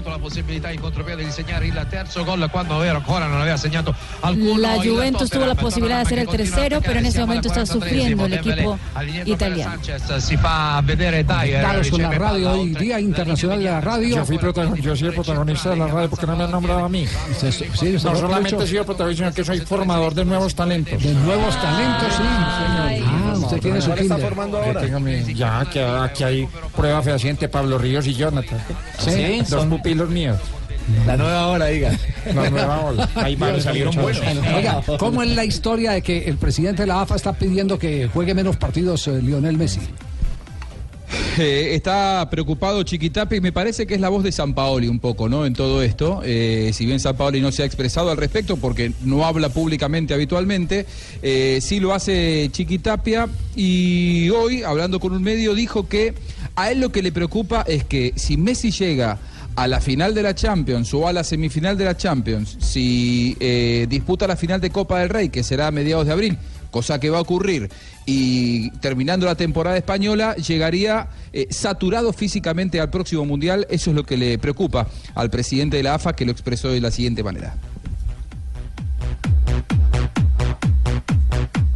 la 4.59 4.77
Juventus 4.77 5.31
tuvo 5.31 5.47
la 5.47 5.55
Tottenham, 5.55 5.74
posibilidad 5.75 5.97
de 5.97 6.03
hacer 6.03 6.19
el 6.21 6.29
tercero, 6.29 6.77
a 6.79 6.81
pero 6.81 6.99
en 7.01 7.07
ese 7.07 7.21
momento 7.21 7.49
está 7.49 7.63
43esimo, 7.63 7.73
sufriendo 7.73 8.27
el 8.27 8.33
equipo 8.35 8.79
italiano. 9.25 9.81
Dyer 9.83 11.27
Conectados 11.27 11.91
con 11.91 12.03
la 12.03 12.11
radio 12.11 12.51
hoy, 12.53 12.75
Día 12.75 13.01
Internacional 13.01 13.59
de 13.59 13.65
la 13.65 13.81
Radio. 13.81 14.17
Yo 14.17 14.25
fui 14.25 14.39
protagonista, 14.39 14.85
yo 14.87 14.97
soy 14.97 15.09
el 15.09 15.15
protagonista 15.15 15.71
de 15.71 15.77
la 15.77 15.87
radio 15.87 16.11
porque 16.11 16.27
no 16.27 16.37
me 16.37 16.45
han 16.45 16.51
nombrado 16.51 16.85
a 16.85 16.89
mí. 16.89 17.07
Sí, 17.39 17.53
sí, 17.53 17.65
sí, 17.75 17.93
no 18.05 18.17
solamente 18.17 18.63
he 18.63 18.67
sido 18.67 18.85
protagonista, 18.85 19.25
sino 19.25 19.35
que 19.35 19.45
soy 19.45 19.61
formador 19.61 20.15
de 20.15 20.25
nuevos 20.25 20.55
talentos. 20.55 21.03
De 21.03 21.13
nuevos 21.15 21.55
talentos, 21.61 22.13
sí. 22.15 22.23
Ah, 23.07 23.35
usted 23.37 23.61
tiene 23.61 23.81
su 23.81 23.93
kinder. 23.95 24.35
Yo 24.35 24.81
tengo 24.81 25.01
mi- 25.01 25.35
ya, 25.35 25.61
aquí, 25.61 25.79
aquí 25.79 26.25
hay 26.25 26.49
prueba 26.77 27.03
fehaciente, 27.03 27.49
Pablo 27.49 27.79
Ríos 27.79 28.07
y 28.07 28.15
Jonathan. 28.15 28.59
Sí, 28.99 29.39
dos 29.41 29.49
son- 29.49 29.71
pupilos 29.71 30.09
míos. 30.09 30.39
La 31.07 31.17
nueva 31.17 31.47
hora, 31.49 31.67
diga. 31.67 31.99
La 32.35 32.51
nueva 32.51 32.81
ola. 32.81 33.09
Ahí 33.15 33.37
van, 33.37 33.61
salieron 33.61 33.95
buenos. 33.95 34.23
Oiga, 34.55 34.83
¿cómo 34.99 35.23
es 35.23 35.31
la 35.31 35.45
historia 35.45 35.93
de 35.93 36.03
que 36.03 36.25
el 36.25 36.37
presidente 36.37 36.83
de 36.83 36.89
la 36.89 37.01
AFA 37.01 37.17
está 37.17 37.33
pidiendo 37.33 37.79
que 37.79 38.09
juegue 38.09 38.35
menos 38.35 38.57
partidos 38.57 39.09
eh, 39.09 39.21
Lionel 39.23 39.57
Messi? 39.57 39.81
Eh, 41.39 41.75
está 41.75 42.29
preocupado 42.31 42.83
Chiquitape 42.83 43.37
y 43.37 43.41
me 43.41 43.53
parece 43.53 43.87
que 43.87 43.95
es 43.95 44.01
la 44.01 44.09
voz 44.09 44.23
de 44.23 44.33
San 44.33 44.55
Paoli 44.55 44.89
un 44.89 45.01
poco, 45.01 45.29
¿no? 45.29 45.47
En 45.47 45.53
todo 45.53 45.83
esto. 45.83 46.23
Eh, 46.25 46.71
si 46.73 46.87
bien 46.87 47.01
San 47.01 47.17
Paoli 47.17 47.41
no 47.41 47.53
se 47.53 47.63
ha 47.63 47.67
expresado 47.67 48.11
al 48.11 48.17
respecto 48.17 48.57
porque 48.57 48.93
no 49.03 49.25
habla 49.25 49.49
públicamente 49.49 50.15
habitualmente, 50.15 50.87
eh, 51.23 51.59
sí 51.61 51.81
lo 51.81 51.93
hace 51.93 52.49
Chiquitapia 52.53 53.29
y 53.57 54.31
hoy, 54.31 54.63
hablando 54.63 55.01
con 55.01 55.13
un 55.13 55.23
medio, 55.23 55.55
dijo 55.55 55.89
que 55.89 56.15
a 56.57 56.71
él 56.71 56.81
lo 56.81 56.91
que 56.91 57.03
le 57.03 57.13
preocupa 57.13 57.65
es 57.67 57.85
que 57.85 58.13
si 58.17 58.37
Messi 58.37 58.71
llega 58.71 59.19
a 59.57 59.69
la 59.69 59.81
final 59.81 60.15
de 60.15 60.23
la 60.23 60.35
Champions 60.35 60.93
o 60.95 61.07
a 61.07 61.13
la 61.13 61.25
semifinal 61.25 61.77
de 61.79 61.85
la 61.85 61.97
Champions, 61.97 62.57
si 62.61 63.37
eh, 63.41 63.87
disputa 63.89 64.27
la 64.27 64.37
final 64.37 64.61
de 64.61 64.71
Copa 64.71 65.01
del 65.01 65.09
Rey, 65.09 65.29
que 65.29 65.43
será 65.43 65.69
a 65.69 65.71
mediados 65.71 66.07
de 66.07 66.13
abril, 66.13 66.39
cosa 66.71 66.99
que 66.99 67.11
va 67.11 67.19
a 67.19 67.21
ocurrir, 67.21 67.71
y 68.07 68.71
terminando 68.79 69.27
la 69.27 69.37
temporada 69.37 69.77
española, 69.77 70.35
llegaría 70.37 71.09
eh, 71.33 71.47
saturado 71.51 72.13
físicamente 72.13 72.81
al 72.81 72.91
próximo 72.91 73.25
Mundial. 73.25 73.67
Eso 73.71 73.91
es 73.91 73.97
lo 73.97 74.05
que 74.05 74.17
le 74.17 74.39
preocupa 74.39 74.89
al 75.15 75.31
presidente 75.31 75.77
de 75.77 75.85
la 75.85 75.95
AFA, 75.95 76.15
que 76.15 76.25
lo 76.25 76.33
expresó 76.33 76.69
de 76.69 76.81
la 76.81 76.91
siguiente 76.91 77.23
manera. 77.23 77.55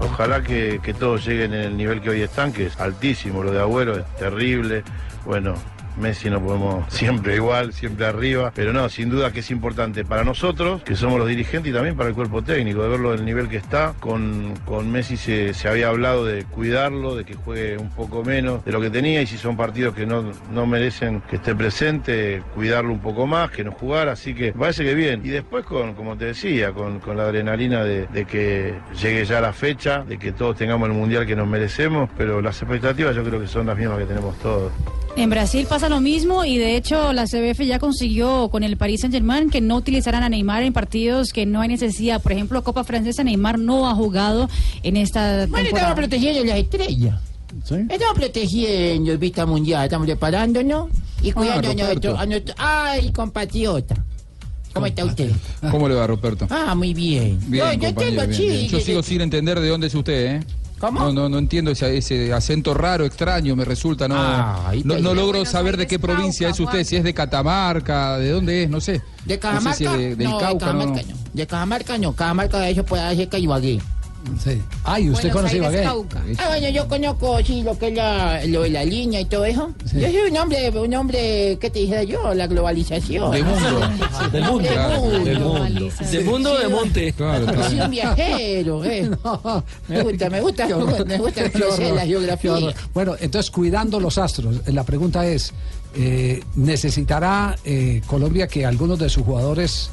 Ojalá 0.01 0.43
que, 0.43 0.81
todos 0.99 1.25
lleguen 1.25 1.55
en 1.55 1.61
el 1.61 1.77
nivel 1.77 2.01
que 2.01 2.11
hoy 2.11 2.23
están, 2.23 2.53
que 2.53 2.67
es 2.67 2.81
altísimo. 2.81 3.45
Lo 3.45 3.53
de 3.53 3.61
Agüero 3.61 3.97
es 3.97 4.17
terrible. 4.17 4.83
Bueno, 5.25 5.55
Messi 5.99 6.31
no 6.31 6.43
podemos 6.43 6.93
siempre 6.93 7.37
igual, 7.37 7.73
siempre 7.73 8.07
arriba. 8.07 8.53
Pero 8.55 8.73
no, 8.73 8.89
sin 8.89 9.11
duda 9.11 9.33
que 9.33 9.41
es 9.41 9.51
importante 9.51 10.05
para 10.05 10.25
nosotros, 10.25 10.83
que 10.83 10.97
somos 10.97 11.19
los 11.19 11.29
dirigentes, 11.29 11.71
y 11.71 11.75
también 11.75 11.97
para 11.97 12.09
el 12.09 12.15
cuerpo 12.15 12.43
técnico, 12.43 12.83
de 12.83 12.89
verlo 12.89 13.15
en 13.15 13.21
el 13.21 13.25
nivel 13.25 13.49
que 13.49 13.57
está. 13.57 13.95
Con, 14.01 14.55
con 14.65 14.91
Messi 14.91 15.17
se, 15.17 15.55
se 15.55 15.69
había 15.69 15.89
hablado 15.89 16.25
de 16.25 16.45
cuidarlo, 16.45 17.15
de 17.15 17.25
que 17.25 17.35
juegue 17.35 17.77
un 17.79 17.91
poco 17.91 18.25
menos 18.25 18.65
de 18.65 18.73
lo 18.73 18.81
que 18.81 18.91
tenía. 18.91 19.23
Y 19.23 19.27
si 19.27 19.39
son 19.39 19.57
partidos 19.57 19.95
que 19.95 20.07
no, 20.07 20.33
no 20.53 20.67
merecen 20.67 21.21
que 21.23 21.37
esté 21.37 21.55
presente, 21.55 22.43
cuidarlo 22.55 22.93
un 22.93 23.01
poco 23.01 23.27
más, 23.27 23.51
que 23.51 23.65
no 23.65 23.73
jugar. 23.73 24.09
Así 24.09 24.35
que 24.35 24.53
parece 24.53 24.85
que 24.85 24.95
bien. 24.95 25.21
Y 25.25 25.29
después, 25.29 25.65
con, 25.65 25.95
como 25.95 26.17
te 26.17 26.27
decía, 26.27 26.73
con, 26.73 27.01
con 27.01 27.17
la 27.17 27.25
adrenalina 27.25 27.85
de, 27.85 28.07
de 28.07 28.25
que 28.25 28.75
llegue 29.01 29.25
ya 29.25 29.41
la 29.41 29.53
fecha, 29.53 30.05
de 30.05 30.19
que 30.19 30.33
todos 30.33 30.57
tengamos 30.57 30.89
el 30.89 30.95
mundial 30.95 31.27
que 31.27 31.37
nos 31.37 31.49
merecemos. 31.49 32.11
Pero 32.17 32.41
las 32.41 32.61
expectativas 32.63 33.15
yo 33.15 33.25
creo 33.25 33.41
que 33.41 33.47
son 33.47 33.67
las 33.67 33.77
mismas 33.77 33.99
que 33.99 34.05
tenemos 34.05 34.39
todos. 34.39 34.73
En 35.17 35.31
Brasil 35.31 35.67
pasa 35.69 35.88
lo 35.89 36.01
mismo 36.01 36.45
y 36.45 36.59
de 36.59 36.77
hecho 36.77 37.13
la 37.13 37.25
CBF 37.27 37.61
ya 37.65 37.79
consiguió 37.79 38.49
con 38.51 38.63
el 38.63 38.77
Paris 38.77 39.01
Saint 39.01 39.15
Germain 39.15 39.51
que 39.51 39.61
no 39.61 39.77
utilizarán 39.77 40.23
a 40.23 40.29
Neymar 40.29 40.63
en 40.63 40.73
partidos 40.73 41.33
que 41.33 41.47
no 41.47 41.61
hay 41.61 41.69
necesidad. 41.69 42.23
Por 42.23 42.33
ejemplo, 42.33 42.63
Copa 42.63 42.85
Francesa, 42.85 43.25
Neymar 43.25 43.59
no 43.59 43.89
ha 43.89 43.95
jugado 43.95 44.49
en 44.83 44.97
esta 44.97 45.21
Bueno, 45.21 45.43
estamos 45.45 45.65
temporada. 45.65 45.95
protegiendo 45.95 46.45
las 46.45 46.59
estrellas. 46.59 47.21
Estamos 47.65 48.15
protegiendo 48.15 49.13
el 49.13 49.19
Vista 49.19 49.47
Mundial, 49.47 49.85
estamos 49.85 50.07
preparándonos 50.07 50.89
y 51.23 51.33
cuidando 51.33 51.71
a, 51.71 51.75
nuestro, 51.75 52.19
a 52.19 52.27
nuestro- 52.27 52.55
Ay, 52.59 53.11
compatriota. 53.13 53.97
¿Cómo 54.75 54.87
está 54.87 55.05
usted? 55.05 55.31
¿Cómo 55.71 55.89
le 55.89 55.95
va, 55.95 56.07
Roberto? 56.07 56.47
Ah, 56.51 56.75
muy 56.75 56.95
bien. 56.95 57.39
Bien, 57.49 57.65
No, 57.65 57.73
yo 57.73 58.27
bien. 58.29 58.69
Yo 58.69 58.81
sigo 58.81 59.03
sin 59.03 59.23
entender 59.23 59.59
de 59.59 59.69
dónde 59.69 59.87
es 59.89 59.95
usted, 59.95 60.37
¿eh? 60.37 60.45
¿Cómo? 60.79 61.01
No, 61.01 61.13
no, 61.13 61.29
no 61.29 61.39
entiendo 61.39 61.71
ese, 61.73 61.97
ese 61.97 62.33
acento 62.33 62.73
raro, 62.73 63.05
extraño, 63.05 63.57
me 63.57 63.65
resulta, 63.65 64.07
no, 64.07 64.17
no, 64.85 64.99
no 65.01 65.15
logro 65.15 65.45
saber 65.45 65.77
de 65.77 65.87
qué 65.87 65.99
provincia 65.99 66.49
es 66.49 66.61
usted, 66.61 66.85
si 66.85 66.97
es 66.97 67.03
de 67.05 67.13
Catamarca, 67.15 68.17
de 68.19 68.31
dónde 68.31 68.63
es, 68.63 68.71
no 68.71 68.81
sé. 68.81 69.03
¿De 69.25 69.35
No 69.35 69.41
Cajamarca? 69.41 69.73
sé 69.77 69.79
si 69.79 69.85
es 69.87 69.93
de- 69.99 70.17
del 70.17 70.31
no, 70.31 70.39
Cauca, 70.39 70.67
de 70.69 70.73
no, 70.75 70.79
Cajamarca 70.81 71.09
no. 71.13 71.19
De 71.35 71.47
Cajamarca 71.47 71.99
no. 71.99 72.13
Cajamarca 72.15 72.59
de 72.61 72.71
eso 72.71 72.85
puede 72.85 73.03
hacer 73.03 73.29
Ibagué. 73.39 73.81
Sí. 74.43 74.63
Ay, 74.85 75.11
¿usted 75.11 75.33
Buenos 75.33 75.51
conoce 75.51 75.55
Aires, 75.57 75.73
Ibagué? 75.73 75.83
Cauca. 75.85 76.25
Ah, 76.39 76.49
bueno, 76.49 76.69
yo 76.69 76.89
conozco, 76.89 77.43
sí, 77.45 77.63
lo 77.63 77.79
que 77.79 77.89
es 77.89 77.95
la, 77.95 78.45
lo 78.47 78.63
de 78.63 78.71
la 78.71 78.85
línea 78.85 79.21
y 79.21 79.25
todo 79.25 79.45
eso. 79.45 79.73
Yo 79.93 80.07
soy 80.07 80.31
un 80.31 80.37
hombre, 80.37 80.71
un 80.71 80.95
hombre, 80.95 81.59
¿qué 81.61 81.71
te 81.71 81.81
dijera 81.81 82.03
yo? 82.03 82.35
La 82.35 82.47
globalización. 82.47 83.31
De 83.31 83.43
mundo. 83.43 83.81
Del 84.33 84.45
mundo. 84.45 84.69
Del 84.69 85.01
mundo. 85.01 85.25
Del 85.25 85.41
mundo. 85.41 85.89
De 86.11 86.21
mundo 86.25 86.59
de 86.59 86.69
monte. 86.69 87.15
Soy 87.69 87.81
un 87.81 87.91
viajero, 87.91 88.85
eh. 88.85 89.11
Me 89.89 90.03
gusta, 90.03 90.31
me 90.31 90.41
gusta, 90.41 90.67
me 90.67 90.75
gusta, 90.75 91.05
me 91.05 91.19
gusta 91.19 91.43
la 91.95 92.07
geografía. 92.07 92.55
Bueno, 92.95 93.15
entonces 93.21 93.51
cuidando 93.51 94.01
los 94.01 94.19
astros, 94.19 94.61
eh, 94.67 94.73
la 94.73 94.85
pregunta 94.85 95.27
es, 95.27 95.53
eh, 95.95 96.43
¿necesitará 96.57 97.57
eh, 97.65 98.03
Colombia 98.07 98.47
que 98.47 98.67
algunos 98.67 98.99
de 98.99 99.09
sus 99.09 99.25
jugadores 99.25 99.91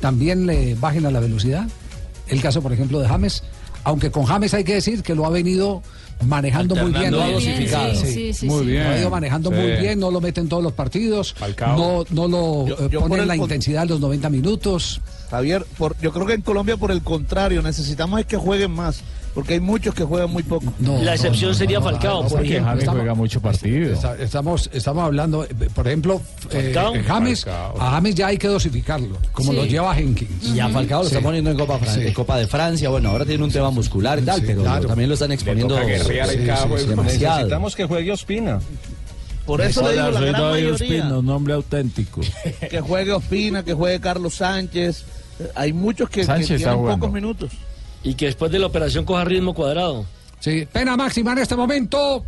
también 0.00 0.46
le 0.46 0.74
bajen 0.74 1.06
a 1.06 1.10
la 1.10 1.20
velocidad? 1.20 1.66
El 2.28 2.42
caso, 2.42 2.60
por 2.60 2.72
ejemplo, 2.72 3.00
de 3.00 3.08
James, 3.08 3.42
aunque 3.88 4.10
con 4.10 4.24
James 4.24 4.52
hay 4.52 4.64
que 4.64 4.74
decir 4.74 5.02
que 5.02 5.14
lo 5.14 5.24
ha 5.24 5.30
venido 5.30 5.82
manejando 6.26 6.74
muy 6.76 6.92
bien. 6.92 7.10
¿no? 7.10 7.26
dosificado. 7.30 7.94
Sí, 7.94 8.06
sí, 8.06 8.32
sí, 8.34 8.46
muy 8.46 8.60
sí. 8.60 8.66
bien. 8.66 8.84
Lo 8.84 8.90
ha 8.90 8.98
ido 9.00 9.10
manejando 9.10 9.50
Sí. 9.50 9.56
muy 9.56 9.70
bien, 9.80 9.98
no 9.98 10.10
lo 10.10 10.20
mete 10.20 10.40
en 10.42 10.48
todos 10.48 10.62
los 10.62 10.72
partidos, 10.74 11.34
no, 11.58 12.04
no 12.10 12.28
lo 12.28 12.66
Yo- 12.66 12.86
eh, 12.86 12.88
yo 12.90 13.00
pone 13.06 13.22
en 13.22 13.28
la 13.28 13.36
intensidad 13.36 13.82
de 13.82 13.88
los 13.88 14.00
90 14.00 14.28
minutos. 14.28 15.00
Javier, 15.30 15.64
por, 15.76 15.96
yo 16.00 16.12
creo 16.12 16.26
que 16.26 16.34
en 16.34 16.42
Colombia 16.42 16.76
por 16.76 16.90
el 16.90 17.02
contrario, 17.02 17.62
necesitamos 17.62 18.20
es 18.20 18.26
que 18.26 18.36
jueguen 18.36 18.70
más, 18.70 19.02
porque 19.34 19.54
hay 19.54 19.60
muchos 19.60 19.94
que 19.94 20.02
juegan 20.04 20.30
muy 20.30 20.42
poco. 20.42 20.72
La 20.80 21.14
excepción 21.14 21.54
sería 21.54 21.80
Falcao, 21.82 22.22
por 22.22 22.32
Porque 22.32 22.48
ejemplo. 22.48 22.70
James 22.72 22.88
juega 22.88 23.14
mucho 23.14 23.40
partido. 23.40 23.92
Está- 23.92 24.16
estamos, 24.16 24.70
estamos 24.72 25.04
hablando, 25.04 25.46
por 25.74 25.86
ejemplo, 25.86 26.20
eh, 26.50 26.72
Falcao. 26.74 26.94
eh, 26.94 27.04
James, 27.06 27.44
Falcao. 27.44 27.80
a 27.82 27.90
James 27.90 28.14
ya 28.14 28.26
hay 28.28 28.38
que 28.38 28.48
dosificarlo, 28.48 29.18
como 29.32 29.50
Sí. 29.52 29.56
lo 29.58 29.64
lleva 29.66 29.94
Jenkins. 29.94 30.48
Y 30.54 30.60
a 30.60 30.68
Falcao 30.70 31.02
lo 31.02 31.08
Sí. 31.08 31.14
está 31.14 31.24
poniendo 31.26 31.50
en 31.50 31.58
Copa, 31.58 31.78
Fran- 31.78 31.94
Sí. 31.94 32.06
en 32.06 32.14
Copa 32.14 32.38
de 32.38 32.46
Francia. 32.46 32.88
Bueno, 32.88 33.10
ahora 33.10 33.24
tiene 33.26 33.44
un 33.44 33.50
tema 33.52 33.70
muscular 33.70 34.18
y 34.18 34.22
tal, 34.22 34.40
Sí, 34.40 34.44
pero 34.46 34.62
claro. 34.62 34.86
también 34.88 35.08
lo 35.10 35.14
están 35.14 35.30
exponiendo. 35.32 35.78
Necesitamos 37.04 37.76
que 37.76 37.84
juegue 37.84 38.12
Ospina. 38.12 38.60
Por 39.46 39.62
eso 39.62 39.80
le 39.82 39.92
digo 39.94 40.10
la 40.10 40.20
gran 40.20 40.42
mayoría. 40.42 41.04
nombre 41.04 41.54
auténtico. 41.54 42.20
Que 42.70 42.80
juegue 42.80 43.12
Ospina, 43.12 43.62
que 43.64 43.72
juegue 43.72 43.98
Carlos 44.00 44.34
Sánchez. 44.34 45.04
Hay 45.54 45.72
muchos 45.72 46.08
que, 46.10 46.26
que 46.26 46.44
tienen 46.44 46.74
jugando. 46.74 47.06
pocos 47.06 47.12
minutos. 47.12 47.52
Y 48.02 48.14
que 48.14 48.26
después 48.26 48.50
de 48.50 48.58
la 48.58 48.66
operación 48.66 49.04
coja 49.04 49.24
ritmo 49.24 49.54
cuadrado. 49.54 50.06
Sí, 50.40 50.66
pena 50.70 50.96
máxima 50.96 51.32
en 51.32 51.38
este 51.38 51.56
momento 51.56 52.24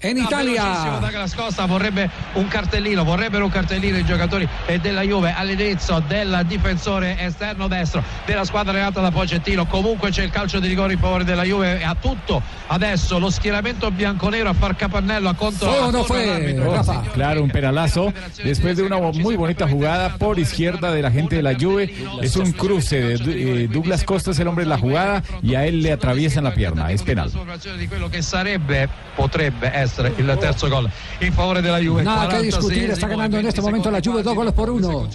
en 0.00 0.14
Velocissimo 0.14 0.52
Italia. 0.52 0.98
Douglas 1.00 1.34
Costa 1.34 1.66
vorrebbe 1.66 2.10
un 2.34 2.48
cartellino, 2.48 3.04
vorrebbero 3.04 3.44
un 3.44 3.50
cartellino 3.50 3.98
i 3.98 4.04
giocatori 4.04 4.48
della 4.80 5.02
Juve 5.02 5.34
all'inizio 5.36 6.02
del 6.06 6.44
difensore 6.46 7.18
esterno 7.18 7.68
destro 7.68 8.02
della 8.24 8.44
squadra 8.44 8.72
allenata 8.72 9.00
da 9.00 9.10
Pocettino. 9.10 9.66
Comunque 9.66 10.10
c'è 10.10 10.22
il 10.22 10.30
calcio 10.30 10.58
di 10.58 10.68
rigore 10.68 10.94
in 10.94 10.98
favore 10.98 11.24
della 11.24 11.42
Juve 11.42 11.80
e 11.80 11.84
ha 11.84 11.94
tutto 11.94 12.42
adesso 12.68 13.18
lo 13.18 13.30
schieramento 13.30 13.90
bianconero 13.90 14.48
a 14.48 14.54
far 14.54 14.74
capannello 14.76 15.28
a 15.28 15.34
contro 15.34 15.70
¿Fue 15.70 15.78
o 15.78 15.90
no 15.90 16.04
fue. 16.04 16.56
Rafa? 16.58 17.02
Claro, 17.12 17.42
un 17.42 17.50
penalazo. 17.50 18.12
Después 18.42 18.76
de 18.76 18.82
una 18.82 18.98
muy 18.98 19.36
bonita 19.36 19.68
jugada 19.68 20.16
por 20.16 20.38
izquierda 20.38 20.92
de 20.92 21.02
la 21.02 21.10
gente 21.10 21.36
de 21.36 21.42
la 21.42 21.54
Juve. 21.54 21.92
Es 22.22 22.36
un 22.36 22.52
cruce. 22.52 23.18
De, 23.18 23.64
eh, 23.64 23.68
Douglas 23.68 24.04
Costa 24.04 24.30
es 24.30 24.38
el 24.38 24.48
hombre 24.48 24.64
de 24.64 24.70
la 24.70 24.78
jugada 24.78 25.22
y 25.42 25.54
a 25.54 25.66
él 25.66 25.82
le 25.82 25.92
atraviesan 25.92 26.44
la 26.44 26.54
pierna. 26.54 26.90
Es 26.90 27.02
penal. 27.02 27.30
di 27.76 27.86
quello 27.86 28.08
che 28.08 28.22
sarebbe, 28.22 28.88
potrebbe 29.14 29.70
essere 29.72 29.89
il 29.98 30.36
terzo 30.40 30.68
gol 30.68 30.90
in 31.20 31.32
favore 31.32 31.60
della 31.60 31.78
Juve. 31.78 32.02
Nada 32.02 32.28
que 32.28 32.42
discutir, 32.42 32.90
46esimo 32.90 32.92
está 32.92 33.08
ganando 33.08 33.38
en 33.38 33.46
este 33.46 33.60
20 33.60 33.70
momento 33.70 33.90
la 33.90 34.00
Juve 34.02 34.22
dos 34.22 34.34
goles 34.34 34.52
por 34.52 34.70
uno. 34.70 35.08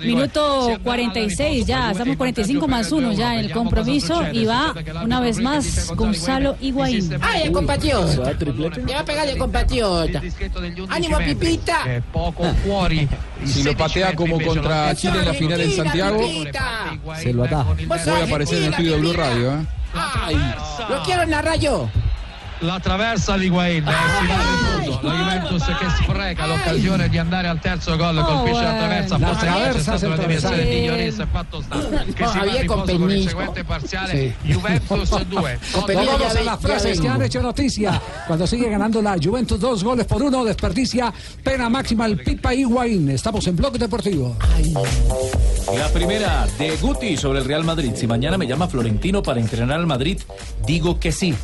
Minuto 0.00 0.78
46 0.82 1.66
ya, 1.66 1.90
estamos 1.90 2.16
45 2.16 2.68
más 2.68 2.92
1 2.92 3.12
ya 3.12 3.34
en 3.34 3.40
el 3.40 3.52
compromiso 3.52 4.24
y 4.32 4.44
va 4.44 4.74
una 5.02 5.20
vez 5.20 5.40
más 5.40 5.92
Gonzalo 5.94 6.56
Higuaín. 6.60 7.18
¡Ay, 7.20 7.42
el 7.42 7.52
compatriota! 7.52 8.32
Le 8.32 8.94
va 8.94 9.00
a 9.00 9.04
pegar 9.04 9.28
el 9.28 9.38
compatriota. 9.38 10.22
¡Ánimo, 10.88 11.18
Pipita! 11.18 12.02
Poco 12.12 12.44
fuori. 12.64 13.08
Si 13.44 13.62
lo 13.62 13.76
patea 13.76 14.14
como 14.14 14.40
contra 14.40 14.94
Chile 14.94 15.18
en 15.20 15.24
la 15.26 15.34
final 15.34 15.60
en 15.60 15.72
Santiago! 15.72 16.20
Se 17.20 17.32
lo 17.32 17.44
ataja. 17.44 17.74
Sos 17.76 17.86
puede 17.86 18.22
aparecer 18.22 18.58
en 18.58 18.64
el 18.64 18.70
estudio 18.70 18.92
de 18.92 18.98
Blue 18.98 19.12
Radio. 19.12 19.52
¿eh? 19.52 19.66
¡Ay! 19.94 20.36
Lo 20.88 21.02
quiero 21.02 21.26
narrar 21.26 21.58
yo. 21.58 21.88
La 22.62 22.78
traversa 22.78 23.36
di 23.36 23.50
finale 23.50 23.80
del 23.80 24.88
mondo. 24.88 25.00
La 25.02 25.14
Juventus 25.14 25.64
che 25.64 25.86
spreca 26.04 26.46
l'occasione 26.46 27.08
di 27.08 27.18
andare 27.18 27.48
al 27.48 27.58
terzo 27.58 27.96
gol, 27.96 28.16
Oh, 28.18 28.24
colpisce 28.24 28.62
la 28.62 28.70
bueno. 28.70 28.78
traversa, 28.78 29.18
La 29.18 29.26
forse 29.26 29.40
c'è 29.46 29.52
traversa 29.52 29.80
stata 29.96 30.06
una 30.06 30.14
se 30.14 30.20
deviazione 30.22 30.56
di 30.56 30.62
traversa. 30.62 30.92
Lloris 30.92 31.18
e 31.18 31.26
fatto 31.32 31.60
sta 31.60 31.76
che 31.78 32.22
No, 32.22 32.30
si 32.30 32.38
va 32.38 32.44
con 32.44 32.60
riposo 32.60 32.98
con 32.98 33.10
il 33.10 33.28
seguente 33.28 33.64
parziale 33.64 34.12
Sí. 34.12 34.52
Juventus 34.52 35.08
2. 35.26 35.58
Con 35.72 35.84
permiso, 35.84 36.10
Vamos 36.12 36.36
a 36.36 36.42
las 36.42 36.60
frases 36.60 37.00
que 37.00 37.08
han 37.08 37.22
hecho 37.22 37.42
noticia. 37.42 38.00
Cuando 38.28 38.46
sigue 38.46 38.68
ganando 38.70 39.02
la 39.02 39.16
Juventus 39.20 39.58
dos 39.58 39.82
goles 39.82 40.06
por 40.06 40.22
uno, 40.22 40.44
desperdicia 40.44 41.12
pena 41.42 41.68
máxima 41.68 42.06
el 42.06 42.16
Pipa 42.22 42.54
Higuaín. 42.54 43.10
Estamos 43.10 43.44
en 43.48 43.56
Bloque 43.56 43.78
Deportivo. 43.78 44.36
La 45.76 45.88
primera 45.88 46.46
de 46.58 46.76
Guti 46.76 47.16
sobre 47.16 47.40
el 47.40 47.44
Real 47.44 47.64
Madrid. 47.64 47.92
Si 47.96 48.06
mañana 48.06 48.38
me 48.38 48.46
llama 48.46 48.68
Florentino 48.68 49.20
para 49.20 49.40
entrenar 49.40 49.78
al 49.80 49.86
Madrid, 49.88 50.20
digo 50.64 51.00
que 51.00 51.10
sí. 51.10 51.34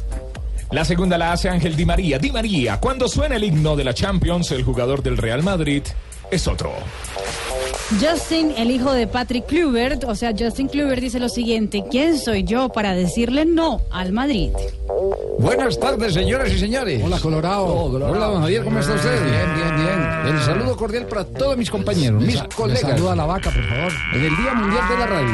La 0.71 0.85
segunda 0.85 1.17
la 1.17 1.33
hace 1.33 1.49
Ángel 1.49 1.77
Di 1.77 1.87
María. 1.87 2.19
Di 2.19 2.31
María, 2.31 2.79
cuando 2.79 3.09
suena 3.09 3.37
el 3.37 3.45
himno 3.45 3.75
de 3.75 3.85
la 3.85 3.95
Champions, 3.95 4.51
el 4.53 4.65
jugador 4.65 5.03
del 5.03 5.17
Real 5.17 5.43
Madrid 5.43 5.83
es 6.31 6.47
otro. 6.47 6.73
Justin, 7.99 8.53
el 8.55 8.71
hijo 8.71 8.93
de 8.93 9.07
Patrick 9.07 9.47
Kluivert, 9.47 10.05
o 10.05 10.15
sea, 10.15 10.35
Justin 10.39 10.69
Kluivert 10.69 11.01
dice 11.01 11.19
lo 11.21 11.31
siguiente, 11.31 11.85
¿quién 11.91 12.19
soy 12.19 12.45
yo 12.45 12.69
para 12.69 12.95
decirle 12.95 13.47
no 13.47 13.81
al 13.91 14.13
Madrid? 14.13 14.51
Buenas 15.39 15.79
tardes, 15.79 16.13
señoras 16.15 16.51
y 16.53 16.59
señores. 16.59 17.01
Hola, 17.05 17.19
Colorado. 17.21 17.67
Hola, 17.67 18.27
don 18.27 18.41
Javier, 18.43 18.65
¿cómo 18.65 18.79
está 18.81 18.95
usted? 18.95 19.25
Bien, 19.25 19.55
bien, 19.55 19.77
bien. 19.77 20.35
El 20.37 20.41
saludo 20.43 20.77
cordial 20.77 21.07
para 21.07 21.25
todos 21.25 21.57
mis 21.57 21.71
compañeros, 21.71 22.21
mis 22.23 22.37
Sa- 22.39 22.49
colegas. 22.55 22.83
Saluda 22.83 23.13
a 23.13 23.17
la 23.17 23.27
vaca, 23.27 23.51
por 23.51 23.63
favor. 23.65 23.93
En 24.15 24.25
el 24.25 24.37
Día 24.37 24.55
Mundial 24.55 24.89
de 24.89 24.99
la 24.99 25.07
Radio. 25.07 25.29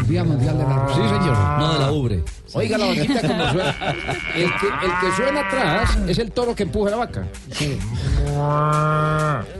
El 0.00 0.06
Día 0.06 0.24
Mundial 0.24 0.58
de 0.58 0.64
la 0.64 0.74
Radio. 0.76 0.94
Sí, 0.94 1.02
señor. 1.08 1.36
No 1.58 1.72
de 1.74 1.78
la 1.78 1.92
ubre. 1.92 2.22
Oiga 2.52 2.78
la 2.78 2.86
vaquita 2.86 3.20
como 3.20 3.50
suena. 3.52 3.74
El 4.34 4.50
que, 4.54 4.66
el 4.86 4.92
que 5.00 5.16
suena 5.16 5.40
atrás 5.40 5.98
es 6.08 6.18
el 6.18 6.32
toro 6.32 6.54
que 6.54 6.62
empuja 6.64 6.90
la 6.90 6.96
vaca. 6.96 7.26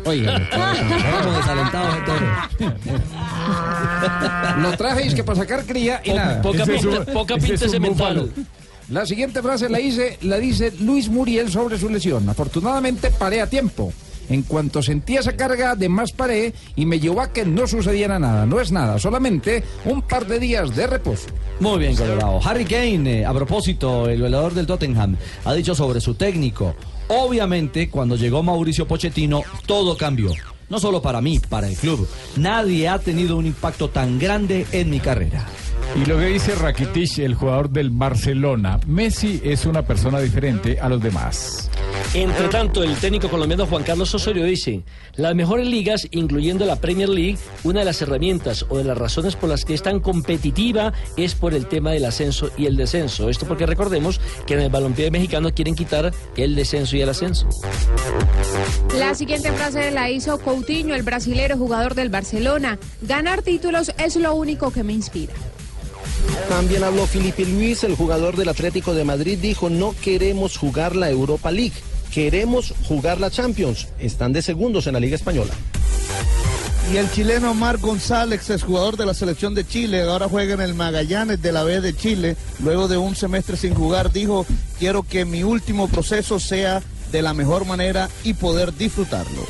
Oiga. 0.06 0.36
Estamos 0.38 1.36
desalentados 1.36 1.94
de 1.94 2.00
todo. 2.00 2.16
Lo 4.62 4.72
traje 4.76 5.06
es 5.06 5.14
que 5.14 5.22
para 5.24 5.38
sacar 5.38 5.64
cría 5.64 6.00
y 6.04 6.10
Po- 6.10 6.16
nada. 6.16 6.42
poca 6.42 6.64
pinta, 6.64 7.04
poca 7.12 7.34
ese 7.34 7.46
pinta 7.46 7.54
es 7.54 7.62
un 7.62 7.70
cemental. 7.70 8.14
búfalo. 8.20 8.59
La 8.90 9.06
siguiente 9.06 9.40
frase 9.40 9.68
la 9.68 9.78
dice, 9.78 10.18
la 10.22 10.38
dice 10.38 10.72
Luis 10.80 11.08
Muriel 11.08 11.48
sobre 11.48 11.78
su 11.78 11.88
lesión. 11.88 12.28
Afortunadamente 12.28 13.12
paré 13.12 13.40
a 13.40 13.48
tiempo. 13.48 13.92
En 14.28 14.42
cuanto 14.42 14.82
sentí 14.82 15.16
esa 15.16 15.36
carga, 15.36 15.72
además 15.72 16.10
paré 16.10 16.52
y 16.74 16.86
me 16.86 16.98
llevó 16.98 17.20
a 17.20 17.32
que 17.32 17.44
no 17.44 17.68
sucediera 17.68 18.18
nada. 18.18 18.46
No 18.46 18.60
es 18.60 18.72
nada, 18.72 18.98
solamente 18.98 19.62
un 19.84 20.02
par 20.02 20.26
de 20.26 20.40
días 20.40 20.74
de 20.74 20.88
reposo. 20.88 21.28
Muy 21.60 21.78
bien, 21.78 21.94
Colorado. 21.94 22.40
Harry 22.44 22.64
Kane, 22.64 23.20
eh, 23.20 23.24
a 23.24 23.32
propósito, 23.32 24.08
el 24.08 24.22
velador 24.22 24.54
del 24.54 24.66
Tottenham, 24.66 25.16
ha 25.44 25.54
dicho 25.54 25.74
sobre 25.74 26.00
su 26.00 26.14
técnico. 26.14 26.74
Obviamente, 27.08 27.90
cuando 27.90 28.16
llegó 28.16 28.42
Mauricio 28.42 28.88
Pochettino, 28.88 29.42
todo 29.66 29.96
cambió. 29.96 30.32
No 30.68 30.80
solo 30.80 31.00
para 31.00 31.20
mí, 31.20 31.40
para 31.40 31.68
el 31.68 31.76
club. 31.76 32.08
Nadie 32.36 32.88
ha 32.88 32.98
tenido 32.98 33.36
un 33.36 33.46
impacto 33.46 33.90
tan 33.90 34.18
grande 34.18 34.66
en 34.72 34.90
mi 34.90 35.00
carrera. 35.00 35.46
Y 35.96 36.04
lo 36.06 36.18
que 36.18 36.26
dice 36.26 36.54
Rakitic, 36.54 37.18
el 37.18 37.34
jugador 37.34 37.68
del 37.70 37.90
Barcelona, 37.90 38.78
Messi 38.86 39.40
es 39.44 39.66
una 39.66 39.82
persona 39.82 40.20
diferente 40.20 40.78
a 40.80 40.88
los 40.88 41.02
demás. 41.02 41.68
Entre 42.14 42.48
tanto, 42.48 42.82
el 42.82 42.96
técnico 42.96 43.28
colombiano 43.28 43.66
Juan 43.66 43.82
Carlos 43.82 44.14
Osorio 44.14 44.44
dice, 44.44 44.82
las 45.14 45.34
mejores 45.34 45.66
ligas, 45.66 46.08
incluyendo 46.10 46.64
la 46.64 46.76
Premier 46.76 47.08
League, 47.08 47.38
una 47.64 47.80
de 47.80 47.86
las 47.86 48.02
herramientas 48.02 48.66
o 48.68 48.78
de 48.78 48.84
las 48.84 48.98
razones 48.98 49.36
por 49.36 49.48
las 49.48 49.64
que 49.64 49.74
es 49.74 49.82
tan 49.82 50.00
competitiva 50.00 50.92
es 51.16 51.34
por 51.34 51.54
el 51.54 51.66
tema 51.66 51.90
del 51.90 52.04
ascenso 52.04 52.50
y 52.56 52.66
el 52.66 52.76
descenso. 52.76 53.28
Esto 53.28 53.46
porque 53.46 53.66
recordemos 53.66 54.20
que 54.46 54.54
en 54.54 54.60
el 54.60 54.70
balompié 54.70 55.10
mexicano 55.10 55.52
quieren 55.52 55.74
quitar 55.74 56.12
el 56.36 56.54
descenso 56.54 56.96
y 56.96 57.02
el 57.02 57.08
ascenso. 57.08 57.48
La 58.98 59.14
siguiente 59.14 59.52
frase 59.52 59.90
la 59.90 60.10
hizo 60.10 60.38
Coutinho, 60.38 60.94
el 60.94 61.02
brasilero 61.02 61.56
jugador 61.56 61.94
del 61.94 62.08
Barcelona. 62.08 62.78
Ganar 63.02 63.42
títulos 63.42 63.92
es 63.98 64.16
lo 64.16 64.34
único 64.34 64.72
que 64.72 64.82
me 64.82 64.92
inspira. 64.92 65.32
También 66.48 66.84
habló 66.84 67.06
Felipe 67.06 67.44
Luis, 67.44 67.84
el 67.84 67.94
jugador 67.94 68.36
del 68.36 68.48
Atlético 68.48 68.94
de 68.94 69.04
Madrid, 69.04 69.38
dijo, 69.40 69.70
no 69.70 69.94
queremos 70.02 70.56
jugar 70.56 70.96
la 70.96 71.08
Europa 71.08 71.50
League, 71.50 71.74
queremos 72.12 72.74
jugar 72.84 73.20
la 73.20 73.30
Champions. 73.30 73.88
Están 73.98 74.32
de 74.32 74.42
segundos 74.42 74.86
en 74.86 74.94
la 74.94 75.00
Liga 75.00 75.16
Española. 75.16 75.52
Y 76.92 76.96
el 76.96 77.08
chileno 77.12 77.54
Mar 77.54 77.78
González, 77.78 78.50
exjugador 78.50 78.96
de 78.96 79.06
la 79.06 79.14
selección 79.14 79.54
de 79.54 79.64
Chile, 79.64 80.02
ahora 80.02 80.28
juega 80.28 80.54
en 80.54 80.60
el 80.60 80.74
Magallanes 80.74 81.40
de 81.40 81.52
la 81.52 81.62
B 81.62 81.80
de 81.80 81.94
Chile, 81.94 82.36
luego 82.64 82.88
de 82.88 82.96
un 82.96 83.14
semestre 83.14 83.56
sin 83.56 83.74
jugar, 83.74 84.10
dijo, 84.12 84.44
quiero 84.78 85.04
que 85.04 85.24
mi 85.24 85.44
último 85.44 85.86
proceso 85.86 86.40
sea 86.40 86.82
de 87.12 87.22
la 87.22 87.32
mejor 87.32 87.64
manera 87.64 88.08
y 88.24 88.34
poder 88.34 88.74
disfrutarlo. 88.76 89.46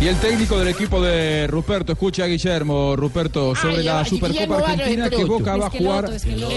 Y 0.00 0.08
el 0.08 0.16
técnico 0.16 0.58
del 0.58 0.68
equipo 0.68 1.02
de 1.02 1.46
Ruperto, 1.46 1.92
escucha 1.92 2.24
a 2.24 2.26
Guillermo, 2.26 2.96
Ruperto, 2.96 3.54
sobre 3.54 3.82
la 3.82 4.02
Supercopa 4.02 4.70
Argentina 4.70 5.10
que 5.10 5.24
Boca 5.24 5.58
va 5.58 5.66
a 5.66 5.70
jugar. 5.70 6.10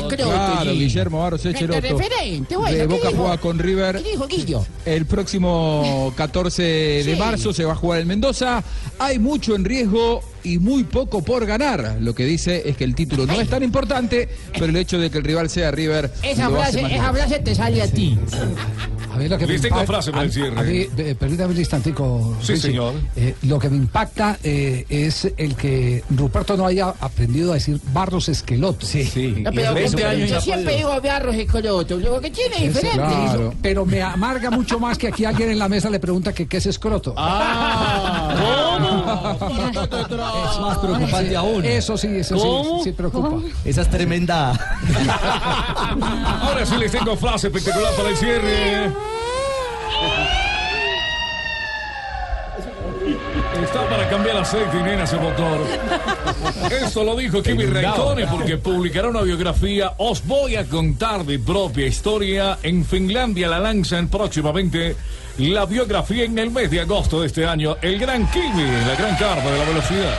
Claro, 0.08 0.72
Guillermo 0.72 1.30
referente, 1.30 2.56
bueno, 2.56 2.72
De 2.72 2.78
¿qué 2.78 2.86
Boca 2.88 3.10
juega 3.14 3.38
con 3.38 3.60
River. 3.60 4.02
¿Qué 4.02 4.12
dijo 4.12 4.28
Guillo? 4.28 4.66
El 4.86 5.06
próximo 5.06 6.14
14 6.18 6.64
de 7.04 7.16
marzo 7.18 7.52
se 7.52 7.66
va 7.66 7.74
a 7.74 7.76
jugar 7.76 8.00
en 8.00 8.08
Mendoza. 8.08 8.64
Hay 8.98 9.20
mucho 9.20 9.56
en 9.56 9.66
riesgo 9.66 10.22
y 10.46 10.60
muy 10.60 10.86
poco 10.86 11.22
por 11.22 11.46
ganar. 11.46 11.98
Lo 12.00 12.16
que 12.16 12.24
dice 12.24 12.64
es 12.66 12.78
que 12.78 12.86
el 12.86 12.96
título 12.96 13.26
no 13.26 13.34
es 13.34 13.50
tan 13.50 13.62
importante, 13.62 14.30
pero 14.54 14.68
el 14.68 14.76
hecho 14.78 14.98
de 15.00 15.10
que 15.10 15.18
el 15.18 15.24
rival 15.26 15.50
sea 15.50 15.70
River. 15.70 16.14
Esa 16.24 16.50
frase, 16.50 16.80
esa 16.80 17.12
frase 17.12 17.40
te 17.40 17.56
sale 17.56 17.82
a 17.82 17.92
ti. 17.92 18.18
A 19.14 19.18
mí 19.18 19.28
lo 19.30 19.38
que 19.38 19.46
me 19.46 19.54
Les 19.54 19.62
tengo 19.62 19.76
impacta- 19.76 19.94
frase 19.94 20.12
para 20.12 20.24
el 20.24 20.32
cierre. 20.34 20.60
a 20.60 20.64
mí, 20.64 20.88
eh, 20.98 21.16
permítame 21.20 21.54
un 21.54 21.60
instantico. 21.60 22.36
Sí, 22.42 22.54
Richie. 22.54 22.68
señor. 22.70 22.94
Eh, 23.16 23.36
lo 23.44 23.60
que 23.60 23.70
me 23.70 23.78
impacta 23.78 24.38
eh, 24.44 24.86
es 24.90 25.32
el 25.38 25.56
que 25.56 26.04
Ruperto 26.10 26.58
no 26.58 26.66
haya 26.66 26.94
aprendido 27.00 27.52
a 27.52 27.56
decir 27.56 27.80
Barros 27.94 28.28
Esqueloto. 28.30 28.86
Sí, 28.86 29.06
sí. 29.06 29.36
No, 29.44 29.52
pero 29.52 29.78
yo 29.78 30.42
siempre 30.42 30.78
digo 30.78 31.00
Barros 31.02 31.36
Escoloto, 31.36 31.98
lo 31.98 32.20
que 32.20 32.32
tiene 32.32 32.56
es 32.66 32.74
diferente. 32.74 32.98
Claro, 32.98 33.54
pero 33.62 33.86
me 33.86 34.02
amarga 34.02 34.50
mucho 34.50 34.80
más 34.80 34.98
que 34.98 35.08
aquí 35.10 35.26
alguien 35.26 35.52
en 35.52 35.60
la 35.60 35.70
mesa 35.70 35.90
le 35.90 36.00
pregunta 36.00 36.34
que 36.34 36.48
qué 36.48 36.58
es 36.58 36.66
escroto. 36.66 37.12
Es 37.12 37.18
más 40.60 40.78
preocupante 40.80 41.36
aún. 41.36 41.64
Eso 41.66 41.98
sí, 41.98 42.08
eso 42.08 42.36
¿Cómo? 42.36 42.78
sí, 42.80 42.86
sí 42.86 42.92
preocupa. 42.94 43.38
Esa 43.64 43.82
es 43.84 43.90
tremenda. 43.90 44.52
Ahora 46.42 46.66
sí 46.66 46.76
les 46.78 46.92
tengo 46.92 47.16
frase 47.16 47.48
espectacular 47.48 47.94
para 47.96 48.10
el 48.10 48.18
cierre. 48.18 48.92
Está 53.62 53.88
para 53.88 54.10
cambiar 54.10 54.38
aceite 54.38 54.78
y 54.78 54.84
nena 54.84 55.04
ese 55.04 55.18
motor. 55.18 55.62
Esto 56.72 57.04
lo 57.04 57.16
dijo 57.16 57.42
Kimi 57.42 57.66
Raikkonen 57.66 58.28
porque 58.30 58.58
publicará 58.58 59.10
una 59.10 59.22
biografía. 59.22 59.94
Os 59.98 60.26
voy 60.26 60.56
a 60.56 60.66
contar 60.66 61.24
mi 61.24 61.38
propia 61.38 61.86
historia. 61.86 62.58
En 62.64 62.84
Finlandia 62.84 63.48
la 63.48 63.60
lanzan 63.60 64.08
próximamente 64.08 64.96
la 65.38 65.66
biografía 65.66 66.24
en 66.26 66.38
el 66.38 66.52
mes 66.52 66.72
de 66.72 66.82
agosto 66.82 67.22
de 67.22 67.28
este 67.28 67.46
año. 67.46 67.78
El 67.82 68.00
gran 68.00 68.30
Kimi, 68.32 68.64
la 68.64 68.96
gran 68.96 69.16
carpa 69.18 69.50
de 69.50 69.60
la 69.60 69.66
velocidad. 69.66 70.14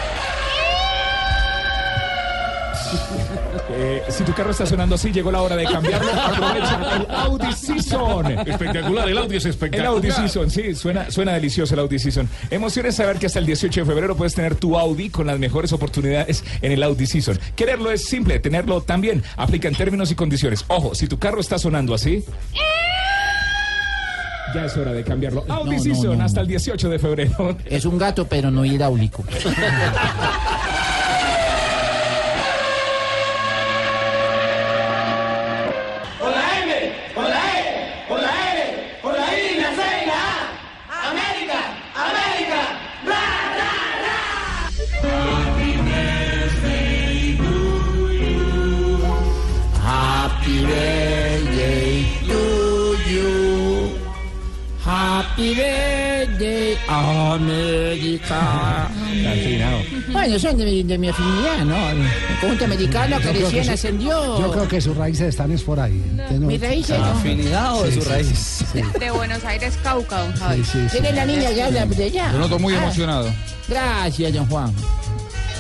Eh, 3.76 4.02
si 4.08 4.22
tu 4.22 4.32
carro 4.32 4.52
está 4.52 4.64
sonando 4.66 4.94
así, 4.94 5.10
llegó 5.10 5.32
la 5.32 5.42
hora 5.42 5.56
de 5.56 5.64
cambiarlo. 5.64 6.10
Aprovecha 6.24 6.96
el 6.96 7.06
Audi 7.14 7.52
Season. 7.52 8.38
Espectacular, 8.46 9.08
el 9.08 9.18
Audi 9.18 9.36
es 9.36 9.46
espectacular. 9.46 9.86
El 9.86 9.96
Audi 9.96 10.10
Season, 10.12 10.50
sí, 10.50 10.74
suena, 10.74 11.10
suena 11.10 11.32
delicioso 11.32 11.74
el 11.74 11.80
Audi 11.80 11.98
Season. 11.98 12.28
Emociones 12.50 12.94
saber 12.96 13.18
que 13.18 13.26
hasta 13.26 13.38
el 13.40 13.46
18 13.46 13.80
de 13.80 13.86
febrero 13.86 14.16
puedes 14.16 14.34
tener 14.34 14.54
tu 14.54 14.78
Audi 14.78 15.10
con 15.10 15.26
las 15.26 15.38
mejores 15.38 15.72
oportunidades 15.72 16.44
en 16.62 16.72
el 16.72 16.82
Audi 16.82 17.06
Season. 17.06 17.38
Quererlo 17.56 17.90
es 17.90 18.04
simple, 18.04 18.38
tenerlo 18.38 18.80
también. 18.82 19.22
Aplica 19.36 19.66
en 19.68 19.74
términos 19.74 20.10
y 20.10 20.14
condiciones. 20.14 20.64
Ojo, 20.68 20.94
si 20.94 21.08
tu 21.08 21.18
carro 21.18 21.40
está 21.40 21.58
sonando 21.58 21.94
así. 21.94 22.24
Ya 24.54 24.66
es 24.66 24.76
hora 24.76 24.92
de 24.92 25.02
cambiarlo. 25.02 25.44
Audi 25.48 25.70
No, 25.70 25.76
no, 25.76 25.82
Season 25.82 26.18
no. 26.18 26.24
hasta 26.24 26.40
el 26.40 26.46
18 26.46 26.88
de 26.88 26.98
febrero. 27.00 27.56
Es 27.64 27.84
un 27.84 27.98
gato, 27.98 28.26
pero 28.28 28.52
no 28.52 28.64
hidráulico. 28.64 29.24
Happy 55.34 55.50
birthday, 55.54 56.78
América. 56.86 58.88
Bueno, 60.12 60.38
son 60.38 60.56
de, 60.56 60.64
mi- 60.64 60.82
de 60.84 60.96
mi 60.96 61.08
afinidad, 61.08 61.64
¿no? 61.64 61.90
El 61.90 62.06
conjunto 62.40 62.64
americano 62.66 63.18
que 63.18 63.34
Yo 63.34 63.40
recién 63.50 63.68
ascendió. 63.68 64.38
Yo 64.40 64.52
creo 64.52 64.68
que 64.68 64.80
sus 64.80 64.96
raíces 64.96 65.30
están 65.30 65.50
es 65.50 65.62
por 65.62 65.80
ahí. 65.80 66.00
No- 66.38 66.46
¿Mis 66.46 66.60
raíces, 66.60 66.96
no? 66.98 67.04
¿Afinidad 67.06 67.80
o 67.80 67.82
de 67.82 67.90
Sí, 67.90 67.96
su 67.96 68.02
sí, 68.04 68.08
raíz? 68.10 68.64
sí. 68.72 68.80
De 69.00 69.10
Buenos 69.10 69.44
Aires, 69.44 69.76
Cauca, 69.82 70.20
don 70.22 70.32
Javi. 70.34 70.62
Sí, 70.64 70.70
sí, 70.72 70.78
sí. 70.84 70.88
¿Quién 70.92 71.06
es 71.06 71.14
la 71.16 71.26
niña 71.26 71.50
que 71.52 71.62
habla 71.64 71.86
de 71.86 72.04
allá? 72.04 72.32
Lo 72.32 72.38
noto 72.38 72.58
muy 72.60 72.74
Ah, 72.74 72.82
emocionado. 72.84 73.28
Gracias, 73.68 74.32
don 74.34 74.46
Juan. 74.46 74.72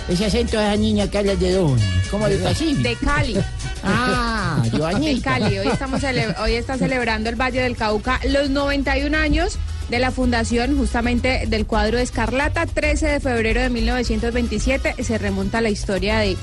Ese 0.08 0.26
acento 0.26 0.58
de 0.58 0.64
esa 0.64 0.76
niña 0.76 1.08
que 1.08 1.18
habla 1.18 1.34
de 1.34 1.52
dónde? 1.52 1.82
¿Cómo 2.10 2.28
de 2.28 2.36
Pacífico? 2.36 2.82
De 2.82 2.96
Cali. 2.96 3.36
Ah, 3.82 4.62
De 4.62 4.78
Joañita. 4.78 5.38
Cali. 5.38 5.58
Hoy, 5.58 5.68
estamos 5.68 6.02
hoy 6.42 6.52
está 6.54 6.76
celebrando 6.76 7.30
el 7.30 7.36
Valle 7.36 7.62
del 7.62 7.76
Cauca 7.76 8.20
los 8.28 8.50
91 8.50 9.16
años 9.16 9.58
de 9.88 9.98
la 9.98 10.10
fundación 10.10 10.76
justamente 10.76 11.44
del 11.46 11.66
cuadro 11.66 11.96
de 11.96 12.02
Escarlata. 12.02 12.66
13 12.66 13.06
de 13.06 13.20
febrero 13.20 13.62
de 13.62 13.70
1927 13.70 15.02
se 15.02 15.18
remonta 15.18 15.62
la 15.62 15.70
historia 15.70 16.18
de, 16.18 16.36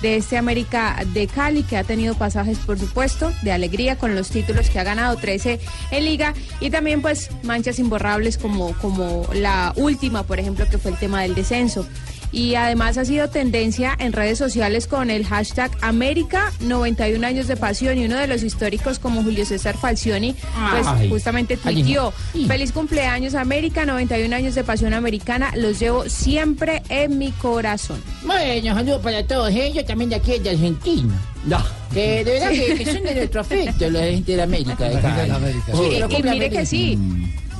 de 0.00 0.16
este 0.16 0.36
América 0.36 1.04
de 1.12 1.26
Cali 1.26 1.64
que 1.64 1.76
ha 1.76 1.82
tenido 1.84 2.14
pasajes, 2.14 2.58
por 2.58 2.78
supuesto, 2.78 3.32
de 3.42 3.50
alegría 3.50 3.98
con 3.98 4.14
los 4.14 4.30
títulos 4.30 4.70
que 4.70 4.78
ha 4.78 4.84
ganado 4.84 5.16
13 5.16 5.58
en 5.90 6.04
liga 6.04 6.34
y 6.60 6.70
también 6.70 7.02
pues 7.02 7.30
manchas 7.42 7.80
imborrables 7.80 8.38
como, 8.38 8.72
como 8.78 9.28
la 9.34 9.72
última, 9.76 10.22
por 10.22 10.38
ejemplo, 10.38 10.66
que 10.70 10.78
fue 10.78 10.92
el 10.92 10.98
tema 10.98 11.22
del 11.22 11.34
descenso. 11.34 11.84
Y 12.30 12.54
además 12.56 12.98
ha 12.98 13.04
sido 13.04 13.28
tendencia 13.28 13.96
en 13.98 14.12
redes 14.12 14.38
sociales 14.38 14.86
con 14.86 15.10
el 15.10 15.24
hashtag 15.24 15.70
América 15.80 16.52
91 16.60 17.26
años 17.26 17.48
de 17.48 17.56
pasión 17.56 17.96
y 17.98 18.04
uno 18.04 18.16
de 18.16 18.26
los 18.26 18.42
históricos 18.42 18.98
como 18.98 19.22
Julio 19.22 19.46
César 19.46 19.76
Falcioni 19.78 20.34
pues 20.70 20.86
Ay. 20.86 21.08
justamente 21.08 21.56
tuiteó 21.56 22.12
feliz 22.46 22.72
cumpleaños 22.72 23.34
América 23.34 23.86
91 23.86 24.34
años 24.36 24.54
de 24.54 24.64
pasión 24.64 24.92
americana 24.94 25.52
los 25.56 25.78
llevo 25.78 26.08
siempre 26.08 26.82
en 26.88 27.16
mi 27.18 27.30
corazón. 27.32 28.02
Bueno, 28.24 28.74
saludos 28.74 29.00
para 29.02 29.26
todos 29.26 29.50
ellos, 29.50 29.84
también 29.86 30.10
de 30.10 30.16
aquí 30.16 30.38
de 30.38 30.50
Argentina. 30.50 31.14
No. 31.46 31.64
Que 31.94 32.24
de 32.24 32.32
verdad 32.32 32.50
que, 32.50 32.74
que 32.84 32.92
son 32.92 33.02
de 33.04 33.14
nuestro 33.14 33.40
afecto, 33.40 33.88
los 33.90 34.02
de 34.02 34.12
gente 34.14 34.36
de 34.36 34.42
América. 34.42 34.84
De 34.88 34.94
La 34.94 35.00
gente 35.00 35.16
Cali. 35.16 35.30
de 35.30 35.36
América. 35.36 35.72
Sí, 35.72 35.82
Y- 35.82 36.22
mire 36.22 36.30
América. 36.30 36.60
que 36.60 36.66
sí. 36.66 36.98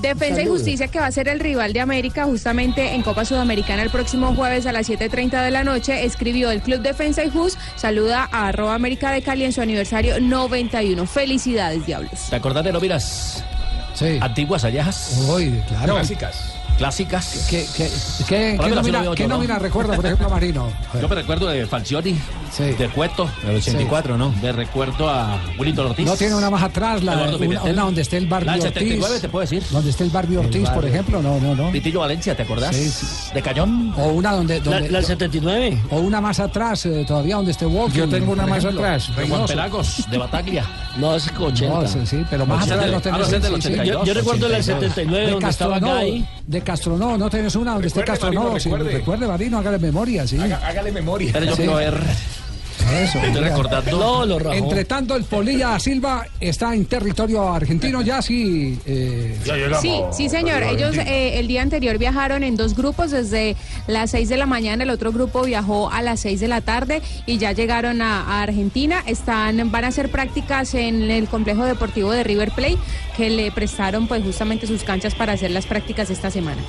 Defensa 0.01 0.43
y. 0.43 0.47
Justicia 0.47 0.89
que 0.89 0.99
va 1.01 1.07
a 1.07 1.13
ser 1.13 1.29
el 1.29 1.41
rival 1.41 1.73
de 1.73 1.81
América 1.81 2.25
justamente 2.25 2.95
en 2.95 3.03
Copa 3.03 3.25
Sudamericana 3.25 3.83
el 3.83 3.91
próximo 3.91 4.35
jueves 4.35 4.67
a 4.67 4.73
las 4.73 4.89
7.30 4.89 5.43
de 5.43 5.51
la 5.51 5.65
noche, 5.65 6.05
escribió 6.05 6.51
el 6.51 6.63
Club 6.63 6.81
Defensa 6.81 7.25
y 7.25 7.31
Jus, 7.31 7.57
saluda 7.77 8.29
a 8.31 8.49
arroba 8.49 8.75
América 8.75 9.11
de 9.11 9.23
Cali 9.23 9.45
en 9.45 9.53
su 9.53 9.61
aniversario 9.61 10.21
91. 10.21 11.07
Felicidades, 11.07 11.87
diablos. 11.87 12.29
¿Te 12.31 12.37
acordás 12.37 12.65
de 12.65 12.73
Noviras? 12.73 13.45
Sí. 13.95 14.19
Antiguas 14.21 14.65
allejas. 14.65 15.27
Uy, 15.29 15.63
claro. 15.69 15.95
Clásicas. 15.95 16.58
Clásicas. 16.79 17.47
¿Qué, 17.51 17.67
qué, 17.77 17.91
qué, 18.29 18.57
qué 18.57 18.69
la 18.69 18.77
nómina, 18.77 19.03
yo, 19.03 19.15
¿no? 19.27 19.35
nómina 19.35 19.59
recuerda, 19.59 19.97
por 19.97 20.07
ejemplo, 20.07 20.27
a 20.27 20.31
Marino? 20.31 20.69
Yo 21.01 21.09
me 21.09 21.15
recuerdo 21.17 21.49
de 21.49 21.67
Falcioni, 21.67 22.17
de 22.57 22.89
Cueto. 22.95 23.29
El 23.45 23.57
84, 23.57 24.17
¿no? 24.17 24.31
Me 24.41 24.53
recuerdo 24.53 25.09
a 25.09 25.41
Wilito 25.59 25.85
Ortiz. 25.85 26.07
No 26.07 26.17
tiene 26.17 26.37
una 26.37 26.51
más 26.51 26.63
atrás, 26.63 27.03
la, 27.03 27.17
una, 27.17 27.63
una 27.65 27.83
donde 27.83 28.03
esté 28.03 28.17
el 28.17 28.29
Barbie 28.29 28.47
La 28.47 28.53
del 28.53 28.63
Ortiz. 28.63 28.75
79, 28.75 29.21
te 29.21 29.29
puedo 29.29 29.41
decir. 29.41 29.63
Donde 29.73 29.91
esté 29.91 30.05
el 30.05 30.11
Barbie 30.11 30.37
Ortiz, 30.37 30.71
por 30.71 30.85
ejemplo, 30.85 31.21
no, 31.21 31.41
no, 31.41 31.57
no. 31.57 31.73
Pitillo 31.73 31.99
Valencia, 32.01 32.37
¿te 32.37 32.45
acordás? 32.45 32.75
Sí, 32.75 32.89
sí. 32.89 33.07
De 33.35 33.43
Cañón. 33.43 33.93
O 33.97 34.11
una 34.11 34.33
donde... 34.33 34.61
donde 34.61 34.89
La, 34.89 35.01
la 35.01 35.07
79. 35.07 35.83
O 35.91 35.99
una 35.99 36.21
más 36.21 36.39
atrás, 36.39 36.87
eh, 36.87 37.05
todavía 37.07 37.37
donde 37.37 37.51
esté 37.51 37.67
Walking. 37.67 37.99
Yo 37.99 38.09
tengo 38.09 38.33
una 38.33 38.47
más 38.47 38.59
ejemplo. 38.59 38.81
atrás. 38.81 39.17
De 39.17 39.27
Juan. 39.27 39.47
Pelagos, 39.47 40.05
de 40.09 40.19
Bataglia. 40.19 40.65
No, 40.99 41.15
es 41.15 41.31
80. 41.31 41.69
No, 41.69 41.87
sí, 41.87 42.01
sí, 42.05 42.25
pero 42.29 42.45
más 42.45 42.67
80, 42.67 42.97
atrás 42.97 43.05
no 43.05 43.25
ah, 43.25 43.29
del 43.29 43.43
sí, 43.43 43.49
sí. 43.49 43.69
82. 43.69 44.05
Yo, 44.05 44.15
recuerdo 44.15 44.49
la 44.49 44.59
82. 44.59 44.93
79 44.93 45.27
De 45.27 45.31
donde 45.31 45.49
estaba 45.49 45.79
Gay. 45.79 46.27
De 46.49 46.63
Castronó, 46.63 47.19
no 47.19 47.29
tenés 47.29 47.55
una 47.57 47.73
donde 47.75 47.89
esté 47.89 48.03
Castronó. 48.05 48.41
Marino, 48.45 48.59
sí, 48.61 48.71
recuerde. 48.71 48.93
recuerde, 48.93 49.27
Marino, 49.29 49.59
hágale 49.59 49.79
memoria, 49.79 50.27
sí. 50.27 50.39
Haga- 50.39 50.67
hágale 50.67 50.91
memoria. 50.91 51.31
Pero 51.33 51.45
yo 51.45 51.53
Sí. 51.53 51.57
quiero 51.59 51.77
ver. 51.77 52.01
Eso. 52.81 53.19
Estoy 53.19 53.31
mira. 53.31 53.49
recordando. 53.49 53.99
No, 53.99 54.25
lo 54.27 54.39
rajó. 54.39 54.55
Entre 54.57 54.85
tanto, 54.85 55.17
el 55.17 55.25
Polilla 55.25 55.79
Silva 55.79 56.27
está 56.41 56.75
en 56.75 56.87
territorio 56.87 57.53
argentino 57.53 58.03
ya, 58.03 58.23
sí. 58.23 58.79
eh, 58.87 59.37
Sí, 59.81 60.01
sí, 60.13 60.29
señor. 60.29 60.63
Ellos 60.63 60.97
eh, 60.97 61.39
el 61.39 61.49
día 61.49 61.63
anterior 61.63 61.99
viajaron 61.99 62.43
en 62.43 62.57
dos 62.57 62.75
grupos 62.75 63.11
desde 63.11 63.57
las 63.87 64.11
6 64.11 64.29
de 64.29 64.37
la 64.37 64.47
mañana. 64.47 64.85
El 64.85 64.91
otro 64.91 65.13
grupo 65.13 65.43
viajó 65.43 65.91
a 65.91 66.03
las 66.03 66.21
6 66.21 66.41
de 66.41 66.49
la 66.49 66.61
tarde 66.61 67.03
y 67.27 67.39
ya 67.39 67.53
llegaron 67.53 68.03
a, 68.03 68.23
a 68.23 68.43
Argentina. 68.43 69.03
Están, 69.07 69.71
van 69.71 69.85
a 69.85 69.89
hacer 69.89 70.11
prácticas 70.11 70.75
en 70.75 71.11
el 71.11 71.29
complejo 71.29 71.65
deportivo 71.65 72.11
de 72.13 72.25
River 72.25 72.53
Plate 72.53 72.79
que 73.17 73.31
le 73.31 73.51
prestaron 73.53 74.07
pues 74.09 74.23
justamente 74.23 74.67
sus 74.67 74.85
canchas 74.85 75.15
para 75.15 75.33
hacer 75.33 75.51
las 75.51 75.67
prácticas 75.67 76.11
esta 76.11 76.31
semana. 76.31 76.63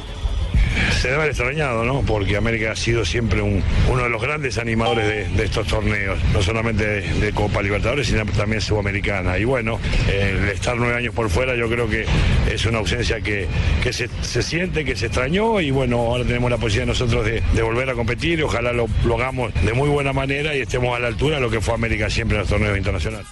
Se 1.02 1.08
debe 1.08 1.16
haber 1.22 1.30
extrañado, 1.30 1.84
¿no? 1.84 2.02
Porque 2.02 2.38
América 2.38 2.72
ha 2.72 2.76
sido 2.76 3.06
siempre 3.06 3.42
un- 3.42 3.64
uno 3.90 4.04
de 4.04 4.10
los 4.10 4.22
grandes 4.22 4.58
animadores 4.58 5.36
de, 5.36 5.44
estos 5.44 5.68
torneos, 5.68 6.20
no 6.34 6.42
solamente 6.42 6.86
de, 6.86 7.32
Copa 7.32 7.62
Libertadores, 7.62 8.08
sino 8.08 8.26
también 8.26 8.62
Sudamericana. 8.62 9.38
Y 9.38 9.46
bueno, 9.46 9.80
el 10.12 10.50
estar 10.50 10.76
nueve 10.78 10.96
años 10.96 11.14
por 11.14 11.30
fuera 11.30 11.56
yo 11.56 11.70
creo 11.70 11.88
que 11.88 12.06
es 12.52 12.66
una 12.66 12.80
ausencia 12.80 13.22
que, 13.22 13.48
que 13.82 13.94
se, 13.94 14.10
se 14.22 14.42
siente, 14.42 14.84
que 14.84 14.96
se 14.96 15.06
extrañó 15.08 15.62
y 15.62 15.72
bueno, 15.72 15.98
ahora 16.00 16.24
tenemos 16.26 16.50
la 16.50 16.58
posibilidad 16.58 16.88
nosotros 16.88 17.26
de, 17.26 17.42
volver 17.62 17.90
a 17.90 17.94
competir 17.94 18.40
y 18.40 18.42
ojalá 18.44 18.74
lo, 18.74 18.88
hagamos 19.16 19.54
de 19.64 19.74
muy 19.74 19.90
buena 19.90 20.12
manera 20.14 20.56
y 20.56 20.62
estemos 20.62 20.96
a 20.96 21.00
la 21.00 21.08
altura 21.08 21.36
de 21.36 21.42
lo 21.42 21.50
que 21.50 21.62
fue 21.62 21.74
América 21.74 22.10
siempre 22.10 22.36
en 22.38 22.42
los 22.42 22.50
torneos 22.50 22.78
internacionales. 22.78 23.28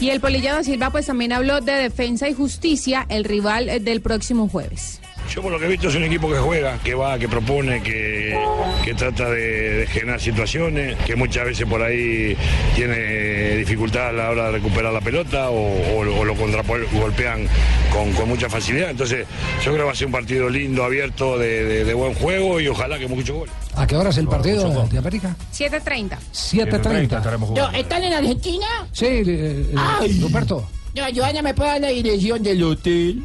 Y 0.00 0.10
el 0.10 0.20
Polilla 0.20 0.54
da 0.54 0.62
Silva 0.62 0.90
pues 0.90 1.06
también 1.06 1.32
habló 1.32 1.60
de 1.60 1.72
defensa 1.72 2.28
y 2.28 2.34
justicia, 2.34 3.06
el 3.08 3.24
rival 3.24 3.82
del 3.82 4.02
próximo 4.02 4.48
jueves. 4.48 5.00
Yo 5.34 5.42
por 5.42 5.52
lo 5.52 5.58
que 5.58 5.66
he 5.66 5.68
visto 5.68 5.88
es 5.88 5.94
un 5.94 6.04
equipo 6.04 6.28
que 6.30 6.38
juega, 6.38 6.78
que 6.78 6.94
va, 6.94 7.18
que 7.18 7.28
propone, 7.28 7.82
que, 7.82 8.38
que 8.84 8.94
trata 8.94 9.28
de, 9.28 9.70
de 9.80 9.86
generar 9.86 10.20
situaciones, 10.20 10.96
que 11.04 11.14
muchas 11.16 11.44
veces 11.44 11.66
por 11.66 11.82
ahí 11.82 12.36
tiene 12.74 13.56
dificultad 13.56 14.08
a 14.08 14.12
la 14.12 14.30
hora 14.30 14.46
de 14.46 14.52
recuperar 14.52 14.92
la 14.92 15.00
pelota 15.00 15.50
o, 15.50 15.56
o- 15.56 16.20
o 16.20 16.24
lo 16.24 16.34
contragolpean 16.36 17.46
con, 17.92 18.12
con 18.12 18.28
mucha 18.28 18.48
facilidad. 18.48 18.90
Entonces 18.90 19.26
yo 19.58 19.72
creo 19.72 19.76
que 19.78 19.82
va 19.82 19.92
a 19.92 19.94
ser 19.94 20.06
un 20.06 20.12
partido 20.12 20.48
lindo, 20.48 20.84
abierto, 20.84 21.38
de, 21.38 21.64
de- 21.64 21.84
de 21.84 21.94
buen 21.94 22.14
juego 22.14 22.60
y 22.60 22.68
ojalá 22.68 22.98
que 22.98 23.06
muchos 23.08 23.36
goles. 23.36 23.54
¿A 23.74 23.86
qué 23.86 23.96
hora 23.96 24.10
es 24.10 24.18
el 24.18 24.28
partido 24.28 24.86
de 24.88 24.98
América? 24.98 25.36
7.30. 25.52 26.16
7.30. 26.32 27.54
No, 27.54 27.70
¿Están 27.72 28.04
en 28.04 28.12
Argentina? 28.12 28.66
Sí, 28.92 29.04
eh, 29.06 29.22
eh, 29.26 29.74
Ay. 29.76 30.18
Ruperto. 30.20 30.66
No, 30.96 31.02
Joana, 31.14 31.42
¿me 31.42 31.52
puede 31.52 31.70
dar 31.70 31.80
la 31.82 31.88
dirección 31.88 32.42
del 32.42 32.62
hotel? 32.62 33.22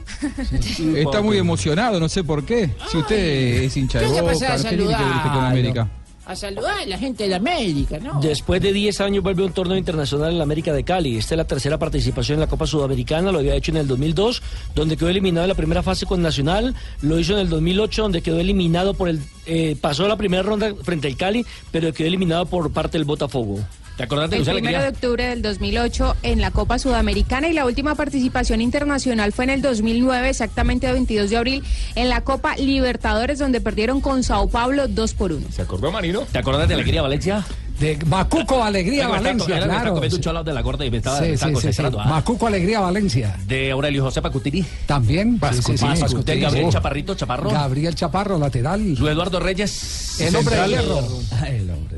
Está 0.96 1.22
muy 1.22 1.38
emocionado, 1.38 2.00
no 2.00 2.10
sé 2.10 2.24
por 2.24 2.44
qué. 2.44 2.70
Si 2.92 2.98
usted 2.98 3.64
es 3.64 3.78
hincha 3.78 4.00
de 4.00 4.08
¿Qué 4.08 4.14
se 4.14 4.22
Boca, 4.22 4.34
pasa 4.34 4.54
a 4.54 4.58
¿qué 4.58 4.76
tiene 4.76 4.84
que 4.84 4.88
ver 4.88 4.98
usted 4.98 5.02
con 5.02 5.24
saludar? 5.24 5.52
América? 5.52 5.88
A 6.24 6.36
saludar 6.36 6.78
a 6.80 6.86
la 6.86 6.98
gente 6.98 7.28
de 7.28 7.34
América, 7.36 7.98
¿no? 8.00 8.20
Después 8.22 8.62
de 8.62 8.72
10 8.72 9.02
años 9.02 9.24
vuelve 9.24 9.44
un 9.44 9.54
torneo 9.54 9.76
internacional 9.78 10.32
en 10.32 10.38
la 10.38 10.44
América 10.44 10.72
de 10.72 10.84
Cali. 10.84 11.18
Esta 11.18 11.34
es 11.34 11.38
la 11.38 11.46
tercera 11.48 11.80
participación 11.80 12.36
en 12.36 12.42
la 12.42 12.48
Copa 12.48 12.68
Sudamericana. 12.68 13.32
Lo 13.32 13.40
había 13.40 13.56
hecho 13.56 13.72
en 13.72 13.78
el 13.78 13.88
2002, 13.88 14.42
donde 14.76 14.98
quedó 14.98 15.10
eliminado 15.10 15.46
en 15.46 15.50
la 15.50 15.56
primera 15.56 15.82
fase 15.82 16.06
con 16.06 16.22
Nacional. 16.22 16.76
Lo 17.02 17.18
hizo 17.20 17.34
en 17.34 17.40
el 17.40 17.50
2008, 17.50 18.02
donde 18.04 18.22
quedó 18.22 18.40
eliminado 18.40 18.94
por 18.94 19.10
el... 19.10 19.20
eh, 19.46 19.76
pasó 19.82 20.08
la 20.08 20.16
primera 20.16 20.44
ronda 20.44 20.74
frente 20.84 21.08
al 21.08 21.18
Cali, 21.18 21.46
pero 21.72 21.92
quedó 21.92 22.08
eliminado 22.08 22.46
por 22.46 22.72
parte 22.72 22.98
del 22.98 23.06
Botafogo. 23.06 23.60
¿Te 24.02 24.06
acordás 24.06 24.32
El 24.34 24.44
primero 24.44 24.82
de 24.82 24.88
octubre 24.88 25.28
del 25.28 25.44
2008 25.44 26.16
en 26.24 26.42
la 26.42 26.50
Copa 26.50 26.80
Sudamericana 26.80 27.50
y 27.50 27.54
la 27.54 27.68
última 27.68 27.94
participación 27.94 28.60
internacional 28.60 29.32
fue 29.32 29.44
en 29.44 29.52
el 29.52 29.62
2009, 29.62 30.28
exactamente 30.28 30.88
el 30.88 30.94
22 30.94 31.30
de 31.30 31.38
abril, 31.38 31.64
en 31.94 32.10
la 32.10 32.22
Copa 32.22 32.56
Libertadores, 32.56 33.38
donde 33.38 33.62
perdieron 33.62 34.02
con 34.02 34.24
Sao 34.24 34.50
Paulo 34.50 34.88
2 34.88 35.14
por 35.14 35.34
1. 35.34 35.52
¿Se 35.52 35.62
acordó, 35.62 35.92
Marino? 35.92 36.22
¿Te 36.32 36.40
acordás 36.40 36.68
de 36.68 36.74
Alegría 36.74 37.04
Valencia? 37.04 37.46
De 37.82 37.98
Macuco 38.06 38.64
Alegría 38.64 39.06
me 39.08 39.14
Valencia, 39.14 39.48
me 39.56 39.62
estaba 39.62 39.80
claro. 39.80 39.94
comiendo 39.96 40.16
un 40.18 40.22
cholao 40.22 40.44
de 40.44 40.54
la 40.54 40.62
gorda 40.62 40.86
y 40.86 40.92
me 40.92 40.98
estaba, 40.98 41.18
Sí, 41.18 41.24
me 41.26 41.34
estaba 41.34 41.56
sí, 41.60 41.68
sí, 41.68 41.74
sí. 41.74 41.82
¿ah? 41.84 42.06
Macuco 42.06 42.46
Alegría 42.46 42.80
Valencia. 42.80 43.36
De 43.48 43.72
Aurelio 43.72 44.04
José 44.04 44.22
Pacutini. 44.22 44.64
También. 44.86 45.40
sí, 45.52 45.62
sí, 45.64 45.78
sí, 45.80 45.86
Pascutil, 46.00 46.40
Gabriel 46.42 46.66
sí. 46.68 46.72
Chaparrito 46.74 47.16
Chaparro. 47.16 47.50
Gabriel 47.50 47.96
Chaparro, 47.96 48.38
lateral. 48.38 48.82
Luis 48.96 49.00
Eduardo 49.12 49.40
Reyes. 49.40 50.20
El 50.22 50.36
hombre 50.36 50.56
de 50.56 50.68
hierro. 50.68 51.08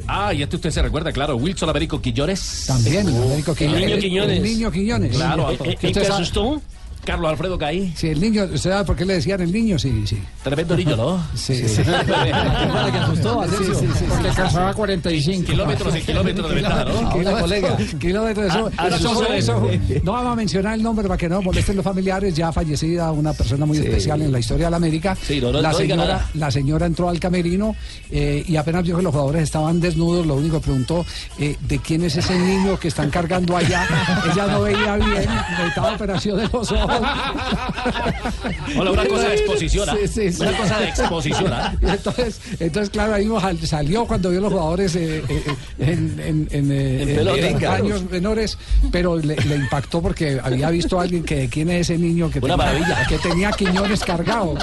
Ah, 0.08 0.34
y 0.34 0.42
este 0.42 0.56
usted 0.56 0.72
se 0.72 0.82
recuerda, 0.82 1.12
claro. 1.12 1.36
Wilson 1.36 1.70
Américo 1.70 2.02
Quillores. 2.02 2.64
También, 2.66 3.08
el 3.10 3.22
Américo 3.22 3.52
El 3.52 3.58
Quiñones. 3.58 3.84
niño 3.90 4.00
Quiñones. 4.00 4.38
El 4.38 4.44
niño 4.44 4.72
Quiñones. 4.72 5.16
Claro. 5.16 5.50
Sí. 5.50 5.58
¿En- 5.60 5.66
en 5.66 5.74
Usted 5.76 5.88
qué 5.94 5.94
sabe- 6.08 6.08
asustó? 6.14 6.62
Carlos 7.06 7.30
Alfredo 7.30 7.58
Caí. 7.58 7.94
Sí, 7.98 8.08
el 8.08 8.22
niño, 8.22 8.44
¿usted 8.46 8.72
sabe 8.72 8.86
por 8.86 8.96
qué 8.96 9.04
le 9.06 9.16
decían 9.16 9.42
el 9.42 9.52
niño? 9.52 9.78
Sí, 9.78 10.04
sí. 10.08 10.18
Tremendo 10.44 10.76
niño, 10.78 10.96
¿no? 10.96 11.24
Sí. 11.36 11.56
Sí. 11.68 11.82
que 11.84 12.98
asustó? 12.98 13.44
Sí, 13.50 13.64
sí, 13.66 13.88
sí, 14.00 14.06
Porque 14.08 14.30
calzaba 14.30 14.74
45. 14.74 15.46
Kilómetros 15.52 15.96
y 15.98 16.02
kilómetros 16.02 16.50
de 16.50 16.56
ventaja, 16.56 16.86
¿no? 16.86 17.14
Kilómetros, 17.14 17.96
kilómetros, 18.00 18.46
eso- 18.48 18.72
Ah, 18.78 18.88
eso- 18.88 18.96
asustó. 19.10 19.34
eso- 19.34 19.70
no 20.04 20.14
vamos 20.14 20.32
a 20.34 20.36
mencionar 20.36 20.76
el 20.76 20.84
nombre 20.84 21.08
para 21.08 21.18
que 21.18 21.28
no 21.28 21.42
molesten 21.42 21.76
los 21.76 21.84
familiares, 21.84 22.34
ya 22.36 22.52
fallecida 22.52 23.12
una 23.12 23.34
persona 23.34 23.66
muy 23.66 23.78
especial 23.80 24.22
en 24.22 24.32
la 24.32 24.40
historia 24.40 24.68
de 24.68 24.72
la 24.72 24.78
América. 24.78 25.18
Sí, 25.22 25.42
no, 25.42 25.52
no- 25.52 25.62
la, 25.62 25.74
señora, 25.74 26.26
la 26.36 26.52
señora 26.52 26.86
entró 26.86 27.10
al 27.10 27.20
camerino 27.20 27.76
eh, 28.12 28.44
y 28.48 28.56
apenas 28.56 28.84
vio 28.84 28.96
que 28.98 29.04
los 29.04 29.12
jugadores 29.12 29.44
estaban 29.44 29.80
desnudos, 29.82 30.26
lo 30.26 30.36
único 30.36 30.60
que 30.60 30.64
preguntó, 30.66 31.06
eh, 31.38 31.58
¿de 31.68 31.80
quién 31.80 32.04
es 32.04 32.16
ese 32.16 32.38
niño 32.40 32.80
que 32.80 32.88
están 32.88 33.10
cargando 33.10 33.58
allá? 33.58 33.86
Ella 34.32 34.48
no 34.48 34.62
veía 34.62 34.96
bien, 34.96 35.26
necesitaba 35.52 35.94
operación 35.96 36.38
de 36.38 36.44
los 36.48 36.72
ojos. 36.72 36.93
Hola, 38.78 38.92
una 38.92 39.06
cosa 39.06 39.28
de 39.30 39.36
exposición, 39.36 39.90
¿ah? 39.90 39.96
Sí, 40.02 40.08
sí, 40.08 40.32
sí. 40.34 40.42
Una 40.42 40.58
cosa 40.58 40.80
de 40.80 40.86
exposición, 40.90 41.54
¿ah? 41.54 41.74
Entonces, 41.82 42.40
entonces, 42.60 42.90
claro, 42.90 43.14
ahí 43.14 43.28
sal- 43.42 43.68
salió 43.68 44.06
cuando 44.06 44.30
vio 44.30 44.42
los 44.42 44.52
jugadores 44.52 44.96
eh, 44.96 45.24
eh, 45.28 45.44
en, 45.80 46.20
en, 46.20 46.48
en, 46.52 46.72
eh, 46.72 47.02
En 47.04 47.10
en- 47.10 47.16
pelota, 47.16 47.74
años 47.74 48.04
menores, 48.10 48.58
pero 48.92 49.18
le, 49.18 49.36
le 49.36 49.56
impactó 49.56 50.02
porque 50.02 50.40
había 50.44 50.70
visto 50.70 51.00
a 51.00 51.04
alguien 51.04 51.24
que 51.24 51.50
quién 51.50 51.70
es 51.70 51.90
ese 51.90 51.98
niño 51.98 52.30
que, 52.30 52.40
Una 52.40 52.56
tenía, 52.58 52.58
maravilla. 52.80 53.08
que 53.08 53.18
tenía 53.20 53.52
Quiñones 53.52 54.04
cargado. 54.04 54.54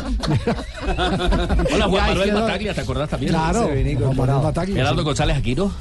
Hola, 1.73 1.87
Juan 1.89 2.07
Manuel 2.09 2.31
quedó- 2.31 2.41
Bataglia, 2.43 2.75
¿te 2.75 2.81
acordás 2.81 3.09
también? 3.11 3.33
Claro, 3.33 3.69
Juan 3.69 4.17
Manuel 4.17 4.43
Bataglia, 4.43 4.77
Gerardo 4.77 4.99
sí. 5.01 5.05
González 5.05 5.37
Aquino. 5.37 5.73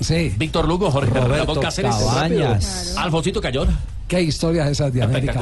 Sí. 0.00 0.34
Víctor 0.38 0.66
Lugo, 0.66 0.90
Jorge 0.90 1.10
Roberto 1.10 1.46
Ramón 1.46 1.62
Cáceres. 1.62 1.94
Cabañas. 1.94 2.94
Alfonsito 2.96 3.40
Cayón. 3.40 3.68
Qué 4.10 4.20
historias 4.20 4.68
esas 4.68 4.92
de 4.92 5.04
América. 5.04 5.40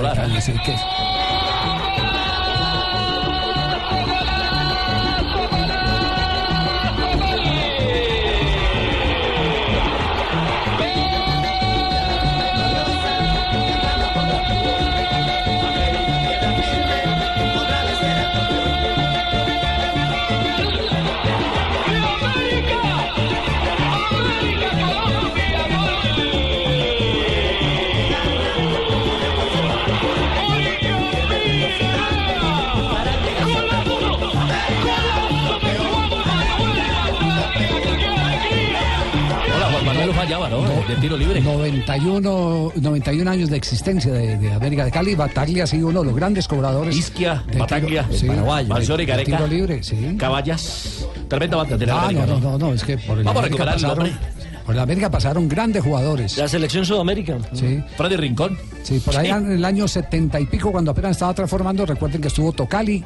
De 40.89 40.97
tiro 40.97 41.17
libre. 41.19 41.41
91, 41.41 42.73
91 42.77 43.31
años 43.31 43.51
de 43.51 43.57
existencia 43.59 44.11
de, 44.13 44.39
de 44.39 44.53
América 44.53 44.85
de 44.87 44.91
Cali. 44.91 45.15
Bataglia 45.15 45.65
ha 45.65 45.67
sido 45.67 45.89
uno 45.89 46.01
de 46.01 46.07
los 46.07 46.15
grandes 46.17 46.49
cobradores. 46.49 46.97
Isquia, 46.97 47.43
de 47.47 47.53
tiro- 47.53 47.59
Bataglia, 47.61 48.07
sí, 48.11 48.27
Paraguayo. 48.27 48.69
de- 48.69 48.75
Manzoni, 48.75 48.99
de 48.99 49.07
Gareca. 49.07 49.37
Tiro 49.37 49.47
libre, 49.47 49.83
sí. 49.83 50.17
Caballas. 50.19 51.07
Tremenda 51.29 51.57
banda 51.59 51.77
de 51.77 51.87
la 51.87 51.95
Ah, 51.95 52.05
América, 52.07 52.27
no, 52.27 52.41
no, 52.41 52.51
no, 52.53 52.59
no, 52.59 52.73
es 52.75 52.83
que 52.85 52.97
por 52.97 53.19
el 53.19 53.25
Vamos 53.25 53.43
a 53.43 53.47
América 53.47 53.65
recuperar 53.65 53.75
el 53.77 53.83
pasaron, 53.83 54.05
nombre. 54.13 54.29
por 54.65 54.75
el 54.75 54.81
América 54.81 55.11
pasaron 55.11 55.49
grandes 55.49 55.85
jugadores. 55.85 56.39
La 56.39 56.49
selección 56.49 56.87
Sudamérica. 56.87 57.37
Sí. 57.53 57.81
Freddy 57.97 58.17
Rincón. 58.17 58.59
Sí, 58.83 58.99
por 59.01 59.15
allá 59.17 59.37
en 59.37 59.53
el 59.53 59.65
año 59.67 59.87
70 59.87 60.41
y 60.41 60.47
pico, 60.47 60.73
cuando 60.73 60.93
apenas 60.93 61.11
estaba 61.13 61.35
transformando, 61.35 61.85
recuerden 61.85 62.23
que 62.23 62.29
estuvo 62.29 62.53
Tocali 62.53 63.05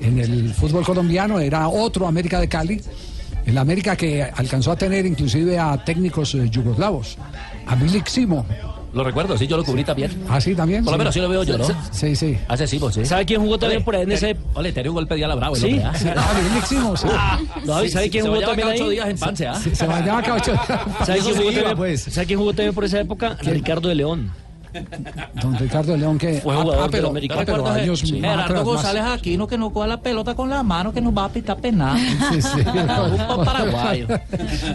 en 0.00 0.18
el 0.20 0.54
fútbol 0.54 0.84
colombiano, 0.84 1.40
era 1.40 1.66
otro 1.68 2.06
América 2.06 2.38
de 2.38 2.48
Cali. 2.48 2.80
En 3.46 3.54
la 3.54 3.60
América 3.60 3.94
que 3.96 4.22
alcanzó 4.22 4.72
a 4.72 4.76
tener 4.76 5.04
inclusive 5.06 5.58
a 5.58 5.82
técnicos 5.84 6.34
eh, 6.34 6.48
yugoslavos, 6.48 7.18
a 7.66 7.76
Milik 7.76 8.06
Simo. 8.06 8.46
Lo 8.94 9.02
recuerdo, 9.02 9.36
sí, 9.36 9.48
yo 9.48 9.56
lo 9.56 9.64
cubrí 9.64 9.82
también. 9.82 10.24
Ah, 10.28 10.40
sí, 10.40 10.54
también. 10.54 10.84
Por 10.84 10.92
lo 10.92 10.96
sí. 10.96 10.98
menos 10.98 11.14
sí 11.14 11.20
lo 11.20 11.28
veo 11.28 11.42
yo, 11.42 11.58
¿no? 11.58 11.64
Sí, 11.90 12.14
sí. 12.14 12.38
Hace 12.46 12.66
sí, 12.68 12.78
vos, 12.78 12.94
sí. 12.94 13.04
¿Sabe 13.04 13.26
quién 13.26 13.40
jugó 13.40 13.58
también 13.58 13.78
Ole, 13.78 13.84
por 13.84 13.96
ahí 13.96 14.02
en 14.02 14.12
ese 14.12 14.36
Ole, 14.54 14.72
tenía 14.72 14.90
un 14.90 14.94
golpe 14.94 15.16
de 15.16 15.24
ala 15.24 15.34
bravo 15.34 15.56
el 15.56 15.60
Sí. 15.62 15.66
hombre, 15.66 15.84
¿ah? 15.84 15.94
Sí, 15.98 16.08
ah, 16.16 16.42
Milik 16.48 16.64
Simo, 16.64 16.96
sí. 16.96 17.08
No, 17.64 17.74
¿sabe 17.88 18.04
Sí, 18.04 18.10
quién 18.10 18.26
jugó 18.26 18.40
también 18.40 18.68
ocho 18.68 18.88
días 18.88 19.08
en 19.08 19.18
Pance, 19.18 19.46
¿ah? 19.48 19.54
Sí, 19.56 19.74
se 19.74 19.86
bañaba 19.86 20.22
cada 20.22 20.36
ocho 20.36 20.52
días. 20.52 20.66
¿Sabe 21.04 21.18
quién, 21.18 21.34
jugó 21.36 21.52
también, 21.52 21.76
pues. 21.76 22.00
¿Sabe 22.02 22.26
quién 22.28 22.38
jugó 22.38 22.52
también 22.52 22.74
por 22.74 22.84
esa 22.84 23.00
época? 23.00 23.36
Ricardo 23.42 23.88
de 23.88 23.94
León. 23.96 24.30
Don 25.42 25.58
Ricardo 25.58 25.92
de 25.92 25.98
León 25.98 26.18
que 26.18 26.40
Fue 26.40 26.54
jugador 26.54 26.76
ah, 26.80 26.84
de 26.84 26.90
pero, 26.90 27.08
América. 27.10 27.34
ah, 27.38 27.42
pero 27.44 27.56
¿Recuerdas, 27.58 27.82
años 27.82 28.00
sí. 28.00 28.12
más 28.12 28.20
Gerardo 28.20 28.42
atrás, 28.42 28.56
más- 28.58 28.64
González 28.64 29.02
Aquino 29.04 29.46
que 29.46 29.58
no 29.58 29.70
coja 29.72 29.86
la 29.86 30.00
pelota 30.00 30.34
con 30.34 30.50
la 30.50 30.62
mano 30.62 30.92
que 30.92 31.00
nos 31.00 31.16
va 31.16 31.24
a 31.26 31.28
pitar 31.28 31.56
penal. 31.58 31.98
Sí, 32.32 32.42
sí. 32.42 32.60
Un 33.38 33.44
paraguayo. 33.44 34.06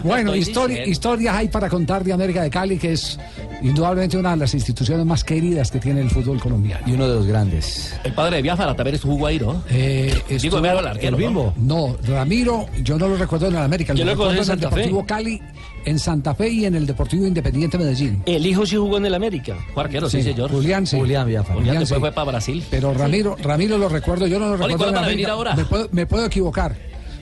Bueno, 0.04 0.34
histori- 0.34 0.68
diciendo. 0.68 0.90
historias 0.90 1.36
hay 1.36 1.48
para 1.48 1.68
contar 1.68 2.04
de 2.04 2.12
América 2.12 2.42
de 2.42 2.50
Cali, 2.50 2.78
que 2.78 2.92
es 2.92 3.18
indudablemente 3.62 4.16
una 4.16 4.30
de 4.30 4.36
las 4.38 4.54
instituciones 4.54 5.04
más 5.04 5.22
queridas 5.24 5.70
que 5.70 5.78
tiene 5.78 6.00
el 6.00 6.10
fútbol 6.10 6.40
colombiano. 6.40 6.86
Y 6.88 6.92
uno 6.92 7.08
de 7.08 7.14
los 7.16 7.26
grandes. 7.26 7.94
El 8.04 8.12
padre 8.14 8.36
de 8.36 8.42
Biafara 8.42 8.74
también 8.74 8.94
estuvo 8.96 9.26
ahí, 9.26 9.38
¿no? 9.38 9.62
Eh, 9.70 10.14
Digo, 10.40 10.60
Biafara, 10.60 10.80
el 10.80 10.86
arquero, 10.86 11.16
el 11.16 11.22
¿no? 11.22 11.28
Bimbo. 11.28 11.54
No, 11.56 11.96
Ramiro, 12.08 12.66
yo 12.82 12.98
no 12.98 13.08
lo 13.08 13.16
recuerdo 13.16 13.48
en 13.48 13.56
el 13.56 13.62
América, 13.62 13.92
Yo 13.94 14.04
lo 14.04 14.12
recuerdo 14.12 14.32
en 14.32 14.38
el 14.38 14.44
Santa 14.44 14.70
Fe. 14.70 14.76
Deportivo 14.76 15.04
Cali, 15.06 15.42
en 15.84 15.98
Santa 15.98 16.34
Fe 16.34 16.48
y 16.48 16.64
en 16.66 16.74
el 16.74 16.86
Deportivo 16.86 17.26
Independiente 17.26 17.78
Medellín. 17.78 18.22
El 18.26 18.46
hijo 18.46 18.66
sí 18.66 18.76
jugó 18.76 18.98
en 18.98 19.06
el 19.06 19.14
América. 19.14 19.56
Fue 19.74 19.84
arquero, 19.84 20.08
sí, 20.08 20.22
señor. 20.22 20.50
Julián, 20.50 20.86
sí. 20.86 20.96
Julián 20.98 21.26
Biafara. 21.26 21.54
Julián 21.54 21.78
después 21.78 21.96
sí. 21.96 22.00
fue 22.00 22.12
para 22.12 22.30
Brasil. 22.30 22.64
Pero 22.70 22.92
Ramiro, 22.94 23.36
Ramiro 23.42 23.78
lo 23.78 23.88
recuerdo, 23.88 24.26
yo 24.26 24.38
no 24.38 24.46
lo 24.48 24.56
recuerdo. 24.56 24.76
¿cuál 24.76 24.88
en 24.90 24.94
el 24.94 25.00
para 25.00 25.08
venir 25.08 25.28
ahora? 25.28 25.54
Me 25.54 25.64
puedo, 25.64 25.88
me 25.92 26.06
puedo 26.06 26.26
equivocar. 26.26 26.76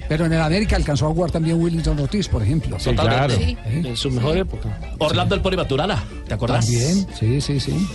Pero 0.08 0.24
en 0.24 0.32
el 0.32 0.40
América 0.40 0.76
alcanzó 0.76 1.06
a 1.06 1.10
jugar 1.10 1.30
también 1.30 1.60
Willington 1.60 1.98
Ortiz, 1.98 2.28
por 2.28 2.42
ejemplo. 2.42 2.78
Sí, 2.80 2.94
claro. 2.94 3.34
Sí, 3.36 3.56
en 3.66 3.94
su 3.96 4.10
mejor 4.10 4.38
época. 4.38 4.78
Orlando 4.98 5.34
el 5.34 5.42
Polimaturana, 5.42 6.02
¿te 6.26 6.32
acordás? 6.34 6.64
También, 6.64 7.06
sí, 7.18 7.40
sí, 7.42 7.60
sí. 7.60 7.86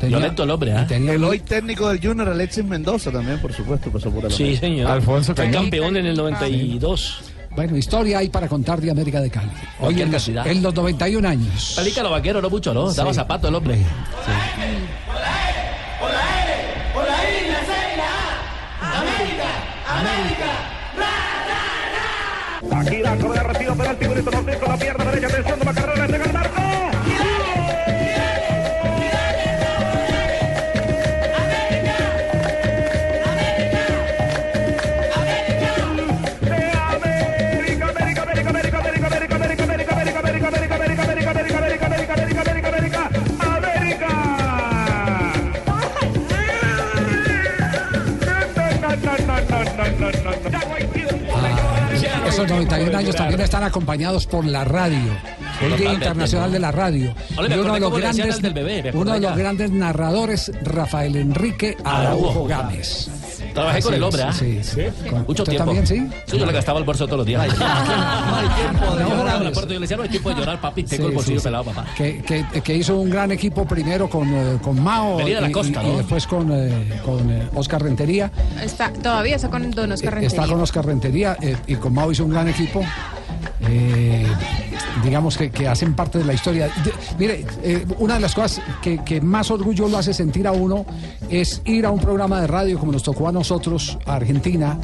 Tenía- 0.00 0.18
Violento 0.18 0.44
el 0.44 0.50
hombre, 0.50 0.72
¿ah? 0.72 0.86
El 0.88 1.24
hoy 1.24 1.40
técnico 1.40 1.88
del 1.88 2.00
Junior, 2.00 2.28
Alexis 2.28 2.64
Mendoza, 2.64 3.10
también, 3.10 3.40
por 3.40 3.52
supuesto, 3.52 3.90
pasó 3.90 4.10
por 4.10 4.24
el 4.24 4.30
Sí, 4.32 4.56
señor. 4.56 4.88
Alfonso 4.90 5.34
Fue 5.34 5.50
campeón 5.50 5.96
en 5.96 6.06
el 6.06 6.16
92. 6.16 7.20
Bueno, 7.54 7.76
historia 7.76 8.18
hay 8.18 8.28
para 8.28 8.48
contar 8.48 8.80
de 8.80 8.90
América 8.90 9.20
de 9.20 9.30
Cali. 9.30 9.50
Hoy 9.80 10.02
en 10.02 10.10
los, 10.10 10.28
en 10.28 10.62
los 10.62 10.74
91 10.74 11.28
años. 11.28 11.74
Pelica 11.76 12.02
los 12.02 12.10
vaqueros, 12.10 12.42
no 12.42 12.50
mucho, 12.50 12.74
¿no? 12.74 12.92
Daba 12.92 13.10
Sí. 13.10 13.16
zapato 13.16 13.48
el 13.48 13.54
hombre. 13.54 13.78
Aquí 22.72 22.96
la 23.02 23.16
correa 23.16 23.42
retiro 23.44 23.74
penalti 23.76 24.06
con 24.06 24.14
la 24.16 24.22
91 52.54 52.98
años 52.98 53.16
también 53.16 53.40
están 53.40 53.62
acompañados 53.64 54.26
por 54.26 54.44
la 54.44 54.64
radio. 54.64 55.12
El 55.60 55.76
Día 55.76 55.92
Internacional 55.92 56.52
de 56.52 56.58
la 56.58 56.72
Radio. 56.72 57.14
Y 57.30 57.52
uno 57.52 57.74
de 57.74 57.80
los 57.80 57.96
grandes, 57.96 58.40
uno 58.92 59.12
de 59.12 59.20
los 59.20 59.36
grandes 59.36 59.70
narradores, 59.70 60.52
Rafael 60.62 61.16
Enrique 61.16 61.76
Araujo 61.84 62.46
Gámez. 62.46 63.10
Trabajé 63.54 63.82
con 63.82 63.94
el 63.94 64.02
hombre, 64.02 64.22
¿ah? 64.22 64.32
Sí, 64.32 64.60
sí. 64.62 64.80
Mucho 65.26 65.42
¿Usted 65.42 65.44
tiempo. 65.52 65.64
también, 65.66 65.86
sí? 65.86 66.06
Sí, 66.26 66.36
yo 66.38 66.44
le 66.44 66.52
gastaba 66.52 66.78
el 66.80 66.84
bolso 66.84 67.06
todos 67.06 67.18
los 67.18 67.26
días. 67.26 67.40
No 67.58 67.64
hay 68.36 68.48
tiempo 68.60 68.96
de 68.96 69.04
llorar. 69.04 69.52
Yo 69.52 69.66
le 69.66 69.78
decía, 69.80 69.96
no 69.96 70.02
hay 70.02 70.08
tiempo 70.08 70.28
de 70.30 70.34
llorar, 70.36 70.60
papi. 70.60 70.82
Tengo 70.82 71.04
Sí, 71.04 71.08
el 71.08 71.14
bolsillo 71.14 71.36
sí, 71.38 71.42
sí. 71.42 71.44
pelado, 71.44 71.64
papá. 71.64 71.86
Que, 71.96 72.20
que- 72.22 72.44
que 72.62 72.74
hizo 72.76 72.96
un 72.98 73.10
gran 73.10 73.30
equipo 73.30 73.64
primero 73.64 74.08
con, 74.10 74.28
eh, 74.34 74.58
con 74.62 74.82
Mao 74.82 75.16
Venía 75.18 75.36
de 75.36 75.40
la 75.42 75.48
y, 75.50 75.52
costa, 75.52 75.82
y- 75.82 75.86
y 75.86 75.90
¿no? 75.90 75.98
después 75.98 76.26
con, 76.26 76.50
eh, 76.52 77.00
con 77.04 77.30
eh, 77.30 77.48
Oscar 77.54 77.82
Rentería. 77.82 78.30
Está, 78.60 78.92
todavía 78.92 79.36
está 79.36 79.48
con 79.48 79.70
Don 79.70 79.92
Oscar 79.92 80.14
Rentería. 80.14 80.40
Está 80.40 80.52
con 80.52 80.60
Oscar 80.60 80.84
Rentería 80.86 81.36
eh, 81.40 81.56
y 81.66 81.76
con 81.76 81.94
Mao 81.94 82.10
hizo 82.10 82.24
un 82.24 82.30
gran 82.30 82.48
equipo. 82.48 82.84
Eh, 83.68 84.26
digamos 85.02 85.36
que, 85.36 85.50
que 85.50 85.66
hacen 85.66 85.94
parte 85.94 86.18
de 86.18 86.24
la 86.24 86.34
historia. 86.34 86.70
Mire, 87.18 87.44
eh, 87.62 87.84
una 87.98 88.14
de 88.14 88.20
las 88.20 88.34
cosas 88.34 88.62
que, 88.82 88.98
que 89.04 89.20
más 89.20 89.50
orgullo 89.50 89.88
lo 89.88 89.98
hace 89.98 90.14
sentir 90.14 90.46
a 90.46 90.52
uno 90.52 90.84
es 91.30 91.62
ir 91.64 91.86
a 91.86 91.90
un 91.90 92.00
programa 92.00 92.40
de 92.40 92.46
radio 92.46 92.78
como 92.78 92.92
nos 92.92 93.02
tocó 93.02 93.28
a 93.28 93.32
nosotros, 93.32 93.98
a 94.06 94.14
Argentina, 94.14 94.78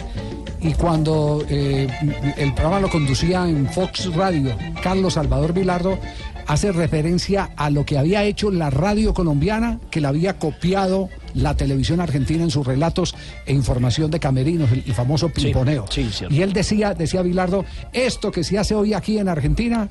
y 0.62 0.74
cuando 0.74 1.44
eh, 1.48 1.88
el 2.36 2.54
programa 2.54 2.80
lo 2.80 2.90
conducía 2.90 3.48
en 3.48 3.66
Fox 3.68 4.14
Radio, 4.14 4.56
Carlos 4.82 5.14
Salvador 5.14 5.52
Vilardo 5.54 5.98
hace 6.46 6.72
referencia 6.72 7.50
a 7.56 7.70
lo 7.70 7.86
que 7.86 7.96
había 7.96 8.24
hecho 8.24 8.50
la 8.50 8.70
radio 8.70 9.14
colombiana, 9.14 9.78
que 9.90 10.00
la 10.00 10.08
había 10.08 10.38
copiado 10.38 11.08
la 11.32 11.56
televisión 11.56 12.00
argentina 12.00 12.42
en 12.42 12.50
sus 12.50 12.66
relatos 12.66 13.14
e 13.46 13.52
información 13.52 14.10
de 14.10 14.18
camerinos, 14.18 14.70
el, 14.72 14.82
el 14.84 14.94
famoso 14.94 15.28
pimponeo. 15.28 15.86
y 16.28 16.42
él 16.42 16.52
decía, 16.52 16.92
decía 16.92 17.22
Vilardo, 17.22 17.64
esto 17.92 18.32
que 18.32 18.42
se 18.42 18.58
hace 18.58 18.74
hoy 18.74 18.94
aquí 18.94 19.18
en 19.18 19.28
Argentina, 19.28 19.88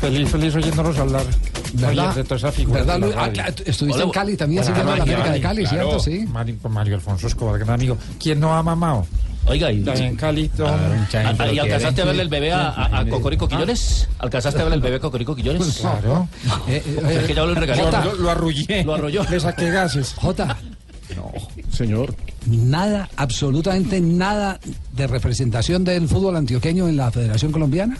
Feliz, 0.00 0.30
feliz 0.30 0.56
oyéndonos 0.56 0.98
hablar. 0.98 1.51
¿Verdad? 1.74 2.08
Oye, 2.10 2.16
de 2.16 2.24
toda 2.24 2.36
esa 2.36 2.52
figura 2.52 2.82
¿Verdad? 2.84 3.10
Ah, 3.16 3.30
claro, 3.30 3.54
estuviste 3.64 4.02
en 4.02 4.10
Cali 4.10 4.36
también 4.36 4.64
siguiendo 4.64 4.94
la 4.96 5.02
América 5.02 5.30
de 5.32 5.40
Cali, 5.40 5.64
claro. 5.64 6.00
¿cierto? 6.00 6.00
Sí. 6.00 6.26
Mario, 6.32 6.56
Mario 6.68 6.94
Alfonso 6.96 7.26
Escobar, 7.26 7.58
gran 7.58 7.70
amigo. 7.74 7.96
¿Quién 8.20 8.40
no 8.40 8.54
ha 8.54 8.62
mamado? 8.62 9.06
Oiga, 9.46 9.72
y, 9.72 9.82
en 9.88 10.14
Cali, 10.16 10.48
don- 10.56 10.68
Ah, 10.70 11.50
¿Y 11.52 11.58
alcanzaste 11.58 12.02
a 12.02 12.04
verle 12.04 12.22
el 12.22 12.28
bebé 12.28 12.52
a, 12.52 12.68
a- 12.68 13.00
a 13.00 13.06
Cocorico 13.08 13.48
Quillones? 13.48 14.08
¿Alcanzaste 14.20 14.60
a 14.60 14.64
verle 14.64 14.76
el 14.76 14.82
bebé 14.82 14.96
a 14.96 15.00
Cocorico 15.00 15.34
Quillones? 15.34 15.78
Claro. 15.80 16.28
Eh, 16.68 16.80
eh, 16.86 17.18
Es 17.22 17.26
que 17.26 17.34
ya 17.34 17.44
regalito. 17.44 17.84
Jota. 17.86 18.04
Lo, 18.04 18.14
lo 18.14 18.30
arrullé. 18.30 18.84
Lo 18.84 18.94
arrolló. 18.94 19.24
Le 19.28 19.40
saqué 19.40 19.70
gases. 19.70 20.14
Jota, 20.16 20.56
Señor. 21.72 22.14
nada, 22.46 23.08
absolutamente 23.16 24.00
nada 24.00 24.60
de 24.92 25.06
representación 25.06 25.84
del 25.84 26.08
fútbol 26.08 26.36
antioqueño 26.36 26.88
en 26.88 26.96
la 26.96 27.10
Federación 27.10 27.50
Colombiana. 27.52 27.96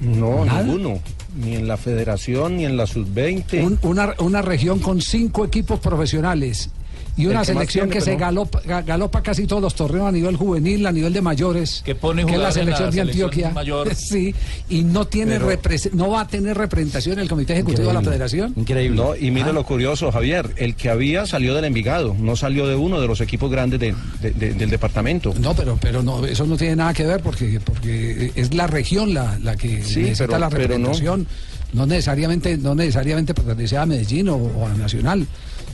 No, 0.00 0.44
¿Nada? 0.44 0.62
ninguno. 0.62 1.00
Ni 1.36 1.54
en 1.56 1.68
la 1.68 1.76
federación, 1.76 2.56
ni 2.56 2.64
en 2.64 2.76
la 2.76 2.86
sub-20. 2.86 3.62
Un- 3.64 3.78
una, 3.82 4.14
una 4.20 4.42
región 4.42 4.78
con 4.78 5.00
cinco 5.00 5.44
equipos 5.44 5.80
profesionales 5.80 6.70
y 7.18 7.26
una 7.26 7.40
que 7.40 7.46
selección 7.46 7.88
tiene, 7.90 7.98
que 7.98 8.00
se 8.04 8.16
galopa, 8.16 8.62
ga- 8.62 8.84
galopa 8.84 9.22
casi 9.22 9.46
todos 9.46 9.60
los 9.60 9.74
torneos 9.74 10.06
a 10.08 10.12
nivel 10.12 10.36
juvenil, 10.36 10.86
a 10.86 10.92
nivel 10.92 11.12
de 11.12 11.20
mayores, 11.20 11.82
Que 11.84 11.94
pone 11.94 12.22
es 12.22 12.38
la 12.38 12.50
selección 12.52 12.90
de 12.90 13.00
Antioquia. 13.02 13.50
mayor. 13.50 13.94
Sí, 13.94 14.34
y 14.70 14.82
no 14.84 15.06
tiene 15.06 15.38
Pero- 15.38 15.58
no 15.92 16.10
va 16.10 16.22
a 16.22 16.26
tener 16.28 16.56
representación 16.56 17.14
en 17.14 17.20
el 17.24 17.28
Comité 17.28 17.52
Ejecutivo 17.54 17.88
de 17.88 17.94
la 17.94 18.02
Federación. 18.02 18.54
Increíble. 18.56 18.96
No, 18.96 19.14
y 19.16 19.30
mire 19.30 19.50
Ah. 19.50 19.52
lo 19.52 19.64
curioso, 19.64 20.10
Javier, 20.10 20.50
el 20.56 20.74
que 20.76 20.88
había 20.88 21.26
salió 21.26 21.54
del 21.54 21.64
Envigado, 21.64 22.14
no 22.18 22.36
salió 22.36 22.66
de 22.66 22.76
uno 22.76 23.00
de 23.00 23.06
los 23.08 23.20
equipos 23.20 23.50
grandes 23.50 23.80
de- 23.80 23.94
de- 24.22 24.30
de- 24.30 24.54
del 24.54 24.70
departamento. 24.70 25.34
No, 25.40 25.54
pero, 25.54 25.76
pero 25.80 26.02
no, 26.02 26.24
eso 26.24 26.46
no 26.46 26.56
tiene 26.56 26.76
nada 26.76 26.94
que 26.94 27.04
ver 27.04 27.20
porque, 27.22 27.60
porque 27.60 28.32
es 28.36 28.54
la 28.54 28.66
región 28.68 29.12
la, 29.12 29.38
la 29.42 29.56
que 29.56 29.82
Sí, 29.82 30.00
necesita 30.02 30.26
pero- 30.26 30.38
la 30.38 30.48
pero 30.48 30.62
no. 30.78 30.88
representación. 30.88 31.26
No. 31.72 31.84
necesariamente, 31.84 32.56
no 32.56 32.74
necesariamente 32.74 33.34
pertenece 33.34 33.76
a 33.76 33.84
Medellín 33.84 34.28
o, 34.30 34.36
o 34.36 34.66
a 34.66 34.70
Nacional, 34.74 35.26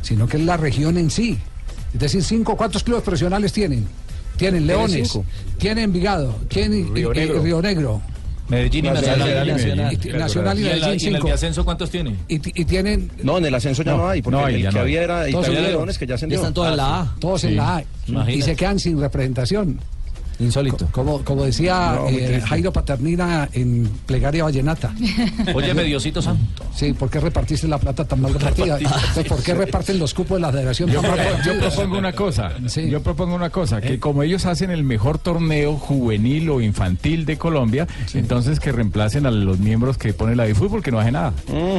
sino 0.05 0.29
que 0.29 0.37
es 0.37 0.45
la 0.45 0.57
región 0.57 0.97
en 0.99 1.11
sí. 1.11 1.37
Es 1.93 1.99
decir, 2.01 2.23
cinco, 2.23 2.57
¿cuántos 2.57 2.85
clubes 2.85 3.03
profesionales 3.03 3.53
tienen? 3.53 3.87
Tienen 4.37 4.67
Leones, 4.67 5.11
cinco. 5.11 5.25
tienen 5.59 5.85
Envigado, 5.85 6.37
tienen 6.49 6.95
Río 6.95 7.13
eh, 7.13 7.17
Negro. 7.17 7.43
Río 7.43 7.63
Negro. 7.63 8.03
Medellín 8.49 8.85
y 8.85 8.89
Nacional, 8.89 9.19
Nacional. 9.21 9.49
Y- 9.49 9.53
Medellín. 9.97 10.19
Nacional 10.19 10.59
y 10.59 10.63
en 10.69 10.81
la- 10.81 10.87
Medellín, 10.89 11.13
¿Y 11.13 11.17
en 11.17 11.27
el 11.27 11.33
ascenso 11.33 11.65
cuántos 11.65 11.91
tiene? 11.91 12.17
Y, 12.29 12.35
y 12.61 12.65
tienen 12.67 13.11
No, 13.23 13.39
en 13.39 13.47
el 13.47 13.55
ascenso 13.55 13.83
ya 13.83 13.93
no, 13.93 13.99
No, 13.99 14.09
hay, 14.09 14.21
porque 14.21 14.37
no 14.39 14.45
hay, 14.45 14.55
el 14.57 14.63
ya 14.65 14.69
que 14.71 14.75
no 14.75 14.81
había 14.83 15.03
era 15.03 15.31
Todos 15.31 15.49
Italia. 15.49 15.69
Leones, 15.71 15.99
que 15.99 16.05
ya 16.05 16.11
Ya 16.11 16.15
ascendió. 16.17 16.39
están 16.39 16.53
todos 16.53 16.69
en 16.71 16.77
la 16.77 17.01
A. 17.01 17.15
todos 17.21 17.41
Sí. 17.41 17.47
en 17.47 17.57
la 17.57 17.77
A 17.77 17.83
y 17.83 17.87
Imagínate. 18.11 18.43
se 18.43 18.57
quedan 18.57 18.79
sin 18.81 19.01
representación. 19.01 19.81
Insólito. 20.39 20.89
Como, 20.91 21.23
como 21.25 21.45
decía 21.45 21.93
No, 21.97 22.09
eh. 22.09 22.41
Jairo 22.45 22.73
Paternina 22.73 23.49
en 23.53 23.89
Plegaria 24.07 24.45
Vallenata. 24.45 24.93
Óyeme, 25.55 25.85
Diosito 25.85 26.21
Santo. 26.21 26.65
Sí, 26.75 26.93
¿por 26.93 27.11
qué 27.11 27.21
repartiste 27.21 27.69
la 27.69 27.79
plata 27.79 28.05
tan 28.05 28.21
mal 28.21 28.35
repartida? 28.35 28.79
Entonces, 28.79 29.25
¿Por 29.27 29.43
qué 29.43 29.55
reparten 29.55 29.99
los 29.99 30.13
cupos 30.15 30.37
de 30.39 30.41
la 30.43 30.51
federación 30.53 30.91
Yo, 30.91 31.01
tan 31.01 31.15
propongo 31.61 31.99
una 31.99 32.13
cosa, 32.13 32.53
Sí. 32.67 32.89
yo 32.91 33.03
propongo 33.03 33.35
una 33.35 33.51
cosa, 33.51 33.81
que 33.81 33.99
como 34.01 34.23
ellos 34.23 34.47
hacen 34.47 34.71
el 34.71 34.83
mejor 34.83 35.19
torneo 35.19 35.77
juvenil 35.77 36.51
o 36.51 36.61
infantil 36.61 37.25
de 37.25 37.39
Colombia, 37.39 37.87
entonces 38.15 38.61
que 38.61 38.73
reemplacen 38.73 39.27
a 39.27 39.31
los 39.31 39.59
miembros 39.59 39.99
que 39.99 40.13
pone 40.13 40.37
la 40.37 40.45
de 40.45 40.55
fútbol 40.55 40.83
que 40.83 40.91
no 40.91 40.99
hace 40.99 41.13
nada. 41.13 41.33
Mm, 41.49 41.79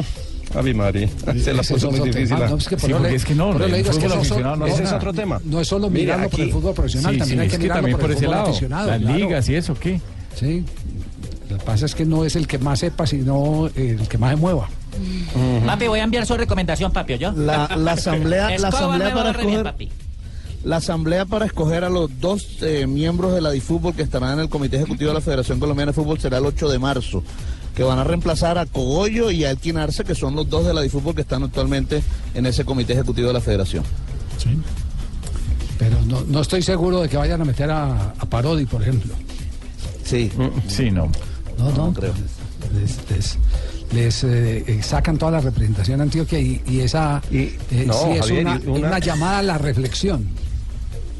Ave 0.54 0.74
María, 0.74 1.08
se 1.42 1.52
la 1.52 1.62
puso 1.62 1.76
es 1.90 1.98
muy 1.98 2.08
difícil. 2.10 2.36
ah. 2.40 2.46
no, 2.48 2.56
es 2.56 2.68
que 2.68 2.76
por 2.76 2.86
Sí, 2.88 2.92
eso 2.94 3.02
le- 3.02 3.14
es 3.14 3.24
que 3.24 3.34
no, 3.34 3.50
eso 3.50 3.58
le 3.68 3.76
digo, 3.78 3.90
es 3.90 3.98
que 3.98 4.08
fútbol 4.08 4.58
no 4.58 4.66
ese 4.66 4.82
es 4.84 4.92
otro 4.92 5.12
tema. 5.12 5.40
No 5.44 5.60
es 5.60 5.68
solo 5.68 5.90
mirarlo 5.90 6.28
por 6.30 6.40
el 6.40 6.50
fútbol 6.52 6.74
profesional, 6.74 7.12
Sí, 7.14 7.18
también 7.18 7.38
sí, 7.38 7.40
hay 7.42 7.46
es 7.46 7.52
que 7.52 7.58
que 7.58 7.62
mirarlo 7.64 7.78
también 7.82 7.96
por 7.96 8.00
por 8.02 8.10
el 8.10 8.16
ese 8.16 8.24
fútbol 8.26 8.36
lado, 8.38 8.48
aficionado. 8.50 8.86
las 8.90 9.00
claro. 9.00 9.16
ligas 9.18 9.48
y 9.48 9.54
eso, 9.54 9.74
¿qué? 9.74 10.00
Sí. 10.38 10.64
Lo 11.50 11.58
que 11.58 11.64
pasa 11.64 11.86
es 11.86 11.94
que 11.94 12.04
no 12.04 12.24
es 12.24 12.36
el 12.36 12.46
que 12.46 12.58
más 12.58 12.78
sepa, 12.80 13.06
sino 13.06 13.68
el 13.76 14.08
que 14.08 14.18
más 14.18 14.30
se 14.30 14.36
mueva. 14.36 14.68
Papi, 15.66 15.86
voy 15.88 16.00
a 16.00 16.04
enviar 16.04 16.24
su 16.26 16.36
recomendación, 16.36 16.90
papi, 16.92 17.18
¿yo? 17.18 17.32
La, 17.32 17.68
la 17.76 17.92
asamblea, 17.92 18.58
la 18.58 18.68
asamblea 18.68 19.12
para 19.14 19.30
escoger, 19.30 19.74
la 20.64 20.76
asamblea 20.78 21.24
para 21.26 21.44
escoger 21.46 21.84
a 21.84 21.88
los 21.90 22.10
dos 22.20 22.58
eh, 22.62 22.86
miembros 22.88 23.32
de 23.34 23.40
la 23.40 23.50
DIFútbol 23.50 23.94
que 23.94 24.02
estarán 24.02 24.32
en 24.34 24.40
el 24.40 24.48
Comité 24.48 24.76
Ejecutivo 24.76 25.10
de 25.10 25.14
la 25.14 25.20
Federación 25.20 25.60
Colombiana 25.60 25.92
de 25.92 25.94
Fútbol 25.94 26.18
será 26.18 26.38
el 26.38 26.46
8 26.46 26.68
de 26.68 26.78
marzo, 26.78 27.22
que 27.76 27.82
van 27.84 27.98
a 27.98 28.04
reemplazar 28.04 28.56
a 28.58 28.64
Cogollo 28.66 29.30
y 29.30 29.44
a 29.44 29.50
Elkin 29.50 29.76
Arce, 29.76 30.02
que 30.02 30.14
son 30.14 30.34
los 30.34 30.48
dos 30.48 30.66
de 30.66 30.72
la 30.74 30.80
DIFútbol 30.80 31.14
que 31.14 31.20
están 31.20 31.42
actualmente 31.44 32.02
en 32.34 32.46
ese 32.46 32.64
Comité 32.64 32.94
Ejecutivo 32.94 33.28
de 33.28 33.34
la 33.34 33.40
Federación. 33.42 33.84
Pero 35.78 36.00
no, 36.06 36.22
no 36.26 36.40
estoy 36.40 36.62
seguro 36.62 37.02
de 37.02 37.08
que 37.08 37.16
vayan 37.16 37.40
a 37.40 37.44
meter 37.44 37.70
a, 37.70 38.14
a 38.18 38.26
Parodi, 38.26 38.64
por 38.64 38.80
ejemplo. 38.82 39.12
Sí. 40.04 40.30
Sí, 40.68 40.90
no. 40.90 41.10
No, 41.58 41.70
no, 41.72 41.92
creo. 41.92 42.14
Les, 42.74 42.98
les- 43.10 43.38
les, 43.92 44.24
eh, 44.24 44.64
eh, 44.66 44.82
sacan 44.82 45.16
toda 45.18 45.32
la 45.32 45.40
representación 45.40 46.00
a 46.00 46.04
Antioquia 46.04 46.40
y, 46.40 46.60
y 46.66 46.80
esa 46.80 47.22
eh, 47.30 47.56
no, 47.86 47.92
sí 47.94 48.10
es 48.12 48.20
Javier, 48.20 48.40
una, 48.46 48.60
y 48.64 48.66
una- 48.68 48.88
una 48.88 48.98
llamada 48.98 49.38
a 49.38 49.42
la 49.42 49.58
reflexión. 49.58 50.26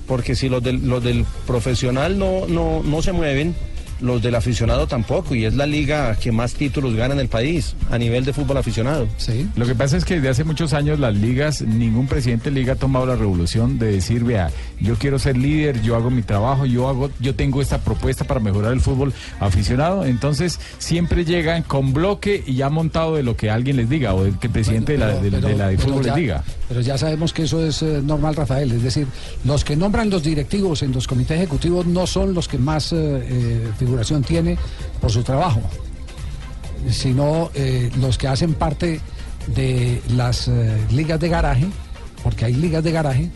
Porque 0.07 0.34
si 0.34 0.48
los 0.48 0.62
del, 0.62 0.86
los 0.88 1.02
del 1.04 1.24
profesional 1.46 2.18
no, 2.18 2.46
no, 2.48 2.82
no 2.82 3.02
se 3.02 3.12
mueven, 3.12 3.54
los 4.01 4.22
del 4.22 4.34
aficionado 4.34 4.86
tampoco. 4.86 5.34
Y 5.34 5.44
es 5.44 5.55
la 5.55 5.66
liga 5.66 6.14
que 6.16 6.32
más 6.32 6.55
títulos 6.55 6.94
gana 6.94 7.14
en 7.14 7.20
el 7.20 7.28
país 7.28 7.74
a 7.90 7.99
nivel 7.99 8.24
de 8.24 8.32
fútbol 8.32 8.57
aficionado. 8.59 9.07
Sí. 9.16 9.49
Lo 9.57 9.66
que 9.66 9.74
pasa 9.74 9.97
es 9.97 10.05
que 10.05 10.14
desde 10.16 10.28
hace 10.28 10.44
muchos 10.44 10.72
años 10.72 10.99
las 11.01 11.14
ligas, 11.14 11.62
ningún 11.62 12.07
presidente 12.07 12.51
de 12.51 12.57
liga 12.61 12.74
ha 12.74 12.76
tomado 12.76 13.07
la 13.07 13.16
revolución 13.16 13.78
de 13.78 13.92
decir, 13.92 14.24
vea, 14.24 14.51
yo 14.80 14.97
quiero 14.97 15.18
ser 15.18 15.36
líder, 15.36 15.80
yo 15.82 15.97
hago 15.97 16.11
mi 16.11 16.22
trabajo, 16.22 16.66
yo 16.66 16.88
hago, 16.88 17.11
yo 17.20 17.34
tengo 17.34 17.62
esta 17.62 17.78
propuesta 17.78 18.24
para 18.24 18.40
mejorar 18.40 18.72
el 18.72 18.80
fútbol 18.80 19.12
aficionado. 19.40 20.05
Entonces 20.05 20.59
siempre 20.78 21.24
llegan 21.24 21.62
con 21.62 21.92
bloque 21.92 22.42
y 22.47 22.55
ya 22.55 22.68
montado 22.68 23.16
de 23.16 23.22
lo 23.22 23.36
que 23.36 23.51
alguien 23.51 23.76
les 23.76 23.88
diga 23.88 24.14
o 24.14 24.24
del 24.24 24.38
que 24.38 24.47
el 24.49 24.53
presidente 24.53 24.92
de 24.92 24.99
la, 24.99 25.07
de, 25.09 25.30
Pero- 25.30 25.49
de 25.49 25.57
la 25.57 25.68
de 25.68 25.76
pero 25.76 25.88
fútbol 25.88 26.05
ya- 26.05 26.12
les 26.14 26.20
diga. 26.22 26.44
Pero 26.69 26.81
ya 26.81 26.99
sabemos 26.99 27.33
que 27.33 27.45
eso 27.45 27.64
es 27.64 27.83
eh, 27.83 28.01
normal, 28.03 28.35
Rafael. 28.35 28.73
Es 28.73 28.83
decir, 28.83 29.07
los 29.45 29.64
que 29.64 29.77
nombran 29.77 30.11
los 30.11 30.23
directivos 30.23 30.83
en 30.83 30.93
los 30.93 31.07
comités 31.07 31.37
ejecutivos 31.37 31.87
no 31.87 32.07
son 32.07 32.35
los 32.35 32.49
que 32.49 32.59
más 32.59 32.93
eh, 32.93 32.97
eh, 32.97 33.71
figuración 33.79 34.23
tiene 34.23 34.59
por 35.01 35.11
su 35.11 35.23
trabajo, 35.23 35.61
sino 36.91 37.51
los 38.01 38.19
que 38.19 38.29
hacen 38.29 38.55
parte 38.55 39.01
de 39.55 40.01
las 40.14 40.51
ligas 40.91 41.21
de 41.21 41.29
garaje, 41.29 41.67
porque 42.23 42.45
hay 42.45 42.55
ligas 42.55 42.83
de 42.83 42.93
garaje. 42.93 43.31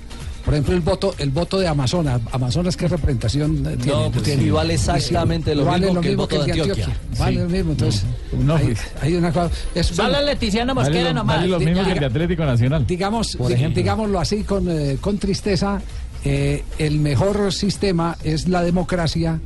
Por 0.44 0.54
ejemplo, 0.54 0.74
el 0.74 0.80
voto, 0.80 1.14
el 1.18 1.30
voto 1.30 1.58
de 1.58 1.68
Amazonas. 1.68 2.20
Amazonas, 2.32 2.76
¿qué 2.76 2.88
representación 2.88 3.64
eh, 3.66 3.76
tiene? 3.76 4.10
pues, 4.10 4.22
Tiene- 4.24 4.42
y 4.44 4.50
vale 4.50 4.74
exactamente 4.74 5.54
lo 5.54 5.64
vale 5.66 5.86
mismo 5.86 6.00
que 6.00 6.08
el 6.10 6.16
voto 6.16 6.42
de 6.42 6.50
el 6.52 6.60
Antioquia. 6.60 6.88
Vale 7.18 7.32
Sí. 7.36 7.42
lo 7.42 7.48
mismo. 7.48 7.70
Entonces, 7.72 8.04
No, 8.42 8.56
hay, 8.56 8.64
pues. 8.66 8.78
hay 9.02 9.14
una 9.16 9.32
cosa. 9.32 9.50
es- 9.74 9.86
Solo 9.88 10.08
bueno, 10.10 10.24
Leticiano 10.26 10.74
Vale 10.74 10.88
Mosquera 10.88 11.08
lo, 11.10 11.14
nomás. 11.14 11.36
vale 11.36 11.48
lo 11.48 11.58
mismo 11.60 11.84
que 11.84 11.92
el 11.92 11.98
de 12.00 12.06
Atlético 12.06 12.44
Nacional. 12.44 12.86
digamos, 12.86 13.36
Por 13.36 13.52
ejemplo. 13.52 13.76
digámoslo 13.76 14.18
así 14.18 14.42
con, 14.44 14.68
eh, 14.70 14.96
con 15.00 15.18
tristeza, 15.18 15.80
eh, 16.24 16.64
el 16.78 16.98
mejor 17.00 17.52
sistema 17.52 18.16
es 18.24 18.48
la 18.48 18.62
democracia 18.62 19.40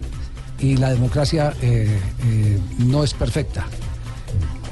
y 0.61 0.77
la 0.77 0.91
democracia 0.91 1.53
eh, 1.61 1.89
eh, 2.25 2.59
no 2.79 3.03
es 3.05 3.15
perfecta. 3.15 3.67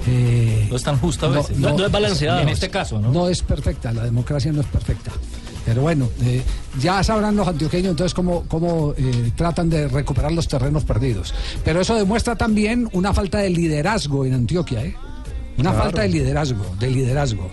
Eh, 0.08 0.66
No 0.70 0.76
es 0.76 0.82
tan 0.82 0.98
justo 0.98 1.26
a 1.26 1.30
veces. 1.30 1.56
No- 1.58 1.76
no 1.76 1.86
es 1.86 1.92
balanceada 1.92 2.42
en 2.42 2.48
este 2.48 2.68
caso, 2.70 2.98
¿no? 3.00 3.12
No 3.12 3.28
es 3.28 3.42
perfecta, 3.42 3.92
la 3.92 4.04
democracia 4.04 4.50
no 4.52 4.60
es 4.60 4.66
perfecta. 4.66 5.12
Pero 5.64 5.82
bueno, 5.82 6.08
eh, 6.22 6.42
ya 6.80 7.02
sabrán 7.04 7.36
los 7.36 7.46
antioqueños 7.46 7.90
entonces 7.92 8.14
cómo, 8.14 8.44
cómo 8.48 8.94
eh, 8.96 9.30
tratan 9.36 9.70
de 9.70 9.86
recuperar 9.88 10.32
los 10.32 10.48
terrenos 10.48 10.84
perdidos. 10.84 11.32
Pero 11.64 11.80
eso 11.80 11.94
demuestra 11.94 12.34
también 12.36 12.88
una 12.92 13.14
falta 13.14 13.38
de 13.38 13.50
liderazgo 13.50 14.24
en 14.24 14.34
Antioquia, 14.34 14.84
¿eh? 14.84 14.94
Una 15.58 15.70
Claro. 15.70 15.84
falta 15.84 16.02
de 16.02 16.08
liderazgo, 16.08 16.64
de 16.80 16.90
liderazgo. 16.90 17.48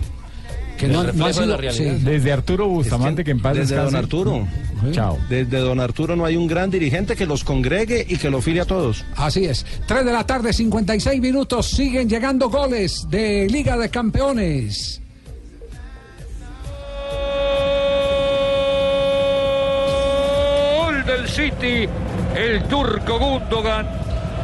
Que 0.77 0.87
no, 0.87 0.93
no 0.93 0.99
ha 1.01 1.03
reflejo 1.07 1.25
de 1.27 1.31
la 1.33 1.43
sido- 1.43 1.57
realidad. 1.57 1.97
sí. 1.97 2.03
Desde 2.05 2.31
Arturo 2.31 2.67
Bustamante, 2.69 3.23
que, 3.25 3.31
en 3.31 3.41
paz 3.41 3.57
Desde 3.57 3.75
descanse. 3.75 3.91
don 3.95 4.03
Arturo. 4.03 4.47
Chao. 4.93 5.17
Desde 5.27 5.57
don 5.59 5.79
Arturo 5.81 6.15
no 6.15 6.23
hay 6.23 6.37
un 6.37 6.47
gran 6.47 6.71
dirigente 6.71 7.17
que 7.17 7.25
los 7.25 7.43
congregue 7.43 8.05
y 8.07 8.15
que 8.15 8.29
lo 8.29 8.41
file 8.41 8.61
a 8.61 8.65
todos. 8.65 9.03
Así 9.17 9.43
es. 9.43 9.65
3 9.87 10.05
de 10.05 10.13
la 10.13 10.25
tarde, 10.25 10.53
56 10.53 11.19
minutos. 11.19 11.67
Siguen 11.69 12.07
llegando 12.07 12.49
goles 12.49 13.05
de 13.09 13.47
Liga 13.49 13.77
de 13.77 13.89
Campeones. 13.89 15.01
Del 21.09 21.27
City, 21.27 21.89
el 22.35 22.63
turco 22.65 23.17
Gundogan. 23.17 23.87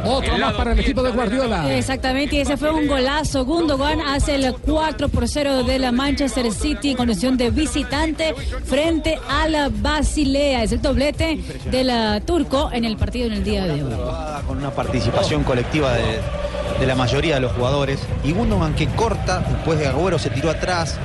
Otro 0.04 0.36
más 0.36 0.52
para 0.54 0.72
el 0.72 0.80
equipo 0.80 1.02
de 1.02 1.10
Guardiola. 1.10 1.76
Exactamente, 1.76 2.36
y 2.36 2.40
ese 2.40 2.56
fue 2.56 2.70
un 2.70 2.88
golazo. 2.88 3.44
Gundogan 3.44 4.00
hace 4.00 4.34
el 4.34 4.52
4 4.52 5.08
por 5.08 5.28
0 5.28 5.62
de 5.62 5.78
la 5.78 5.92
Manchester 5.92 6.50
City 6.52 6.90
en 6.90 6.96
condición 6.96 7.36
de 7.36 7.50
visitante 7.50 8.34
frente 8.64 9.18
a 9.28 9.48
la 9.48 9.68
Basilea. 9.70 10.64
Es 10.64 10.72
el 10.72 10.82
doblete 10.82 11.38
del 11.70 11.90
ah, 11.90 12.20
turco 12.24 12.70
en 12.72 12.84
el 12.84 12.96
partido 12.96 13.26
en 13.26 13.34
el 13.34 13.44
día 13.44 13.64
de 13.64 13.84
hoy. 13.84 13.92
con 14.46 14.58
una 14.58 14.70
participación 14.70 15.44
colectiva 15.44 15.92
de, 15.92 16.20
de 16.80 16.86
la 16.86 16.96
mayoría 16.96 17.36
de 17.36 17.42
los 17.42 17.52
jugadores. 17.52 18.00
Y 18.24 18.32
Gundogan 18.32 18.74
que 18.74 18.88
corta, 18.88 19.38
después 19.38 19.78
de 19.78 19.86
Agüero 19.86 20.18
se 20.18 20.30
tiró 20.30 20.50
atrás, 20.50 20.98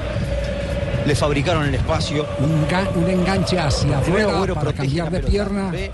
le 1.05 1.15
fabricaron 1.15 1.65
el 1.65 1.75
espacio. 1.75 2.25
Un, 2.39 2.67
ga- 2.67 2.89
un 2.95 3.09
enganche 3.09 3.59
hacia 3.59 3.97
afuera 3.99 4.31
Agüero 4.37 4.55
para 4.55 4.73
cambiar 4.73 5.09
de 5.11 5.19
pierna. 5.21 5.69
ve, 5.71 5.91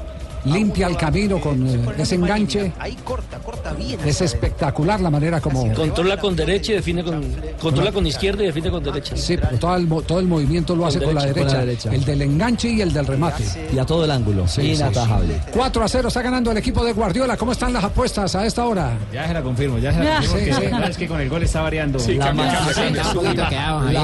Limpia 0.48 0.88
el 0.88 0.98
camino 0.98 1.40
con 1.40 1.68
eh, 1.68 1.80
ese 1.98 2.16
enganche. 2.16 2.72
Ahí 2.80 2.96
corta, 3.04 3.38
corta 3.40 3.74
bien. 3.74 4.00
Es 4.06 4.22
espectacular 4.22 5.00
la 5.02 5.10
manera 5.10 5.40
como... 5.42 5.72
Controla 5.74 6.18
con 6.18 6.36
derecha 6.36 6.72
y 6.74 6.76
define 6.76 7.04
con. 7.04 7.24
Controla 7.62 7.92
con 7.92 8.06
izquierda 8.08 8.44
y 8.44 8.48
define 8.48 8.70
con 8.72 8.84
derecha. 8.84 9.16
Sí, 9.16 9.38
pero 9.38 9.58
todo 9.58 9.76
el, 9.76 9.88
mo- 9.88 10.02
todo 10.02 10.20
el 10.20 10.28
movimiento 10.28 10.76
lo 10.76 10.86
hace 10.86 11.02
con 11.02 11.14
la, 11.16 11.22
derecha, 11.26 11.40
con 11.46 11.54
la 11.54 11.60
derecha, 11.60 11.90
derecha. 11.90 11.94
El 11.94 12.06
del 12.06 12.22
enganche 12.22 12.70
y 12.70 12.82
el 12.82 12.94
del 12.94 13.06
remate. 13.06 13.44
Y 13.74 13.78
a 13.80 13.86
todo 13.86 14.06
el 14.06 14.12
ángulo. 14.12 14.48
Sí, 14.48 14.62
sí, 14.62 14.68
sí. 14.68 14.74
Inatajable. 14.76 15.42
4 15.52 15.84
a 15.84 15.88
0 15.88 16.08
está 16.08 16.22
ganando 16.22 16.52
el 16.52 16.58
equipo 16.58 16.84
de 16.86 16.94
Guardiola. 16.94 17.38
¿Cómo 17.38 17.52
están 17.52 17.74
las 17.74 17.84
apuestas 17.84 18.36
a 18.36 18.46
esta 18.46 18.66
hora? 18.66 18.98
Ya 19.14 19.28
se 19.28 19.34
la 19.34 19.42
confirmo, 19.42 19.78
ya 19.80 19.92
se 19.94 20.00
la 20.04 20.16
confirmo. 20.22 20.58
Sí, 20.60 20.66
es 20.90 20.98
que 20.98 21.08
con 21.08 21.22
el 21.22 21.30
gol 21.30 21.44
está 21.44 21.62
variando. 21.62 22.00
Sí, 22.00 22.16
La, 22.16 22.34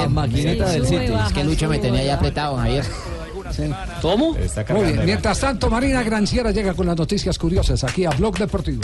maquineta 0.08 0.68
del 0.68 0.86
City. 0.86 1.12
Es 1.26 1.32
que 1.32 1.44
Lucho 1.44 1.68
me 1.68 1.78
tenía 1.78 2.04
ya 2.04 2.14
apretado, 2.14 2.56
Javier. 2.56 2.84
¿Cómo? 4.02 4.36
Está 4.36 4.64
Muy 4.72 4.92
bien. 4.92 5.04
Mientras 5.04 5.40
tanto, 5.40 5.70
Marina 5.70 6.02
Granciera 6.02 6.50
llega 6.50 6.74
con 6.74 6.86
las 6.86 6.96
noticias 6.96 7.38
curiosas 7.38 7.84
aquí 7.84 8.04
a 8.04 8.10
Blog 8.10 8.38
Deportivo. 8.38 8.82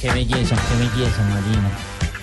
Qué 0.00 0.10
belleza, 0.10 0.56
qué 0.56 0.78
belleza, 0.78 1.22
Marina. 1.22 1.70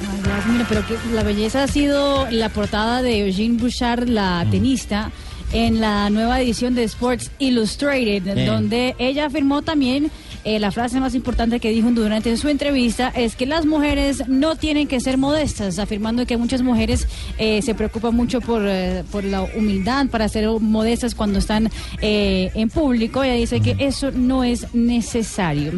Ay, 0.01 0.21
Dios, 0.23 0.45
mira, 0.47 0.65
pero 0.67 0.85
que 0.85 0.97
la 1.13 1.23
belleza 1.23 1.63
ha 1.63 1.67
sido 1.67 2.29
la 2.29 2.49
portada 2.49 3.01
de 3.01 3.25
Eugene 3.25 3.57
Bouchard, 3.57 4.07
la 4.09 4.45
tenista, 4.51 5.11
en 5.53 5.79
la 5.79 6.09
nueva 6.09 6.41
edición 6.41 6.75
de 6.75 6.83
Sports 6.83 7.31
Illustrated, 7.39 8.35
Bien. 8.35 8.45
donde 8.45 8.95
ella 8.99 9.27
afirmó 9.27 9.61
también 9.61 10.11
eh, 10.43 10.59
la 10.59 10.71
frase 10.71 10.99
más 10.99 11.15
importante 11.15 11.59
que 11.59 11.69
dijo 11.69 11.89
durante 11.91 12.35
su 12.37 12.49
entrevista 12.49 13.11
es 13.15 13.35
que 13.35 13.45
las 13.45 13.65
mujeres 13.65 14.27
no 14.27 14.55
tienen 14.55 14.87
que 14.87 14.99
ser 14.99 15.17
modestas, 15.17 15.79
afirmando 15.79 16.25
que 16.25 16.37
muchas 16.37 16.61
mujeres 16.61 17.07
eh, 17.37 17.61
se 17.61 17.75
preocupan 17.75 18.15
mucho 18.15 18.41
por, 18.41 18.61
eh, 18.65 19.03
por 19.11 19.23
la 19.23 19.43
humildad, 19.43 20.07
para 20.07 20.27
ser 20.29 20.49
modestas 20.59 21.15
cuando 21.15 21.39
están 21.39 21.69
en 22.01 22.69
público. 22.69 23.23
Ella 23.23 23.33
dice 23.33 23.61
que 23.61 23.75
eso 23.79 24.11
no 24.11 24.43
es 24.43 24.73
necesario. 24.73 25.71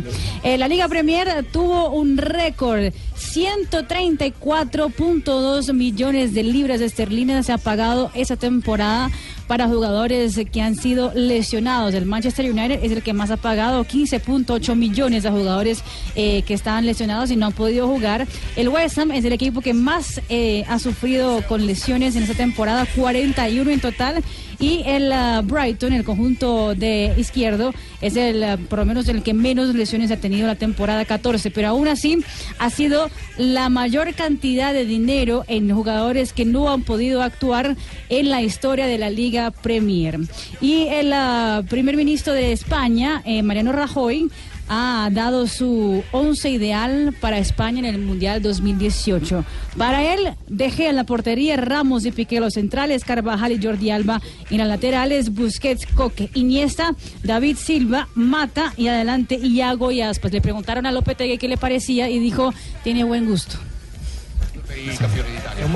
La 0.44 0.68
Liga 0.68 0.88
Premier 0.88 1.46
tuvo 1.52 1.90
un 1.90 2.18
récord, 2.18 2.92
134.2 3.16 5.74
millones 5.74 6.34
de 6.34 6.44
libras 6.44 6.82
esterlinas 6.82 7.46
se 7.46 7.54
ha 7.54 7.58
pagado 7.58 8.12
esa 8.14 8.36
temporada 8.36 9.10
para 9.52 9.68
jugadores 9.68 10.40
que 10.50 10.62
han 10.62 10.78
sido 10.78 11.12
lesionados. 11.14 11.94
El 11.94 12.06
Manchester 12.06 12.50
United 12.50 12.80
es 12.84 12.94
el 12.94 13.04
que 13.04 13.12
más 13.12 13.32
ha 13.32 13.36
pagado, 13.36 13.84
15.8 13.84 14.78
millones 14.78 15.24
de 15.24 15.30
jugadores 15.30 15.84
eh, 16.16 16.44
que 16.44 16.54
estaban 16.54 16.86
lesionados 16.86 17.32
y 17.32 17.36
no 17.36 17.48
han 17.48 17.52
podido 17.52 17.86
jugar. 17.86 18.26
El 18.56 18.70
West 18.70 18.98
Ham 18.98 19.12
es 19.12 19.26
el 19.26 19.34
equipo 19.34 19.60
que 19.60 19.74
más 19.74 20.22
eh, 20.30 20.64
ha 20.70 20.80
sufrido 20.80 21.46
con 21.50 21.66
lesiones 21.66 22.16
en 22.16 22.24
esta 22.24 22.36
temporada, 22.36 22.88
41 22.96 23.72
en 23.72 23.82
total. 23.82 24.24
Y 24.62 24.84
el 24.86 25.12
ah, 25.12 25.42
Brighton, 25.44 25.92
el 25.92 26.04
conjunto 26.04 26.76
de 26.76 27.16
izquierdo, 27.18 27.74
es 28.00 28.16
el, 28.16 28.44
ah, 28.44 28.58
por 28.70 28.78
lo 28.78 28.86
menos 28.86 29.08
el 29.10 29.24
que 29.24 29.34
menos 29.34 29.74
lesiones 29.74 30.12
ha 30.12 30.18
tenido 30.18 30.46
la 30.46 30.54
temporada 30.54 31.04
14. 31.04 31.50
Pero 31.50 31.70
aún 31.70 31.88
así, 31.88 32.24
ha 32.60 32.70
sido 32.70 33.10
la 33.40 33.70
mayor 33.70 34.14
cantidad 34.14 34.72
de 34.72 34.86
dinero 34.86 35.46
en 35.48 35.74
jugadores 35.74 36.32
que 36.32 36.46
no 36.46 36.70
han 36.70 36.84
podido 36.84 37.24
actuar 37.24 37.76
en 38.10 38.30
la 38.30 38.44
historia 38.44 38.86
de 38.86 39.00
la 39.00 39.10
Liga 39.10 39.50
Premier. 39.50 40.20
Y 40.62 40.84
el 40.90 41.12
ah, 41.12 41.64
primer 41.68 41.98
ministro 41.98 42.34
de 42.34 42.52
España, 42.52 43.24
eh, 43.26 43.42
Mariano 43.42 43.72
Rajoy, 43.72 44.30
ha 44.74 45.10
dado 45.12 45.48
su 45.48 46.02
once 46.14 46.50
ideal 46.50 47.14
para 47.20 47.40
España 47.40 47.80
en 47.80 47.86
el 47.86 47.98
Mundial 47.98 48.42
2018. 48.42 49.44
Para 49.78 50.14
él, 50.14 50.34
dejé 50.48 50.88
en 50.88 50.96
la 50.96 51.04
portería 51.04 51.58
Ramos 51.58 52.06
y 52.06 52.12
Piqué 52.12 52.40
los 52.40 52.54
centrales, 52.54 53.04
Carvajal 53.04 53.52
y 53.52 53.62
Jordi 53.62 53.90
Alba 53.90 54.22
en 54.50 54.60
las 54.60 54.70
laterales, 54.70 55.34
Busquets, 55.34 55.86
Coque, 55.88 56.30
Iniesta, 56.36 56.96
David 57.22 57.58
Silva, 57.58 58.08
Mata 58.16 58.74
y 58.78 58.88
adelante 58.88 59.36
Iago 59.36 59.92
y 59.92 60.00
Aspas. 60.00 60.32
Le 60.32 60.40
preguntaron 60.40 60.86
a 60.86 60.94
Lopetegui 60.94 61.38
qué 61.38 61.50
le 61.50 61.58
parecía 61.58 62.10
y 62.10 62.20
dijo, 62.20 62.54
tiene 62.82 63.04
buen 63.04 63.26
gusto. 63.26 63.58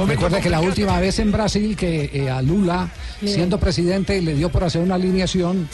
Recuerda 0.07 0.41
que 0.41 0.49
la 0.49 0.61
última 0.61 0.99
vez 0.99 1.19
en 1.19 1.31
Brasil 1.31 1.75
que 1.75 2.09
eh, 2.13 2.29
a 2.29 2.41
Lula, 2.41 2.89
siendo 3.23 3.59
presidente, 3.59 4.21
le 4.21 4.33
dio 4.35 4.49
por 4.49 4.63
hacer 4.63 4.81
una 4.81 4.95
alineación, 4.95 5.67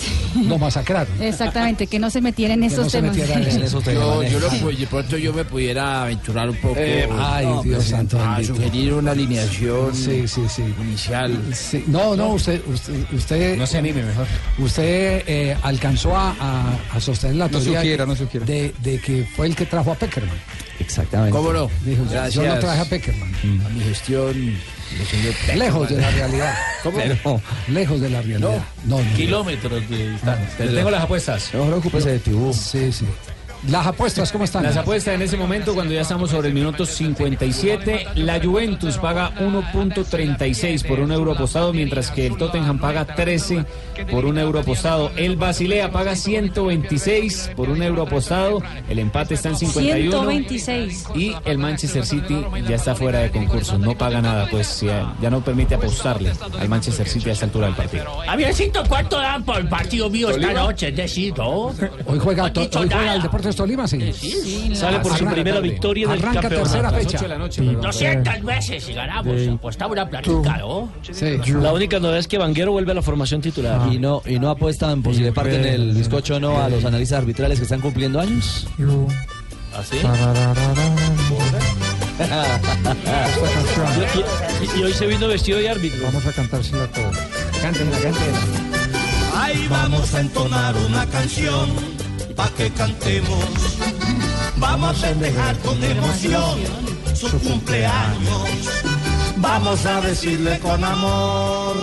lo 0.47 0.57
masacraron. 0.57 1.21
Exactamente, 1.21 1.87
que 1.87 1.99
no 1.99 2.09
se 2.09 2.21
metiera 2.21 2.53
en 2.53 2.63
esos 2.63 2.91
temas. 2.91 3.15
Yo, 3.15 4.23
yo 4.23 4.39
lo, 4.39 4.49
pues, 4.61 4.79
de 4.79 4.87
pronto 4.87 5.17
yo 5.17 5.33
me 5.33 5.45
pudiera 5.45 6.03
aventurar 6.03 6.49
un 6.49 6.55
poco. 6.57 6.75
Eh, 6.77 7.07
ay, 7.19 7.47
Dios 7.63 7.85
santo 7.85 8.19
A 8.19 8.35
bendito. 8.37 8.55
sugerir 8.55 8.93
una 8.93 9.11
alineación 9.11 9.95
Sí, 9.95 10.27
sí, 10.27 10.41
sí. 10.49 10.63
inicial. 10.81 11.37
Sí, 11.53 11.83
no, 11.87 12.15
no, 12.15 12.29
usted, 12.33 12.61
usted, 12.67 12.93
usted 13.13 13.57
No 13.57 13.67
se 13.67 13.77
anime 13.77 14.03
mejor. 14.03 14.27
Usted 14.59 15.23
eh, 15.27 15.57
alcanzó 15.63 16.15
a, 16.15 16.35
a- 16.39 16.79
a 16.95 16.99
sostener 16.99 17.35
la 17.37 17.45
No 17.47 17.59
teoría 17.59 17.79
sugiera, 17.79 18.05
no 18.05 18.15
sugiera. 18.15 18.45
De, 18.45 18.73
de 18.83 18.99
que 18.99 19.25
fue 19.35 19.47
el 19.47 19.55
que 19.55 19.65
trajo 19.65 19.91
a 19.91 19.95
Peckerman. 19.95 20.35
Exactamente. 20.81 21.31
¿Cómo 21.37 21.53
no? 21.53 21.69
Dijo, 21.85 22.03
yo- 22.29 22.43
no 22.43 22.59
traje 22.59 22.81
a 22.81 22.85
Peckerman. 22.85 23.33
a 23.65 23.69
mi 23.69 23.81
gestión. 23.81 24.57
Lejos 25.55 25.89
de 25.89 25.95
la 26.01 26.11
realidad. 26.11 26.53
¿Cómo? 26.83 26.97
Pero, 26.97 27.41
Lejos 27.69 28.01
de 28.01 28.09
la 28.09 28.21
realidad. 28.21 28.61
No, 28.85 28.97
no. 29.01 29.15
Kilómetros 29.15 29.89
de 29.89 30.11
distancia. 30.11 30.49
Te 30.57 30.67
tengo 30.67 30.91
las 30.91 31.03
apuestas. 31.03 31.49
mejor 31.53 31.75
ocúpese 31.75 32.09
de 32.11 32.19
Tibú. 32.19 32.53
Sí, 32.53 32.91
sí. 32.91 33.05
Las 33.69 33.85
apuestas, 33.85 34.31
¿cómo 34.31 34.43
están? 34.43 34.63
Las 34.63 34.75
apuestas 34.75 35.13
en 35.13 35.21
ese 35.21 35.37
momento, 35.37 35.75
cuando 35.75 35.93
ya 35.93 36.01
estamos 36.01 36.31
sobre 36.31 36.47
el 36.47 36.53
minuto 36.53 36.83
57, 36.83 38.07
la 38.15 38.41
Juventus 38.41 38.97
paga 38.97 39.35
1.36 39.35 40.87
por 40.87 40.99
un 40.99 41.11
euro 41.11 41.33
apostado, 41.33 41.71
mientras 41.71 42.09
que 42.09 42.25
el 42.25 42.37
Tottenham 42.37 42.79
paga 42.79 43.05
13 43.05 43.65
por 44.09 44.25
un 44.25 44.39
euro 44.39 44.61
apostado. 44.61 45.11
El 45.15 45.35
Basilea 45.35 45.91
paga 45.91 46.15
126 46.15 47.51
por 47.55 47.69
un 47.69 47.83
euro 47.83 48.01
apostado. 48.01 48.63
El 48.89 48.97
empate 48.97 49.35
está 49.35 49.49
en 49.49 49.57
51. 49.57 50.11
126. 50.11 51.05
Y 51.13 51.35
el 51.45 51.59
Manchester 51.59 52.05
City 52.05 52.43
ya 52.67 52.77
está 52.77 52.95
fuera 52.95 53.19
de 53.19 53.29
concurso, 53.29 53.77
no 53.77 53.95
paga 53.95 54.21
nada, 54.21 54.47
pues 54.49 54.81
ya, 54.81 55.13
ya 55.21 55.29
no 55.29 55.41
permite 55.41 55.75
apostarle 55.75 56.33
al 56.59 56.67
Manchester 56.67 57.07
City 57.07 57.29
a 57.29 57.33
esta 57.33 57.45
altura 57.45 57.67
del 57.67 57.75
partido. 57.75 58.05
¿cuánto 58.89 59.17
dan 59.17 59.43
por 59.43 59.57
el 59.57 59.69
partido 59.69 60.09
mío 60.09 60.31
esta 60.31 60.53
noche? 60.53 60.89
Es 60.89 60.95
decir, 60.95 61.37
¿no? 61.37 61.67
Hoy 62.05 62.19
juega, 62.19 62.45
hoy 62.45 62.69
juega 62.71 63.15
el 63.15 63.21
Deportes 63.51 63.55
Tolima, 63.55 63.87
sí. 63.87 64.71
Sale 64.75 64.99
por 64.99 65.17
su 65.17 65.25
primera 65.25 65.55
tarde. 65.57 65.69
victoria 65.69 66.05
en 66.05 66.11
el 66.11 66.19
Arranca 66.19 66.41
campeonato. 66.41 66.69
tercera 66.69 66.89
A 66.89 66.91
las 66.91 67.01
fecha. 67.03 67.21
de 67.21 67.27
la 67.27 67.37
noche, 67.37 67.61
200 67.61 68.43
veces 68.43 68.89
y 68.89 68.93
ganamos. 68.93 69.47
Apostaba 69.47 69.91
una 69.93 70.09
platica, 70.09 70.57
¿no? 70.57 70.91
La 71.61 71.73
única 71.73 71.99
novedad 71.99 72.19
es 72.19 72.27
que 72.27 72.37
Vanguero 72.37 72.71
vuelve 72.71 72.91
a 72.91 72.95
la 72.95 73.01
formación 73.01 73.41
titular. 73.41 73.91
Y 73.91 73.99
no, 73.99 74.21
y 74.25 74.39
no 74.39 74.49
apuestan 74.49 75.01
por 75.03 75.13
si 75.15 75.21
le 75.21 75.31
parten 75.31 75.65
el 75.65 75.93
bizcocho 75.93 76.35
o 76.35 76.39
no 76.39 76.61
a 76.61 76.69
los 76.69 76.83
analistas 76.85 77.19
arbitrales 77.19 77.59
que 77.59 77.63
están 77.63 77.81
cumpliendo 77.81 78.19
años. 78.19 78.67
¿Así? 79.77 79.97
y, 84.75 84.79
y 84.79 84.83
hoy 84.83 84.93
se 84.93 85.07
vino 85.07 85.27
vestido 85.27 85.59
de 85.59 85.69
árbitro. 85.69 85.99
Vamos 86.03 86.25
a 86.25 86.31
cantársela 86.31 86.87
todo. 86.87 87.11
Cántenla, 87.61 87.97
cántenla. 87.97 89.41
Ahí 89.41 89.67
vamos 89.69 90.13
a 90.13 90.21
entonar 90.21 90.75
una 90.87 91.05
canción 91.07 91.69
pa' 92.35 92.49
que 92.57 92.69
cantemos. 92.71 93.45
Vamos 94.57 95.03
a 95.03 95.07
festejar 95.07 95.57
con 95.59 95.83
emoción 95.83 96.59
su 97.13 97.39
cumpleaños. 97.39 98.47
Vamos 99.37 99.85
a 99.85 100.01
decirle 100.01 100.59
con 100.59 100.83
amor 100.83 101.75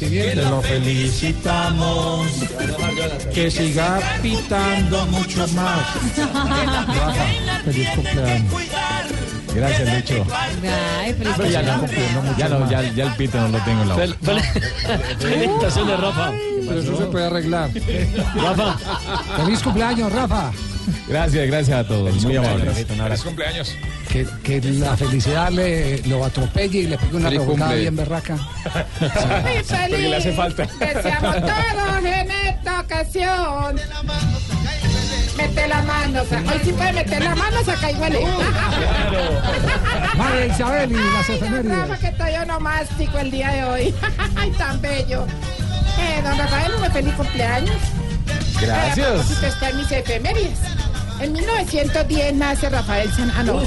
que 0.00 0.34
lo 0.36 0.62
felicitamos. 0.62 2.28
Que 3.34 3.50
siga 3.50 3.98
pitando 4.22 5.06
mucho 5.06 5.46
más. 5.48 5.80
Feliz 7.64 7.88
cumpleaños. 7.94 8.52
Gracias, 9.54 9.94
Lucho. 9.94 10.26
Ay, 11.00 11.16
ya, 11.50 11.62
no, 12.48 12.68
ya, 12.70 12.82
ya, 12.82 12.92
ya 12.94 13.04
el 13.06 13.12
pito 13.16 13.40
no 13.40 13.48
lo 13.48 13.58
tengo 13.64 13.82
en 13.82 13.88
la 13.88 13.94
boca. 13.94 14.06
fel- 14.06 15.18
Felicitaciones, 15.18 16.00
Rafa. 16.00 16.32
Pero 16.68 16.80
eso 16.80 16.96
se 16.96 17.04
puede 17.06 17.26
arreglar. 17.26 17.70
Rafa. 18.36 18.76
Feliz 19.36 19.62
cumpleaños, 19.62 20.12
Rafa. 20.12 20.50
Gracias, 21.06 21.46
gracias 21.46 21.78
a 21.78 21.86
todos. 21.86 22.22
Muy 22.24 22.36
amables. 22.36 22.86
Feliz 22.86 23.22
cumpleaños. 23.22 23.74
Que, 24.10 24.26
que 24.42 24.60
la 24.62 24.96
felicidad 24.96 25.50
le, 25.50 25.98
lo 26.06 26.24
atropelle 26.24 26.78
y 26.78 26.86
le 26.86 26.96
pegue 26.96 27.16
una 27.16 27.28
Feliz 27.28 27.40
rebocada 27.42 27.74
bien 27.74 27.94
berraca. 27.96 28.36
Muy 28.36 28.42
Porque 28.98 29.64
feliz. 29.64 30.00
le 30.10 30.16
hace 30.16 30.32
falta. 30.32 30.66
Deseamos 30.80 31.36
todos 31.36 32.04
en 32.04 32.30
esta 32.30 32.80
ocasión. 32.80 33.76
Mete 35.36 35.68
la 35.68 35.82
mano, 35.82 36.22
sa- 36.24 36.38
hoy 36.38 36.60
sí 36.64 36.72
puede 36.72 36.92
meter 36.94 37.22
la 37.22 37.34
mano, 37.34 37.64
saca 37.64 37.92
y 37.92 37.94
huele. 37.96 38.20
María 40.16 40.46
Isabel 40.46 40.90
y 40.90 40.94
las 40.94 41.28
efemérides. 41.28 41.78
Rafa, 41.78 41.96
que 41.98 42.06
estoy 42.08 42.34
onomástico 42.34 43.18
el 43.18 43.30
día 43.30 43.48
de 43.50 43.64
hoy. 43.64 43.94
Ay, 44.36 44.50
tan 44.52 44.80
bello. 44.80 45.26
Eh, 45.98 46.22
don 46.22 46.38
Rafael, 46.38 46.72
un 46.74 46.92
feliz 46.92 47.14
cumpleaños. 47.14 47.76
Gracias. 48.60 49.42
Eh, 49.42 49.48
está 49.48 49.70
en 49.70 49.76
mis 49.76 49.90
efemérides. 49.92 50.58
En 51.20 51.32
1910 51.32 52.34
nace 52.34 52.68
Rafael 52.68 53.10
San... 53.12 53.30
Ah. 53.30 53.44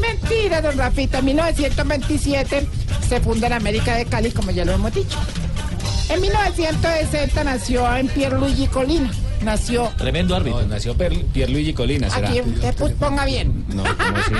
Mentira, 0.00 0.62
don 0.62 0.78
Rafita. 0.78 1.18
En 1.18 1.24
1927 1.26 2.68
se 3.08 3.20
funda 3.20 3.48
la 3.48 3.56
América 3.56 3.96
de 3.96 4.06
Cali, 4.06 4.30
como 4.30 4.52
ya 4.52 4.64
lo 4.64 4.72
hemos 4.72 4.94
dicho. 4.94 5.18
En 6.08 6.20
1960 6.20 7.44
nació 7.44 7.96
en 7.96 8.08
Pierluigi 8.08 8.66
Colina. 8.68 9.10
Nació 9.42 9.90
Tremendo 9.96 10.36
árbitro. 10.36 10.60
No, 10.62 10.66
nació 10.68 10.94
Per- 10.96 11.24
Pierluigi 11.26 11.72
Colina, 11.72 12.10
será. 12.10 12.28
aquí, 12.28 12.40
usted 12.42 12.74
pues, 12.76 12.92
ponga 12.94 13.24
bien. 13.24 13.64
No, 13.68 13.82
¿cómo 13.84 14.16
así? 14.18 14.34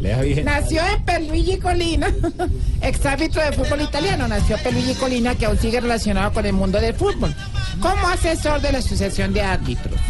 Lea 0.00 0.20
bien. 0.22 0.44
Nació 0.44 0.82
en 0.86 1.02
Pierluigi 1.04 1.58
Colina, 1.58 2.08
exárbitro 2.80 3.42
de 3.42 3.52
fútbol 3.52 3.82
italiano. 3.82 4.26
Nació 4.26 4.56
Pierluigi 4.58 4.94
Colina, 4.94 5.34
que 5.34 5.46
aún 5.46 5.58
sigue 5.58 5.80
relacionado 5.80 6.32
con 6.32 6.46
el 6.46 6.52
mundo 6.54 6.80
del 6.80 6.94
fútbol, 6.94 7.34
como 7.80 8.06
asesor 8.08 8.60
de 8.62 8.72
la 8.72 8.78
Asociación 8.78 9.32
de 9.32 9.42
Árbitros. 9.42 10.00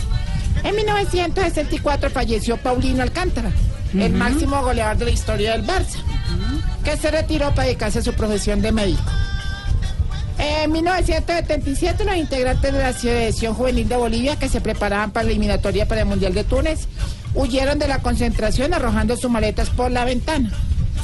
En 0.62 0.74
1964 0.76 2.10
falleció 2.10 2.56
Paulino 2.56 3.02
Alcántara, 3.02 3.50
el 3.94 4.12
máximo 4.12 4.62
goleador 4.62 4.96
de 4.98 5.04
la 5.06 5.10
historia 5.10 5.52
del 5.52 5.64
Barça, 5.66 5.98
que 6.84 6.96
se 6.96 7.10
retiró 7.10 7.50
para 7.50 7.64
dedicarse 7.64 7.98
a 7.98 8.02
su 8.02 8.12
profesión 8.14 8.62
de 8.62 8.72
médico. 8.72 9.02
En 10.38 10.70
1977, 10.70 12.04
los 12.04 12.16
integrantes 12.16 12.72
de 12.72 12.78
la 12.78 12.92
selección 12.92 13.54
juvenil 13.54 13.88
de 13.88 13.96
Bolivia 13.96 14.36
que 14.36 14.48
se 14.48 14.60
preparaban 14.60 15.10
para 15.10 15.24
la 15.24 15.30
eliminatoria 15.30 15.88
para 15.88 16.02
el 16.02 16.06
Mundial 16.06 16.34
de 16.34 16.44
Túnez 16.44 16.88
huyeron 17.34 17.78
de 17.78 17.88
la 17.88 18.00
concentración 18.00 18.74
arrojando 18.74 19.16
sus 19.16 19.30
maletas 19.30 19.70
por 19.70 19.90
la 19.90 20.04
ventana, 20.04 20.50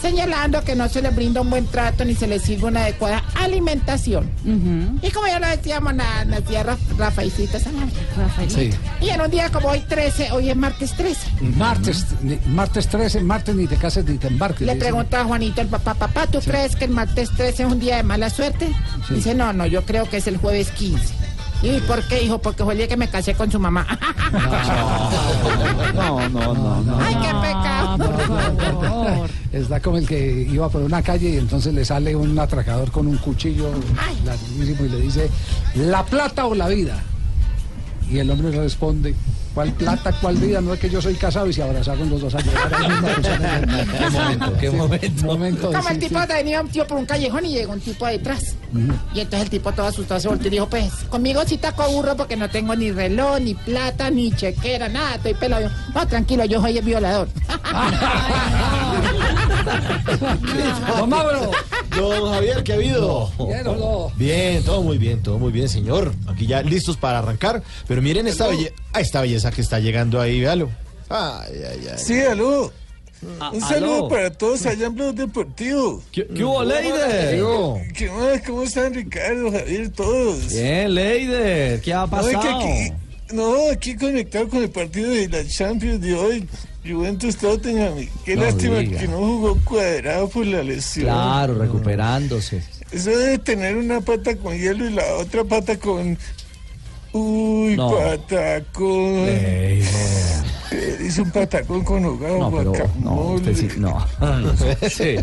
señalando 0.02 0.62
que 0.64 0.74
no 0.76 0.88
se 0.88 1.00
les 1.00 1.14
brinda 1.14 1.40
un 1.40 1.48
buen 1.48 1.66
trato 1.66 2.04
ni 2.04 2.14
se 2.14 2.26
les 2.26 2.42
sirve 2.42 2.66
una 2.66 2.80
adecuada 2.82 3.22
alimentación. 3.36 4.28
Y 5.00 5.10
como 5.10 5.26
ya 5.28 5.38
lo 5.38 5.46
decíamos, 5.46 5.94
na- 5.94 6.24
nacía 6.24 6.62
Ra- 6.64 6.76
Rafaelcita 6.98 7.58
Sanabria. 7.58 8.00
Sí. 8.48 8.70
Y 9.00 9.08
en 9.10 9.20
un 9.20 9.30
día 9.30 9.48
como 9.50 9.68
hoy 9.68 9.80
13, 9.80 10.32
hoy 10.32 10.50
es 10.50 10.56
martes 10.56 10.92
13. 10.94 11.20
Martes, 11.56 12.06
martes 12.48 12.88
13, 12.88 13.20
martes 13.22 13.54
ni 13.54 13.66
te 13.66 13.76
cases 13.76 14.04
ni 14.04 14.18
te 14.18 14.26
embarques. 14.26 14.66
Le 14.66 14.74
dice. 14.74 14.84
pregunto 14.86 15.16
a 15.16 15.24
Juanito, 15.24 15.60
el 15.60 15.68
papá, 15.68 15.94
papá, 15.94 16.26
¿tú 16.26 16.40
crees 16.40 16.74
que 16.76 16.84
el 16.86 16.90
martes 16.90 17.30
13 17.36 17.62
es 17.64 17.72
un 17.72 17.78
día 17.80 17.96
de 17.96 18.02
mala 18.02 18.28
suerte? 18.28 18.68
Dice, 19.08 19.34
no, 19.34 19.52
no, 19.52 19.66
yo 19.66 19.84
creo 19.84 20.08
que 20.08 20.16
es 20.18 20.26
el 20.26 20.36
jueves 20.36 20.70
15. 20.72 21.14
¿Y 21.62 21.80
por 21.80 22.02
qué, 22.08 22.24
hijo? 22.24 22.38
Porque 22.38 22.64
fue 22.64 22.72
el 22.74 22.78
día 22.78 22.88
que 22.88 22.96
me 22.96 23.08
casé 23.08 23.34
con 23.34 23.50
su 23.50 23.58
mamá. 23.58 23.86
No, 25.94 26.28
no, 26.30 26.54
no, 26.54 26.82
no. 26.82 26.98
¡Ay, 27.00 27.14
qué 27.16 27.28
pecado! 27.28 29.26
Está 29.52 29.80
como 29.80 29.98
el 29.98 30.06
que 30.08 30.46
iba 30.50 30.68
por 30.70 30.82
una 30.82 31.02
calle 31.02 31.28
y 31.30 31.36
entonces 31.36 31.74
le 31.74 31.84
sale 31.84 32.16
un 32.16 32.38
atracador 32.38 32.90
con 32.90 33.06
un 33.06 33.18
cuchillo 33.18 33.70
larguísimo 34.24 34.86
y 34.86 34.88
le 34.88 35.00
dice, 35.00 35.30
¿la 35.74 36.02
plata 36.04 36.46
o 36.46 36.54
la 36.54 36.68
vida? 36.68 37.02
Y 38.10 38.18
el 38.18 38.30
hombre 38.30 38.50
responde, 38.50 39.14
¿cuál 39.54 39.72
plata, 39.72 40.12
cuál 40.20 40.36
vida? 40.36 40.60
No 40.60 40.74
es 40.74 40.80
que 40.80 40.88
yo 40.90 41.00
soy 41.02 41.14
casado 41.14 41.46
y 41.48 41.52
se 41.52 41.62
abrazaron 41.62 42.08
los 42.10 42.20
dos 42.20 42.34
a 42.34 42.40
llorar. 42.40 42.74
ahí 42.74 42.88
mismo, 42.88 43.06
pues, 43.08 43.26
Qué 43.98 44.10
momento, 44.10 44.52
qué 44.60 44.70
momento. 44.70 45.24
momento 45.26 45.68
de 45.70 45.76
Como 45.76 45.88
el 45.88 45.94
sí, 45.94 46.00
tipo 46.08 46.20
sí. 46.20 46.26
venía 46.28 46.60
un 46.60 46.68
tío 46.68 46.86
por 46.86 46.98
un 46.98 47.06
callejón 47.06 47.44
y 47.46 47.52
llegó 47.52 47.72
un 47.72 47.80
tipo 47.80 48.06
detrás. 48.06 48.56
Y 49.14 49.20
entonces 49.20 49.42
el 49.42 49.50
tipo 49.50 49.72
todo 49.72 49.86
asustado 49.86 50.20
se 50.20 50.28
volteó 50.28 50.46
y 50.48 50.50
dijo, 50.50 50.66
pues, 50.68 50.90
conmigo 51.10 51.42
sí 51.46 51.58
taco 51.58 51.88
burro 51.90 52.16
porque 52.16 52.36
no 52.36 52.48
tengo 52.48 52.74
ni 52.74 52.90
reloj, 52.90 53.38
ni 53.40 53.54
plata, 53.54 54.10
ni 54.10 54.32
chequera, 54.32 54.88
nada, 54.88 55.16
estoy 55.16 55.34
pelado. 55.34 55.70
No, 55.94 56.06
tranquilo, 56.06 56.44
yo 56.46 56.60
soy 56.60 56.78
el 56.78 56.84
violador. 56.84 57.28
Don 60.98 61.08
Mauro, 61.08 61.50
Don 61.96 62.32
Javier, 62.32 62.62
¿qué 62.64 62.72
ha 62.72 62.74
habido? 62.76 63.30
Bien, 63.46 63.66
¿o 63.66 63.76
no? 63.76 64.12
Bien, 64.16 64.62
todo 64.64 64.82
muy 64.82 64.98
bien, 64.98 65.22
todo 65.22 65.38
muy 65.38 65.52
bien, 65.52 65.68
señor. 65.68 66.12
Aquí 66.26 66.46
ya 66.46 66.62
listos 66.62 66.96
para 66.96 67.18
arrancar. 67.18 67.62
Pero 67.86 68.02
miren 68.02 68.26
esta, 68.26 68.46
belle 68.48 68.72
ah, 68.92 69.00
esta 69.00 69.20
belleza 69.20 69.50
que 69.50 69.60
está 69.60 69.78
llegando 69.78 70.20
ahí, 70.20 70.40
véalo. 70.40 70.70
Ay, 71.08 71.52
ay, 71.70 71.86
ay. 71.92 71.98
Sí, 71.98 72.20
aló. 72.20 72.72
Ah, 73.38 73.50
Un 73.54 73.60
saludo 73.60 73.94
aló. 73.94 74.08
para 74.08 74.30
todos 74.32 74.66
allá 74.66 74.86
en 74.86 74.94
Blog 74.96 75.14
Deportivo. 75.14 76.02
¿Qué, 76.10 76.26
qué 76.26 76.42
hubo, 76.44 76.64
Leider? 76.64 77.40
¿Qué 77.94 78.10
más? 78.10 78.42
¿Cómo 78.46 78.62
están, 78.64 78.94
Ricardo, 78.94 79.52
Javier, 79.52 79.90
todos? 79.90 80.48
Bien, 80.52 80.92
Leider, 80.94 81.80
¿qué 81.80 81.94
ha 81.94 82.06
No, 82.06 82.20
es 82.20 82.26
que 82.28 82.32
pasado? 82.36 82.58
aquí, 82.58 82.92
no, 83.32 83.70
aquí 83.70 83.96
conectado 83.96 84.48
con 84.48 84.62
el 84.62 84.70
partido 84.70 85.10
de 85.10 85.28
la 85.28 85.46
Champions 85.46 86.00
de 86.00 86.14
hoy. 86.14 86.48
Juventus 86.84 87.36
Tottenham. 87.36 88.08
Qué 88.24 88.34
No 88.36 88.42
lástima 88.42 88.78
diga. 88.78 89.00
que 89.00 89.08
no 89.08 89.18
jugó 89.18 89.58
cuadrado 89.64 90.28
por 90.28 90.46
la 90.46 90.62
lesión. 90.62 91.04
Claro, 91.06 91.54
recuperándose. 91.54 92.62
Eso 92.90 93.10
debe 93.10 93.38
tener 93.38 93.76
una 93.76 94.00
pata 94.00 94.36
con 94.36 94.56
hielo 94.58 94.86
y 94.88 94.92
la 94.92 95.14
otra 95.16 95.44
pata 95.44 95.76
con. 95.78 96.18
Uy, 97.12 97.76
No. 97.76 97.90
patacón. 97.96 99.26
Hice 101.12 101.22
un 101.22 101.30
patacón 101.30 101.84
con 101.84 102.04
hogado, 102.06 102.38
No, 102.38 102.50
pero 102.50 102.72
no, 103.00 103.54
sí, 103.54 103.68
no. 103.76 104.06
Sí. 104.90 105.16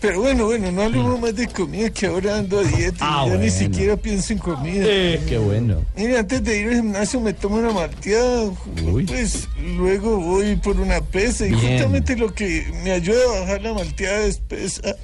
Pero 0.00 0.20
bueno, 0.20 0.46
bueno, 0.46 0.72
no 0.72 0.82
hablemos 0.82 1.20
más 1.20 1.34
de 1.36 1.46
comida 1.46 1.90
que 1.90 2.06
ahora 2.06 2.38
ando 2.38 2.58
a 2.58 2.62
dieta 2.64 2.96
Ah, 3.00 3.22
y 3.26 3.28
ya 3.30 3.34
ni 3.36 3.38
bueno. 3.48 3.52
siquiera 3.58 3.96
pienso 3.96 4.32
en 4.32 4.38
comida. 4.40 4.84
Qué 4.84 5.38
bueno. 5.38 5.84
Mira, 5.96 6.18
antes 6.20 6.42
de 6.42 6.58
ir 6.58 6.68
al 6.68 6.74
gimnasio 6.74 7.20
me 7.20 7.32
tomo 7.32 7.56
una 7.58 7.70
malteada, 7.70 8.50
pues 9.06 9.48
luego 9.76 10.18
voy 10.18 10.56
por 10.56 10.80
una 10.80 11.00
pesa 11.00 11.46
y 11.46 11.50
Bien. 11.50 11.60
justamente 11.78 12.16
lo 12.16 12.34
que 12.34 12.66
me 12.82 12.90
ayuda 12.90 13.20
a 13.36 13.40
bajar 13.40 13.62
la 13.62 13.74
malteada 13.74 14.24
es 14.26 14.38
pesa. 14.38 14.96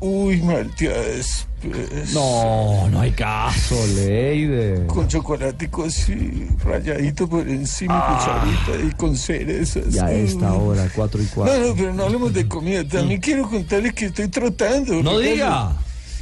Uy, 0.00 0.42
malteada 0.42 1.06
es 1.06 1.46
pesa. 1.62 2.12
No, 2.14 2.88
no 2.90 3.00
hay 3.00 3.12
caso, 3.12 3.74
Leider. 3.94 4.86
Con 4.86 5.08
chocolatico 5.08 5.84
así, 5.84 6.46
rayadito 6.62 7.26
por 7.28 7.48
encima, 7.48 8.06
cucharita 8.06 8.86
y 8.86 8.90
con 8.96 9.16
cerezas. 9.16 9.84
Ah. 9.86 9.90
Ya 9.90 10.06
a 10.06 10.12
esta 10.12 10.52
hora, 10.52 10.88
4 10.94 11.20
y 11.22 11.24
No, 11.24 11.30
4. 11.34 11.66
no, 11.68 11.74
pero 11.74 11.94
no 11.94 12.02
hablemos 12.04 12.32
de 12.34 12.46
comida. 12.46 12.84
También 12.86 13.20
quiero 13.20 13.48
contarles 13.48 13.94
que 13.94 14.06
estoy 14.06 14.28
trotando. 14.28 15.02
No 15.02 15.18
diga. 15.18 15.72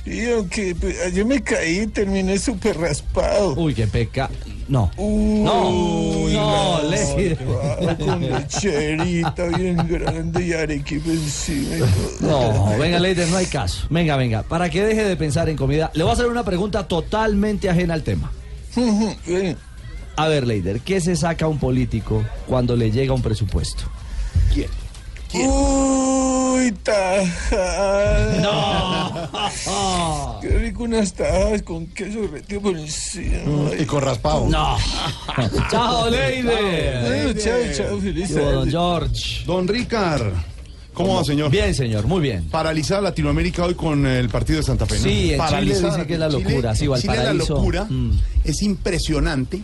Y 0.07 0.31
aunque 0.31 0.75
pues, 0.75 1.01
ayer 1.01 1.25
me 1.25 1.43
caí, 1.43 1.87
terminé 1.87 2.39
súper 2.39 2.79
raspado. 2.79 3.55
Uy, 3.55 3.75
qué 3.75 3.87
peca. 3.87 4.29
No. 4.69 4.91
no, 4.99 6.29
no, 6.29 6.91
Leider. 6.91 7.39
Con 7.39 8.21
lecherita 8.31 9.45
bien 9.57 9.77
grande 9.89 10.47
y 10.47 10.53
arequipe 10.53 11.11
encima. 11.11 11.87
No, 12.21 12.77
venga, 12.79 12.99
Leider, 12.99 13.29
no 13.29 13.39
hay 13.39 13.47
caso. 13.47 13.87
Venga, 13.89 14.17
venga. 14.17 14.43
Para 14.43 14.69
que 14.69 14.85
deje 14.85 15.05
de 15.05 15.17
pensar 15.17 15.49
en 15.49 15.57
comida, 15.57 15.91
le 15.95 16.03
voy 16.03 16.11
a 16.11 16.15
hacer 16.15 16.27
una 16.27 16.45
pregunta 16.45 16.87
totalmente 16.87 17.71
ajena 17.71 17.95
al 17.95 18.03
tema. 18.03 18.31
A 20.17 20.29
ver, 20.29 20.47
Leider, 20.47 20.81
¿qué 20.81 21.01
se 21.01 21.17
saca 21.17 21.49
un 21.49 21.59
político 21.59 22.25
cuando 22.47 22.77
le 22.77 22.91
llega 22.91 23.13
un 23.15 23.23
presupuesto? 23.23 23.85
¿Quién? 24.53 24.69
Uy, 25.33 26.73
tajada. 26.83 28.41
No. 28.41 30.41
Qué 30.41 30.49
rico 30.59 30.85
unas 30.85 31.13
tajadas 31.15 31.63
con 31.63 31.87
queso 31.89 32.21
derretido 32.23 32.61
por 32.61 32.77
encima. 32.79 33.71
Y 33.79 33.85
con 33.85 34.03
raspado. 34.03 34.47
No. 34.49 34.77
Chao, 35.71 36.09
Leider. 36.11 37.03
Bueno, 37.03 37.41
chao, 37.41 37.59
chao, 37.77 38.01
feliz 38.01 38.35
don. 38.35 38.71
George. 38.71 39.45
Don 39.47 39.67
Ricard, 39.67 40.33
¿cómo 40.93 41.17
va, 41.17 41.25
señor? 41.25 41.51
Bien, 41.51 41.75
señor, 41.75 42.07
muy 42.07 42.21
bien. 42.21 42.49
Paralizada 42.51 43.01
Latinoamérica 43.01 43.65
hoy 43.65 43.75
con 43.75 44.07
el 44.07 44.29
partido 44.29 44.59
de 44.59 44.63
Santa 44.65 44.87
Fe. 44.87 44.97
¿no? 44.97 45.03
Sí, 45.03 45.09
en 45.11 45.17
Chile 45.25 45.37
Paralizada. 45.39 45.91
dicen 45.91 46.07
que 46.07 46.13
es 46.15 46.21
la 46.21 46.29
Chile- 46.31 46.45
locura, 46.51 46.75
sí, 46.75 46.81
Chile 46.85 46.95
es 46.97 47.05
la 47.05 47.13
Valparaíso. 47.15 47.55
locura, 47.55 47.85
Mm. 47.89 48.11
es 48.45 48.63
impresionante. 48.63 49.61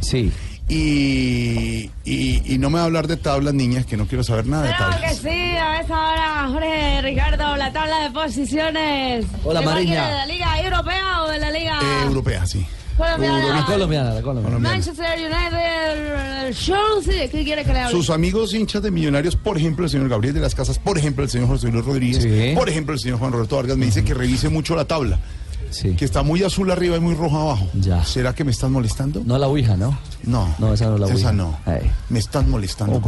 Sí. 0.00 0.30
Y, 0.68 1.90
y, 2.04 2.42
y 2.54 2.58
no 2.58 2.70
me 2.70 2.76
va 2.76 2.82
a 2.82 2.84
hablar 2.86 3.06
de 3.06 3.16
tablas, 3.16 3.52
niñas, 3.52 3.84
que 3.84 3.96
no 3.96 4.06
quiero 4.06 4.24
saber 4.24 4.46
nada 4.46 4.64
de 4.64 4.74
Claro 4.74 4.92
tablas. 4.92 5.10
que 5.10 5.16
sí, 5.28 5.28
a 5.28 5.80
esa 5.80 6.08
hora, 6.08 6.48
Jorge 6.50 7.02
Ricardo, 7.02 7.56
la 7.56 7.72
tabla 7.72 8.00
de 8.04 8.10
posiciones. 8.10 9.26
Hola, 9.44 9.60
¿De 9.60 9.64
cuál 9.66 9.76
Mariña. 9.76 10.08
¿De 10.08 10.14
la 10.14 10.26
Liga 10.26 10.60
Europea 10.62 11.22
o 11.22 11.28
de 11.28 11.38
la 11.38 11.50
Liga 11.50 11.78
Eh, 11.82 12.04
europea, 12.06 12.46
sí. 12.46 12.66
Colombiana? 12.96 13.56
La 13.60 13.66
colombiana, 13.66 14.14
la 14.14 14.22
colombiana. 14.22 14.58
Manchester 14.58 15.18
United, 15.18 16.46
el 16.46 16.54
Chelsea, 16.54 17.28
¿qué 17.28 17.42
quiere 17.44 17.64
que 17.64 17.72
le 17.72 17.80
hable? 17.80 17.90
Sus 17.90 18.08
amigos 18.08 18.54
hinchas 18.54 18.82
de 18.82 18.90
millonarios, 18.92 19.34
por 19.36 19.58
ejemplo, 19.58 19.84
el 19.84 19.90
señor 19.90 20.08
Gabriel 20.08 20.32
de 20.34 20.40
las 20.40 20.54
Casas, 20.54 20.78
por 20.78 20.96
ejemplo, 20.96 21.24
el 21.24 21.30
señor 21.30 21.48
José 21.48 21.70
Luis 21.72 21.84
Rodríguez, 21.84 22.54
por 22.56 22.68
ejemplo, 22.68 22.94
el 22.94 23.00
señor 23.00 23.18
Juan 23.18 23.32
Roberto 23.32 23.56
Vargas, 23.56 23.76
me 23.76 23.86
dice 23.86 24.04
que 24.04 24.14
revise 24.14 24.48
mucho 24.48 24.76
la 24.76 24.84
tabla. 24.84 25.18
Que 25.96 26.04
está 26.04 26.22
muy 26.22 26.42
azul 26.42 26.70
arriba 26.70 26.96
y 26.96 27.00
muy 27.00 27.14
roja 27.14 27.40
abajo. 27.40 27.68
¿Será 28.04 28.34
que 28.34 28.44
me 28.44 28.50
están 28.50 28.72
molestando? 28.72 29.22
No 29.24 29.38
la 29.38 29.48
Ouija, 29.48 29.76
¿no? 29.76 29.98
No. 30.24 30.54
No, 30.58 30.72
esa 30.72 30.86
no 30.86 30.98
la 30.98 31.06
Ouija. 31.06 31.18
Esa 31.18 31.32
no. 31.32 31.56
Me 32.08 32.18
están 32.18 32.50
molestando 32.50 32.96
Un 32.96 33.02